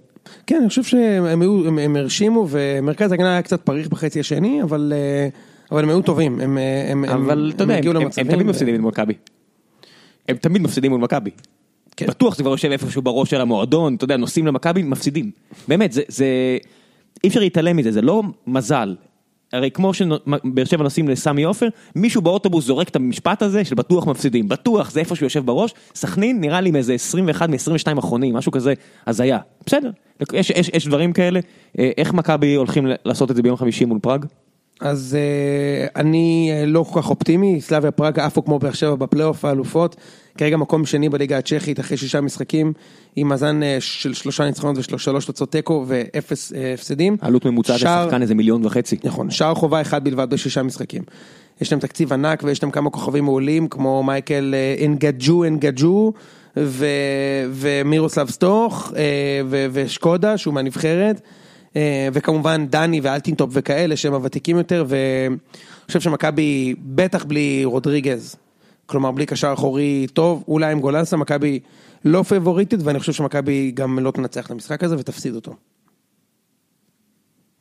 כן, 0.47 0.57
אני 0.61 0.69
חושב 0.69 0.83
שהם 0.83 1.41
היו, 1.43 1.69
הם, 1.69 1.79
הם 1.79 1.97
הרשימו, 1.97 2.47
ומרכז 2.51 3.11
ההגנה 3.13 3.33
היה 3.33 3.43
קצת 3.43 3.61
פריך 3.63 3.89
בחצי 3.89 4.21
השני, 4.21 4.63
אבל, 4.63 4.93
אה, 4.97 5.29
אבל 5.73 5.83
הם 5.83 5.89
היו 5.89 6.03
טובים, 6.03 6.41
הם, 6.41 6.59
אה, 6.59 6.87
הם, 6.93 7.05
אבל 7.05 7.53
אתה 7.57 7.65
הם 7.65 7.71
הם- 7.71 7.77
הגיעו 7.79 7.97
הם 7.97 8.03
למצבים. 8.03 8.27
הם 8.27 8.33
תמיד 8.33 8.47
ו- 8.47 8.51
מפסידים 8.51 8.81
מול 8.81 8.89
מכבי. 8.91 9.13
הם 10.29 10.37
תמיד 10.37 10.63
מפסידים 10.63 10.91
מול 10.91 11.01
מכבי. 11.01 11.31
כן. 11.97 12.07
בטוח 12.07 12.37
זה 12.37 12.43
כבר 12.43 12.51
יושב 12.53 12.71
איפשהו 12.71 13.03
בראש 13.03 13.31
של 13.31 13.41
המועדון, 13.41 13.95
אתה 13.95 14.05
יודע, 14.05 14.17
נוסעים 14.17 14.47
למכבי, 14.47 14.83
מפסידים. 14.83 15.31
באמת, 15.69 15.93
זה, 15.93 16.03
זה, 16.09 16.27
אי 17.25 17.29
אפשר 17.29 17.41
להתעלם 17.41 17.77
מזה, 17.77 17.93
זה 17.93 18.03
לא 18.03 18.23
מזל. 18.47 18.95
הרי 19.55 19.71
כמו 19.71 19.95
שבאר 19.95 20.65
שבע 20.65 20.83
נוסעים 20.83 21.09
לסמי 21.09 21.43
עופר, 21.43 21.69
מישהו 21.97 22.23
באוטובוס 22.23 22.65
זורק 22.65 22.89
את 22.89 22.97
המשפט 22.97 23.43
הזה 23.43 23.65
של 23.65 23.75
בטוח 23.75 24.07
מפסידים. 24.07 24.49
בטוח, 24.49 24.91
זה 24.91 25.01
איפשהו 25.01 25.27
יושב 25.27 25.47
בראש. 25.47 25.75
סכנין 25.95 26.41
נראה 26.41 26.61
לי 26.61 26.71
מאיזה 26.71 26.95
21 26.95 27.49
מ-22 27.49 27.99
אחרונים, 27.99 28.35
משהו 28.35 28.53
כזה, 28.53 28.75
הזיה. 29.07 29.39
בסדר, 29.67 29.91
יש, 30.33 30.51
יש, 30.51 30.71
יש 30.75 30.87
דברים 30.87 31.13
כאלה. 31.13 31.41
אה, 31.79 31.91
איך 31.99 32.13
מכבי 32.13 32.55
הולכים 32.55 32.87
לעשות 33.05 33.31
את 33.31 33.37
זה 33.37 33.43
ביום 33.43 33.57
חמישי 33.57 33.85
מול 33.85 33.99
פראג? 33.99 34.27
אז 34.81 35.17
אה, 35.21 36.01
אני 36.01 36.51
אה, 36.53 36.67
לא 36.67 36.83
כל 36.93 37.01
כך 37.01 37.11
אופטימי, 37.11 37.61
סלאביה 37.61 37.91
פראג 37.91 38.19
עפו 38.19 38.45
כמו 38.45 38.59
באר 38.59 38.73
שבע 38.73 38.95
בפלייאוף 38.95 39.45
האלופות, 39.45 39.97
כרגע 40.39 40.57
מקום 40.57 40.87
שני 40.87 41.09
בליגה 41.09 41.39
הצ'כית 41.39 41.81
אחרי 41.81 41.97
שישה 41.97 42.21
משחקים, 42.21 42.73
עם 43.17 43.29
מאזן 43.29 43.63
אה, 43.63 43.77
של 43.81 44.15
שלושה 44.15 44.45
ניצחונות 44.45 44.77
ושלוש 44.79 45.25
תוצאות 45.25 45.53
תיקו 45.53 45.85
ואפס 45.89 46.53
אה, 46.53 46.75
הפסדים. 46.75 47.17
עלות 47.21 47.45
ממוצעת 47.45 47.77
לשחקן 47.77 48.23
איזה 48.23 48.35
מיליון 48.35 48.67
וחצי. 48.67 48.97
נכון, 49.05 49.31
שער 49.31 49.55
חובה 49.55 49.81
אחד 49.81 50.05
בלבד 50.05 50.31
בשישה 50.31 50.63
משחקים. 50.63 51.03
יש 51.61 51.73
להם 51.73 51.81
תקציב 51.81 52.13
ענק 52.13 52.43
ויש 52.45 52.63
להם 52.63 52.71
כמה 52.71 52.91
כוכבים 52.91 53.25
מעולים 53.25 53.69
כמו 53.69 54.03
מייקל 54.03 54.55
אנגג'ו 54.85 55.45
אנגג'ו 55.45 56.13
ו- 56.57 56.87
ומירוסלב 57.51 58.31
סטוך 58.31 58.93
ושקודה 59.73 60.39
שהוא 60.39 60.55
מהנבחרת 60.55 61.21
וכמובן 62.13 62.67
דני 62.67 63.01
ואלטינטופ 63.01 63.51
וכאלה 63.53 63.97
שהם 63.97 64.15
הוותיקים 64.15 64.59
יותר 64.59 64.85
ואני 64.89 65.37
חושב 65.87 66.01
שמכבי 66.01 66.75
בטח 66.79 67.25
בלי 67.25 67.65
רודריגז, 67.65 68.37
כלומר 68.87 69.11
בלי 69.11 69.27
קשר 69.27 69.53
אחורי 69.53 70.07
טוב, 70.13 70.45
אולי 70.49 70.73
עם 70.73 70.81
גולסה, 70.81 71.17
מכבי 71.17 71.61
לא 72.05 72.23
פייבוריטית 72.23 72.81
ואני 72.83 72.99
חושב 72.99 73.13
שמכבי 73.13 73.71
גם 73.75 73.99
לא 73.99 74.11
תנצח 74.11 74.47
את 74.47 74.51
המשחק 74.51 74.85
הזה 74.85 74.99
ותפסיד 74.99 75.35
אותו. 75.35 75.55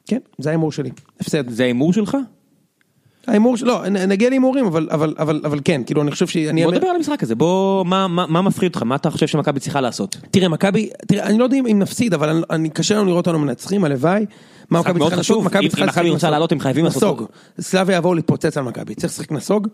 כן, 0.07 0.19
זה 0.37 0.49
ההימור 0.49 0.71
שלי, 0.71 0.89
הפסד. 1.19 1.49
זה 1.49 1.63
ההימור 1.63 1.93
שלך? 1.93 2.17
ההימור, 3.27 3.57
של- 3.57 3.65
לא, 3.65 3.87
נגיע 3.89 4.29
להימורים, 4.29 4.65
אבל, 4.65 4.87
אבל, 4.91 5.15
אבל, 5.19 5.41
אבל 5.45 5.59
כן, 5.65 5.81
כאילו, 5.85 6.01
אני 6.01 6.11
חושב 6.11 6.27
שאני... 6.27 6.63
בוא 6.63 6.71
נדבר 6.71 6.87
על 6.87 6.95
המשחק 6.95 7.23
הזה, 7.23 7.35
בוא, 7.35 7.85
מה, 7.85 8.07
מה, 8.07 8.27
מה 8.27 8.41
מפחיד 8.41 8.67
אותך? 8.69 8.83
מה 8.83 8.95
אתה 8.95 9.09
חושב 9.09 9.27
שמכבי 9.27 9.59
צריכה 9.59 9.81
לעשות? 9.81 10.17
תראה, 10.31 10.49
מכבי, 10.49 10.89
תראה, 11.07 11.25
אני 11.25 11.37
לא 11.37 11.43
יודע 11.43 11.57
אם 11.57 11.79
נפסיד, 11.79 12.13
אבל 12.13 12.29
אני, 12.29 12.41
אני 12.49 12.69
קשה 12.69 12.95
לנו 12.95 13.05
לראות 13.05 13.27
אותנו 13.27 13.39
מנצחים, 13.39 13.83
הלוואי. 13.83 14.25
מה 14.69 14.79
מכבי 14.79 14.99
צריכה 14.99 15.15
לעשות? 15.15 15.19
חשוב, 15.19 15.37
אם- 15.37 15.43
אם 15.43 15.47
מכבי 15.47 15.65
לשחק 15.67 16.01
רוצה 16.01 16.15
נסוג. 16.15 16.29
לעלות, 16.29 16.51
הם 16.51 16.59
חייבים 16.59 16.85
לעשות 16.85 17.03
נסוג. 17.03 17.17
טוב. 17.19 17.27
סלאביה 17.59 17.97
יבואו 17.97 18.13
להתפוצץ 18.13 18.57
על 18.57 18.63
מכבי, 18.63 18.95
צריך 18.95 19.13
לשחק 19.13 19.31
נסוג, 19.31 19.67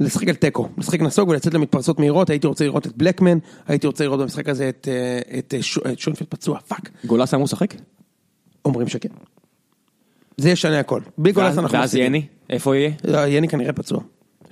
לשחק 0.00 0.28
על 0.28 0.34
תיקו, 0.34 0.68
לשחק 0.78 1.00
נסוג 1.00 1.28
ולצאת 1.28 1.54
למתפרצות 1.54 1.98
מהירות, 1.98 2.30
הייתי 2.30 2.46
רוצה 2.46 2.64
לראות 2.64 2.86
את 2.86 2.96
בלקמן, 2.96 3.38
הייתי 3.68 3.86
רוצה 3.86 4.04
לראות 4.04 4.20
במשחק 4.20 4.48
הזה 4.48 4.68
את, 4.68 4.88
אה, 4.90 5.38
את, 5.38 5.54
אה, 5.86 5.92
את 5.92 5.98
שונפלד 5.98 6.26
פצוע, 6.28 6.58
fuck, 6.68 6.90
גולסה 7.04 7.36
אמור 7.36 7.44
לשחק? 7.44 7.74
אומרים 8.64 8.88
שכן. 8.88 9.08
זה 10.36 10.50
ישנה 10.50 10.80
הכל, 10.80 11.00
בלי 11.18 11.32
גולסה 11.32 11.58
אנחנו 11.58 11.78
ואז. 11.78 11.94
יני, 11.94 12.22
איפה 12.50 12.76
יהיה? 12.76 12.90
לא, 13.04 13.26
יני 13.26 13.48
כנראה 13.48 13.72
פצוע. 13.72 14.00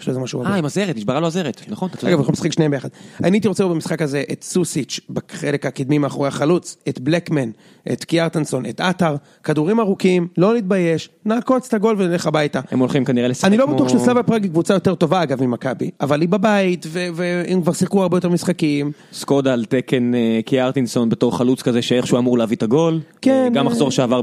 יש 0.01 0.07
לו 0.07 0.11
איזה 0.11 0.21
משהו. 0.21 0.45
אה, 0.45 0.55
עם 0.55 0.65
הזרת, 0.65 0.97
נשברה 0.97 1.21
לו 1.21 1.27
הזרת, 1.27 1.63
נכון. 1.69 1.89
אגב, 2.05 2.19
אנחנו 2.19 2.33
משחק 2.33 2.53
שניהם 2.53 2.71
ביחד. 2.71 2.89
אני 3.25 3.37
הייתי 3.37 3.49
רוצה 3.49 3.65
במשחק 3.65 4.03
הזה 4.03 4.23
את 4.33 4.45
סוסיץ' 4.45 5.01
בחלק 5.11 5.67
הקדמי 5.67 5.99
מאחורי 5.99 6.29
החלוץ, 6.29 6.77
את 6.89 7.01
בלקמן, 7.01 7.51
את 7.93 8.05
קיארטנסון, 8.05 8.67
את 8.67 8.81
עטר, 8.81 9.17
כדורים 9.43 9.81
ארוכים, 9.81 10.29
לא 10.39 10.55
להתבייש, 10.55 11.11
נעקוץ 11.25 11.67
את 11.69 11.75
הגול 11.75 11.97
ונלך 11.99 12.27
הביתה. 12.27 12.61
הם 12.71 12.79
הולכים 12.79 13.05
כנראה 13.05 13.29
לשחק 13.29 13.45
אני 13.45 13.57
לא 13.57 13.67
בטוח 13.67 13.89
שסלאבה 13.89 14.23
פראג 14.23 14.43
היא 14.43 14.51
קבוצה 14.51 14.75
יותר 14.75 14.95
טובה 14.95 15.23
אגב 15.23 15.43
ממכבי, 15.43 15.91
אבל 16.01 16.21
היא 16.21 16.29
בבית, 16.29 16.87
והם 16.91 17.63
כבר 17.63 17.73
שיחקו 17.73 18.03
הרבה 18.03 18.17
יותר 18.17 18.29
משחקים. 18.29 18.93
סקודה 19.13 19.53
על 19.53 19.65
תקן 19.65 20.15
אה, 20.15 20.41
קיארטינסון 20.45 21.09
בתור 21.09 21.39
חלוץ 21.39 21.63
כזה 21.63 21.83
שאיכשהו 21.83 22.19
אמור 22.19 22.39
להביא 22.39 22.57
את 22.57 22.63
הגול. 22.63 23.01
כן, 23.21 23.45
אה, 23.45 23.49
גם. 23.49 23.67
מחזור 23.67 23.91
שעבר 23.91 24.21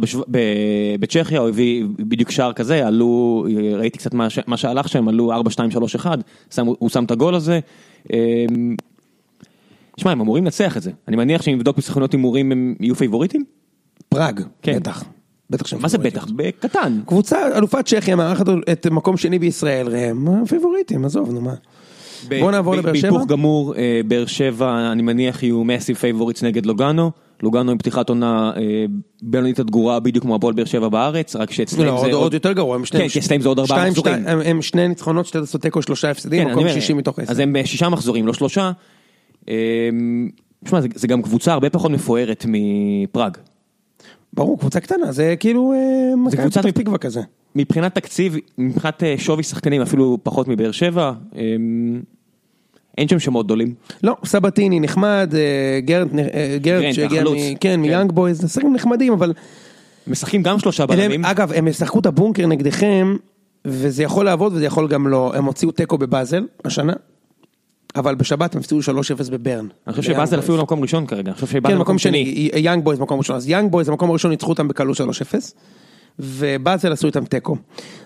בצ'כיה, 0.99 1.39
הוא 1.39 1.49
הביא 1.49 1.85
בדיוק 1.99 2.31
שער 2.31 2.53
כזה, 2.53 2.87
עלו, 2.87 3.45
אה, 3.49 3.77
ראיתי 3.77 3.97
קצת 3.97 4.13
מה 4.47 4.57
שהלך 4.57 4.89
שם, 4.89 5.07
עלו 5.07 5.33
4, 5.33 5.49
2, 5.61 5.71
3, 5.71 5.95
1, 5.95 6.19
שם- 6.55 6.65
הוא 6.79 6.89
שם 6.89 7.03
את 7.03 7.11
הגול 7.11 7.35
הזה. 7.35 7.59
אה, 8.13 8.17
שמע, 9.97 10.11
הם 10.11 10.21
אמורים 10.21 10.43
לנצח 10.43 10.77
את 10.77 10.81
זה. 10.81 10.91
אני 11.07 11.15
מניח 11.15 11.41
שאם 11.41 11.53
נבדוק 11.55 11.77
בסוכנות 11.77 12.11
הימורים 12.11 12.51
הם 12.51 12.75
יהיו 12.79 12.95
פייבוריטים? 12.95 13.43
פראג, 14.09 14.41
כן. 14.61 14.75
בטח. 14.79 15.03
בטח 15.49 15.67
שהם 15.67 15.81
מה 15.81 15.87
זה 15.87 15.97
פייבוריטים. 15.97 16.37
בטח? 16.37 16.65
בקטן. 16.65 16.99
קבוצה, 17.05 17.57
אלופת 17.57 17.85
צ'כיה 17.85 18.15
מארחת 18.15 18.45
את 18.71 18.87
מקום 18.87 19.17
שני 19.17 19.39
בישראל, 19.39 19.87
ראם, 19.87 20.45
פייבוריטים, 20.45 21.05
עזוב, 21.05 21.31
נו 21.31 21.41
מה. 21.41 21.53
בוא 22.39 22.51
נעבור 22.51 22.75
ב- 22.75 22.77
לבאר 22.77 22.93
שבע. 22.93 23.09
בהיפוך 23.09 23.27
גמור, 23.29 23.75
אה, 23.75 24.01
באר 24.07 24.25
שבע, 24.25 24.91
אני 24.91 25.01
מניח 25.01 25.43
יהיו 25.43 25.63
massive 25.63 25.93
favorites 25.93 26.43
נגד 26.43 26.65
לוגאנו. 26.65 27.11
לוגאנו 27.43 27.71
עם 27.71 27.77
פתיחת 27.77 28.09
עונה 28.09 28.51
אה, 28.57 28.85
בינונית 29.21 29.59
עד 29.59 29.69
גרועה 29.71 29.99
בדיוק 29.99 30.23
כמו 30.25 30.35
הפועל 30.35 30.53
באר 30.53 30.65
שבע 30.65 30.89
בארץ, 30.89 31.35
רק 31.35 31.51
שאצלם 31.51 31.85
לא, 31.85 31.97
זה 31.99 32.05
עוד- 32.05 32.13
עוד 32.13 32.33
יותר 32.33 32.51
גרוע. 32.51 32.77
כן, 32.91 33.07
כי 33.07 33.19
אצלם 33.19 33.41
זה 33.41 33.49
עוד 33.49 33.59
ארבעה 33.59 33.89
מחזורים. 33.89 34.13
הם- 34.45 34.61
שני 34.61 34.87
ניצחונות, 34.87 35.25
שתי 35.25 35.39
תוצאות 35.39 35.57
תיקו, 35.57 35.81
שלושה 35.81 36.11
הפסדים, 36.11 36.43
כן, 36.45 36.51
מקום 36.51 36.63
שישי 36.73 36.93
מתוך 36.93 37.19
עשר. 37.19 37.31
אז 37.31 37.39
הם 37.39 37.53
בשישה 37.53 37.89
מחזורים, 37.89 38.27
לא 38.27 38.33
שלושה. 38.33 38.71
אה, 39.49 39.55
שמע, 40.69 40.81
זה- 40.81 40.87
זה 40.95 41.07
גם 41.07 41.21
קבוצה 41.21 41.53
הרבה 41.53 41.69
פחות 41.69 41.91
מפוארת 41.91 42.45
מפראג. 42.47 43.37
ברור, 44.33 44.59
קבוצה 44.59 44.79
קטנה, 44.79 45.11
זה 45.11 45.35
כאילו 45.39 45.73
אה, 45.73 46.15
מכבי 46.15 46.37
קבוצת 46.41 46.61
פתח 46.61 46.69
תקווה 46.81 46.97
כזה. 46.97 47.21
מבחינת 47.55 47.95
תקציב, 47.95 48.35
מבחינת 48.57 49.03
אה, 49.03 49.15
שווי 49.17 49.43
שחקנים 49.43 49.81
אפילו 49.81 50.17
פחות 50.23 50.47
מבאר 50.47 50.71
שבע. 50.71 51.11
אין 52.97 53.07
שם 53.07 53.19
שמות 53.19 53.45
גדולים. 53.45 53.73
לא, 54.03 54.15
סבתיני 54.25 54.79
נחמד, 54.79 55.33
אה, 55.35 55.79
גרנט, 55.79 56.11
אה, 56.13 56.57
גרנט 56.61 56.83
גרנט, 56.83 56.93
שהגיע. 56.95 57.23
מ- 57.23 57.55
כן, 57.59 57.79
מיאנג 57.81 58.11
בויז, 58.11 58.51
שחקנים 58.53 58.73
נחמדים, 58.73 59.13
אבל 59.13 59.33
משחקים 60.07 60.43
גם 60.43 60.59
שלושה 60.59 60.85
בלמים. 60.85 61.25
אגב, 61.25 61.51
הם 61.53 61.67
ישחקו 61.67 61.99
את 61.99 62.05
הבונקר 62.05 62.47
נגדכם, 62.47 63.15
וזה 63.65 64.03
יכול 64.03 64.25
לעבוד 64.25 64.53
וזה 64.53 64.65
יכול 64.65 64.87
גם 64.87 65.07
לא. 65.07 65.31
הם 65.35 65.45
הוציאו 65.45 65.71
תיקו 65.71 65.97
בבאזל 65.97 66.43
השנה, 66.65 66.93
אבל 67.95 68.15
בשבת 68.15 68.55
הם 68.55 68.59
הפסידו 68.61 68.81
3-0 68.81 69.29
בברן. 69.29 69.67
אני 69.87 69.95
חושב 69.95 70.13
שבאזל. 70.13 70.39
אפילו 70.39 70.57
לא 70.57 70.63
מקום 70.63 70.81
ראשון 70.81 71.05
כרגע, 71.05 71.31
אני 71.31 71.35
חושב 71.35 71.47
שבאזל 71.47 71.75
כן, 71.75 71.81
מקום 71.81 71.97
שני, 71.97 72.49
יאנג 72.55 72.83
בויז 72.83 72.99
מקום 72.99 73.17
ראשון, 73.19 73.35
אז 73.35 73.49
יאנג 73.49 73.71
בויז 73.71 73.89
המקום 73.89 74.09
הראשון 74.09 74.31
ניצחו 74.31 74.49
אותם 74.49 74.67
בקלות 74.67 74.97
3-0, 74.97 75.01
ובאזל 76.19 76.91
עשו 76.91 77.07
איתם 77.07 77.25
תיקו. 77.25 77.55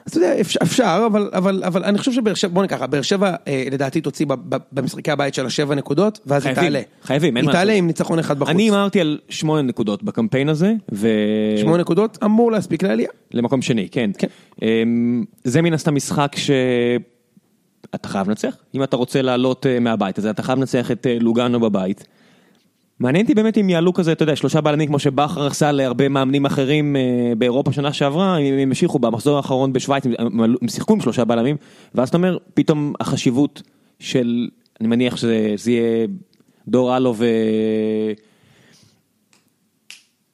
אז 0.05 0.11
אתה 0.11 0.17
יודע, 0.17 0.41
אפשר, 0.41 0.59
אפשר 0.63 1.03
אבל, 1.11 1.29
אבל, 1.33 1.63
אבל 1.63 1.83
אני 1.83 1.97
חושב 1.97 2.11
שבאר 2.11 2.33
שבע, 2.33 2.53
בוא 2.53 2.61
ניקח, 2.61 2.81
באר 2.81 3.01
שבע 3.01 3.35
אה, 3.47 3.63
לדעתי 3.71 4.01
תוציא 4.01 4.25
במשחקי 4.71 5.11
הבית 5.11 5.33
של 5.33 5.45
השבע 5.45 5.75
נקודות, 5.75 6.19
ואז 6.25 6.45
היא 6.45 6.53
חייבים, 6.53 6.71
תעלה. 6.71 6.81
חייבים, 7.03 7.37
אין 7.37 7.45
היא 7.45 7.47
מה 7.47 7.51
תעלה 7.51 7.65
לעשות. 7.65 7.77
עם 7.77 7.87
ניצחון 7.87 8.19
אחד 8.19 8.39
בחוץ. 8.39 8.49
אני 8.49 8.63
הימרתי 8.63 9.01
על 9.01 9.19
שמונה 9.29 9.61
נקודות 9.61 10.03
בקמפיין 10.03 10.49
הזה, 10.49 10.73
ו... 10.91 11.09
שמונה 11.57 11.77
נקודות 11.77 12.17
אמור 12.23 12.51
להספיק 12.51 12.83
לעלייה. 12.83 13.09
למקום 13.33 13.61
שני, 13.61 13.87
כן. 13.91 14.11
כן. 14.17 14.27
אמ, 14.61 15.23
זה 15.43 15.61
מן 15.61 15.73
הסתם 15.73 15.95
משחק 15.95 16.35
שאתה 16.35 18.07
חייב 18.07 18.29
לנצח, 18.29 18.55
אם 18.75 18.83
אתה 18.83 18.97
רוצה 18.97 19.21
לעלות 19.21 19.65
אה, 19.65 19.79
מהבית 19.79 20.17
הזה, 20.17 20.29
אתה 20.29 20.43
חייב 20.43 20.59
לנצח 20.59 20.91
את 20.91 21.07
אה, 21.07 21.17
לוגאנו 21.19 21.59
בבית. 21.59 22.05
מעניין 22.99 23.25
אותי 23.25 23.35
באמת 23.35 23.57
אם 23.57 23.69
יעלו 23.69 23.93
כזה, 23.93 24.11
אתה 24.11 24.23
יודע, 24.23 24.35
שלושה 24.35 24.61
בלמים 24.61 24.87
כמו 24.87 24.99
שבכר 24.99 25.47
עשה 25.47 25.71
להרבה 25.71 26.09
מאמנים 26.09 26.45
אחרים 26.45 26.95
אה, 26.95 27.01
באירופה 27.37 27.71
שנה 27.71 27.93
שעברה, 27.93 28.37
הם 28.37 28.43
המשיכו 28.59 28.99
במחזור 28.99 29.37
האחרון 29.37 29.73
בשוויץ, 29.73 30.03
הם- 30.19 30.67
שיחקו 30.67 30.93
עם 30.93 31.01
שלושה 31.01 31.25
בלמים, 31.25 31.55
ואז 31.95 32.09
אתה 32.09 32.17
אומר, 32.17 32.37
פתאום 32.53 32.93
החשיבות 32.99 33.61
של, 33.99 34.47
אני 34.81 34.87
מניח 34.87 35.17
שזה 35.17 35.53
זה 35.55 35.71
יהיה 35.71 36.07
דור 36.67 36.97
אלו 36.97 37.13
ו... 37.17 37.25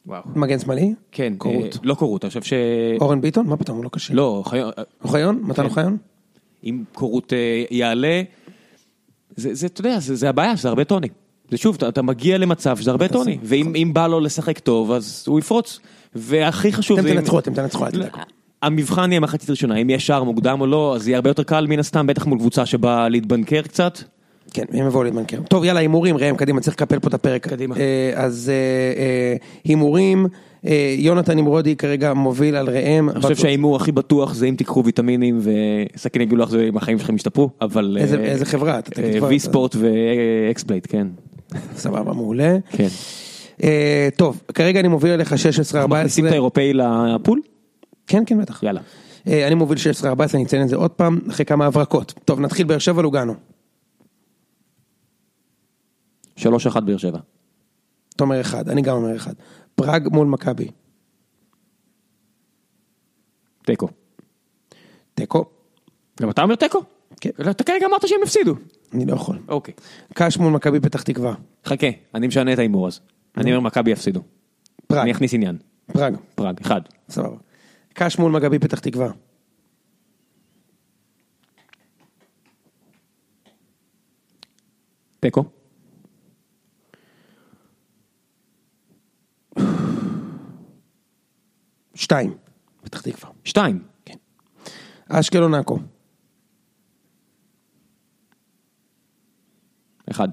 וואו. 0.06 0.22
מגן 0.36 0.60
שמאלי? 0.60 0.94
כן, 1.12 1.34
קורות. 1.38 1.64
אה, 1.76 1.80
לא 1.84 1.94
קורות, 1.96 2.24
אני 2.26 2.30
חושב 2.30 2.42
ש... 2.44 2.54
אורן 3.02 3.22
ביטון? 3.22 3.48
מה 3.48 3.58
פתאום, 3.58 3.78
הוא 3.78 3.84
לא 3.84 3.90
קשה. 3.90 4.14
לא, 4.14 4.44
חיון- 4.46 4.72
אוחיון? 5.04 5.40
מתן 5.44 5.54
כן. 5.64 5.70
אוחיון? 5.70 5.98
אם 6.64 6.84
קורות 6.94 7.34
אה, 7.34 7.64
יעלה, 7.72 8.22
זה, 9.36 9.54
זה, 9.54 9.68
אתה 9.68 9.82
יודע, 9.82 10.00
זה, 10.00 10.16
זה 10.16 10.30
הבעיה, 10.30 10.56
זה 10.56 10.70
הרבה 10.70 10.84
טוני. 10.84 11.08
זה 11.52 11.58
שוב, 11.58 11.76
אתה, 11.76 11.88
אתה 11.90 12.02
מגיע 12.02 12.38
למצב 12.38 12.78
שזה 12.78 12.92
הרבה 12.92 13.08
טוני, 13.08 13.38
ואם 13.44 13.74
אם 13.76 13.92
בא 13.94 14.08
לו 14.08 14.20
לשחק 14.20 14.60
טוב, 14.60 14.92
אז 14.92 15.24
הוא 15.28 15.40
יפרוץ. 15.40 15.80
והכי 16.16 16.74
חשוב 16.74 17.00
אתם 17.00 17.08
זה... 17.08 17.14
תנצחו, 17.16 17.40
אתם 17.40 17.54
תנצחו. 17.54 17.86
המבחן 18.62 19.12
יהיה 19.12 19.20
מחצית 19.20 19.50
ראשונה, 19.50 19.76
אם 19.76 19.90
יהיה 19.90 20.00
שער 20.00 20.24
מוקדם 20.24 20.62
או 20.62 20.68
לא, 20.68 20.96
אז 20.96 21.08
יהיה 21.08 21.18
הרבה 21.18 21.30
יותר 21.30 21.44
קל 21.44 21.68
מן 21.68 21.80
הסתם, 21.80 22.08
בטח 22.08 22.26
מול 22.26 22.40
קבוצה 22.40 22.66
שבאה 22.66 23.10
להתבנקר 23.10 23.62
קצת. 23.62 23.98
כן, 24.54 24.64
הם 24.74 24.88
יבואו 24.88 25.04
להתבנקר. 25.04 25.38
טוב, 25.50 25.64
יאללה, 25.64 25.80
הימורים, 25.80 26.18
ראם, 26.18 26.36
קדימה, 26.36 26.62
צריך 26.62 26.76
לקפל 26.76 27.00
פה 27.00 27.08
את 27.08 27.14
הפרק. 27.14 27.48
קדימה. 27.48 27.76
אה, 27.78 28.12
אז 28.16 28.52
אה, 28.54 29.02
אה, 29.04 29.36
הימורים, 29.64 30.26
יונתן 30.98 31.38
נמרודי 31.38 31.76
כרגע 31.76 32.14
מוביל 32.14 32.56
על 32.56 32.70
ראם. 32.70 33.10
אני 33.10 33.22
חושב 33.22 33.36
שההימור 33.36 33.76
הכי 33.76 33.92
בטוח 33.92 34.34
זה 34.34 34.46
אם 34.46 34.56
תיקחו 34.58 34.84
ויטמינים 34.86 35.40
וסכיני 35.96 36.26
גילוח 36.26 36.50
זה 36.50 36.66
אם 36.70 36.78
החיים 36.78 37.00
שלכם 37.00 37.16
ישתפרו, 37.16 37.50
אבל... 37.62 37.98
איזה- 38.00 38.20
איזה 38.20 38.46
חברה? 38.46 38.80
וי 39.28 39.40
ספורט 39.40 39.76
ואקספלייט, 39.80 40.88
כן. 40.90 41.08
סבבה, 41.76 42.14
מעולה. 42.14 42.58
כן. 42.70 42.88
אה, 43.64 44.10
טוב, 44.18 44.42
כרגע 44.54 44.80
אני 44.80 44.88
מוביל 44.88 45.12
עליך 45.12 45.34
16-14. 45.34 45.88
מכניסים 45.88 46.28
את 46.28 46.32
האירופאי 46.32 46.74
ל 46.74 46.85
pool? 46.85 47.42
כן, 48.08 48.24
כן, 48.26 48.42
בטח. 48.42 48.64
יאללה. 48.64 48.82
אה, 49.28 49.48
אני 49.48 49.56
מוביל 49.56 49.78
16-14, 49.78 50.08
אני 50.34 50.44
אציין 50.44 50.64
את 50.64 50.70
זה 50.70 50.76
עוד 50.76 50.92
פעם, 50.92 51.20
אחרי 51.30 51.46
כמה 51.46 51.66
הברקות. 51.66 52.14
טוב, 52.26 52.40
נתחיל 52.40 52.68
באר 52.68 52.80
שבע 52.80 53.02
לוגנו. 53.02 53.34
3-1 56.38 56.44
באר 56.86 56.98
שבע. 56.98 57.20
אתה 58.16 58.24
אומר 58.24 58.42
אחד, 58.42 58.70
אני 58.70 58.82
גם 58.82 58.96
אומר 58.96 59.16
אחד. 59.16 59.34
פראג 59.76 60.08
מול 60.12 60.28
מכבי. 60.28 60.68
תיקו. 63.66 63.88
תיקו. 65.14 65.46
גם 66.22 66.30
אתה 66.30 66.44
אומר 66.44 66.56
תיקו? 66.56 66.82
כן. 67.22 67.30
אתה 67.52 67.64
כרגע 67.64 67.86
אמרת 67.86 68.08
שהם 68.08 68.20
הפסידו. 68.24 68.56
אני 68.94 69.06
לא 69.06 69.14
יכול. 69.14 69.40
אוקיי. 69.48 69.74
קאש 70.14 70.38
מול 70.38 70.54
מכבי 70.54 70.80
פתח 70.80 71.02
תקווה. 71.02 71.34
חכה, 71.66 71.88
אני 72.16 72.28
משנה 72.28 72.54
את 72.54 72.60
ההימור 72.60 72.88
אז. 72.88 73.00
אני 73.38 73.56
אומר 73.56 73.68
מכבי 73.68 73.92
יפסידו. 73.92 74.22
פראג. 74.88 75.02
אני 75.02 75.12
אכניס 75.12 75.34
עניין. 75.34 75.58
פראג. 75.94 76.16
פראג, 76.36 76.60
אחד. 76.62 76.82
סבבה. 77.10 77.38
קאש 77.94 78.20
מול 78.20 78.32
מכבי 78.32 78.60
פתח 78.60 78.80
תקווה. 78.80 79.12
תיקו. 85.20 85.44
שתיים. 91.96 92.34
פתח 92.84 93.02
תקווה. 93.02 93.32
שתיים. 93.44 93.84
אשקלון 95.10 95.54
עכו. 95.54 95.80
אחד. 100.12 100.28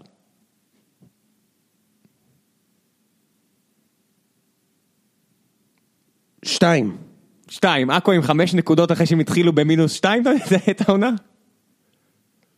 שתיים. 6.45 6.97
שתיים. 7.49 7.91
עכו 7.91 8.13
עם 8.13 8.23
חמש 8.23 8.55
נקודות 8.55 8.93
אחרי 8.93 9.07
שהם 9.07 9.21
התחילו 9.21 9.53
במינוס 9.53 9.93
שתיים 9.93 10.23
את 10.71 10.89
העונה? 10.89 11.11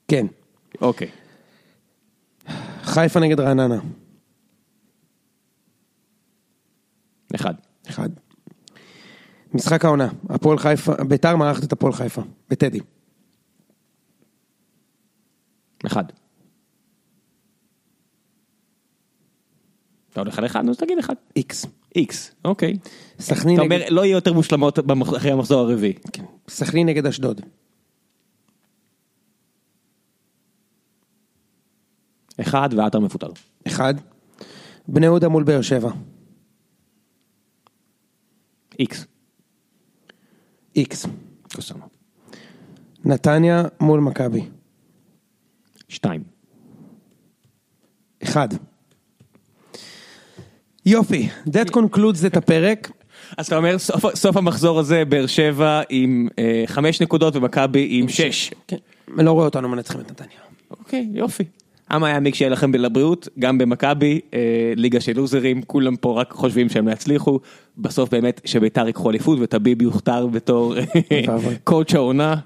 כן. 0.08 0.26
אוקיי. 0.80 1.10
חיפה 2.82 3.20
נגד 3.20 3.40
רעננה. 3.40 3.78
אחד. 7.34 7.54
אחד. 7.88 8.08
משחק 9.54 9.84
העונה. 9.84 10.08
הפועל 10.28 10.58
חיפה, 10.58 11.04
ביתר 11.08 11.36
מארחת 11.36 11.64
את 11.64 11.72
הפועל 11.72 11.92
חיפה. 11.92 12.22
בטדי. 12.48 12.80
אחד. 15.86 16.04
אתה 20.12 20.20
הולך 20.20 20.38
על 20.38 20.46
אחד? 20.46 20.68
אז 20.68 20.76
תגיד 20.76 20.98
אחד. 20.98 21.14
איקס. 21.36 21.66
איקס. 21.96 22.34
אוקיי. 22.44 22.76
סכנין 23.20 23.54
אתה 23.56 23.64
נגד... 23.64 23.72
אומר 23.80 23.86
לא 23.90 24.04
יהיה 24.04 24.12
יותר 24.14 24.32
מושלמות 24.32 24.78
במח- 24.78 25.16
אחרי 25.16 25.30
המחזור 25.30 25.60
הרביעי. 25.60 25.92
כן. 26.12 26.24
סכנין 26.48 26.86
נגד 26.88 27.06
אשדוד. 27.06 27.40
אחד 32.40 32.68
ועטר 32.76 33.00
מפוטר. 33.00 33.28
אחד. 33.66 33.94
בני 34.88 35.06
יהודה 35.06 35.28
מול 35.28 35.44
באר 35.44 35.62
שבע. 35.62 35.90
איקס. 38.78 39.06
איקס. 40.76 41.06
קוסומו. 41.54 41.84
נתניה 43.04 43.62
מול 43.80 44.00
מכבי. 44.00 44.48
שתיים. 45.88 46.22
אחד. 48.22 48.48
יופי, 50.86 51.28
that 51.46 51.70
concludes 51.70 52.26
את 52.26 52.36
הפרק. 52.36 52.90
אז 53.36 53.46
אתה 53.46 53.56
אומר 53.56 53.78
סוף, 53.78 54.14
סוף 54.14 54.36
המחזור 54.36 54.78
הזה 54.78 55.04
באר 55.04 55.26
שבע 55.26 55.82
עם 55.88 56.28
אה, 56.38 56.62
חמש 56.66 57.02
נקודות 57.02 57.36
ומכבי 57.36 57.88
עם 57.90 58.08
שש. 58.08 58.50
כן. 58.68 58.76
לא 59.08 59.32
רואה 59.32 59.44
אותנו 59.44 59.68
מנצחים 59.68 60.00
את 60.00 60.10
נתניה. 60.10 60.38
אוקיי 60.70 61.08
יופי. 61.12 61.44
אמה 61.96 62.06
היה 62.06 62.20
מיק 62.20 62.34
שיהיה 62.34 62.50
לכם 62.50 62.74
לבריאות 62.74 63.28
גם 63.38 63.58
במכבי 63.58 64.20
אה, 64.34 64.72
ליגה 64.76 65.00
של 65.00 65.16
לוזרים 65.16 65.62
כולם 65.62 65.96
פה 65.96 66.20
רק 66.20 66.32
חושבים 66.32 66.68
שהם 66.68 66.88
לא 66.88 66.92
יצליחו 66.92 67.40
בסוף 67.78 68.10
באמת 68.10 68.40
שביתר 68.44 68.86
ייקחו 68.86 69.10
אליפות 69.10 69.38
וטביב 69.40 69.82
יוכתר 69.82 70.26
בתור. 70.26 70.74
קואוצ' 71.64 71.94
העונה. 71.94 72.36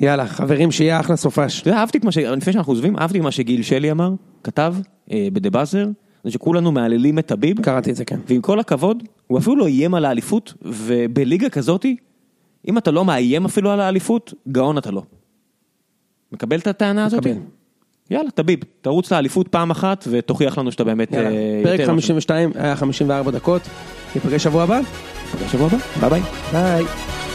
יאללה, 0.00 0.26
חברים, 0.26 0.72
שיהיה 0.72 1.00
אחלה 1.00 1.16
סופש. 1.16 1.60
אתה 1.60 1.68
יודע, 1.68 1.80
אהבתי 1.80 1.98
את 1.98 2.04
מה 2.04 2.12
ש... 2.12 2.18
לפני 2.18 2.52
שאנחנו 2.52 2.72
עוזבים 2.72 2.96
אהבתי 2.98 3.20
מה 3.20 3.30
שגיל 3.30 3.62
שלי 3.62 3.90
אמר 3.90 4.10
כתב 4.44 4.74
אה, 5.12 5.28
בדה 5.32 5.50
באזר 5.50 5.86
זה 6.26 6.32
שכולנו 6.32 6.72
מהללים 6.72 7.18
את 7.18 7.26
טביב 7.26 7.60
קראתי 7.60 7.90
את 7.90 7.96
זה, 7.96 8.04
כן. 8.04 8.20
ועם 8.28 8.40
כל 8.40 8.60
הכבוד, 8.60 9.02
הוא 9.26 9.38
אפילו 9.38 9.56
לא 9.56 9.66
איים 9.66 9.94
על 9.94 10.04
האליפות, 10.04 10.54
ובליגה 10.62 11.48
כזאתי, 11.48 11.96
אם 12.68 12.78
אתה 12.78 12.90
לא 12.90 13.04
מאיים 13.04 13.44
אפילו 13.44 13.70
על 13.70 13.80
האליפות, 13.80 14.34
גאון 14.48 14.78
אתה 14.78 14.90
לא. 14.90 15.02
מקבל 16.32 16.58
את 16.58 16.66
הטענה 16.66 17.04
הזאת? 17.04 17.26
מקבל. 17.26 17.40
יאללה, 18.10 18.30
טביב, 18.30 18.58
תרוץ 18.80 19.12
לאליפות 19.12 19.48
פעם 19.48 19.70
אחת 19.70 20.04
ותוכיח 20.10 20.58
לנו 20.58 20.72
שאתה 20.72 20.84
באמת 20.84 21.12
יאללה, 21.12 21.30
אה, 21.30 21.60
פרק 21.64 21.80
יותר 21.80 21.92
52 21.92 22.50
היה 22.54 22.76
54 22.76 23.30
דקות. 23.30 23.62
ניפגש 24.14 24.42
שבוע 24.44 24.62
הבא? 24.62 24.80
משהו. 25.34 25.46
בשבוע 25.46 25.66
הבא, 25.66 26.08
ביי 26.08 26.10
ביי. 26.10 26.22
ביי. 26.52 27.25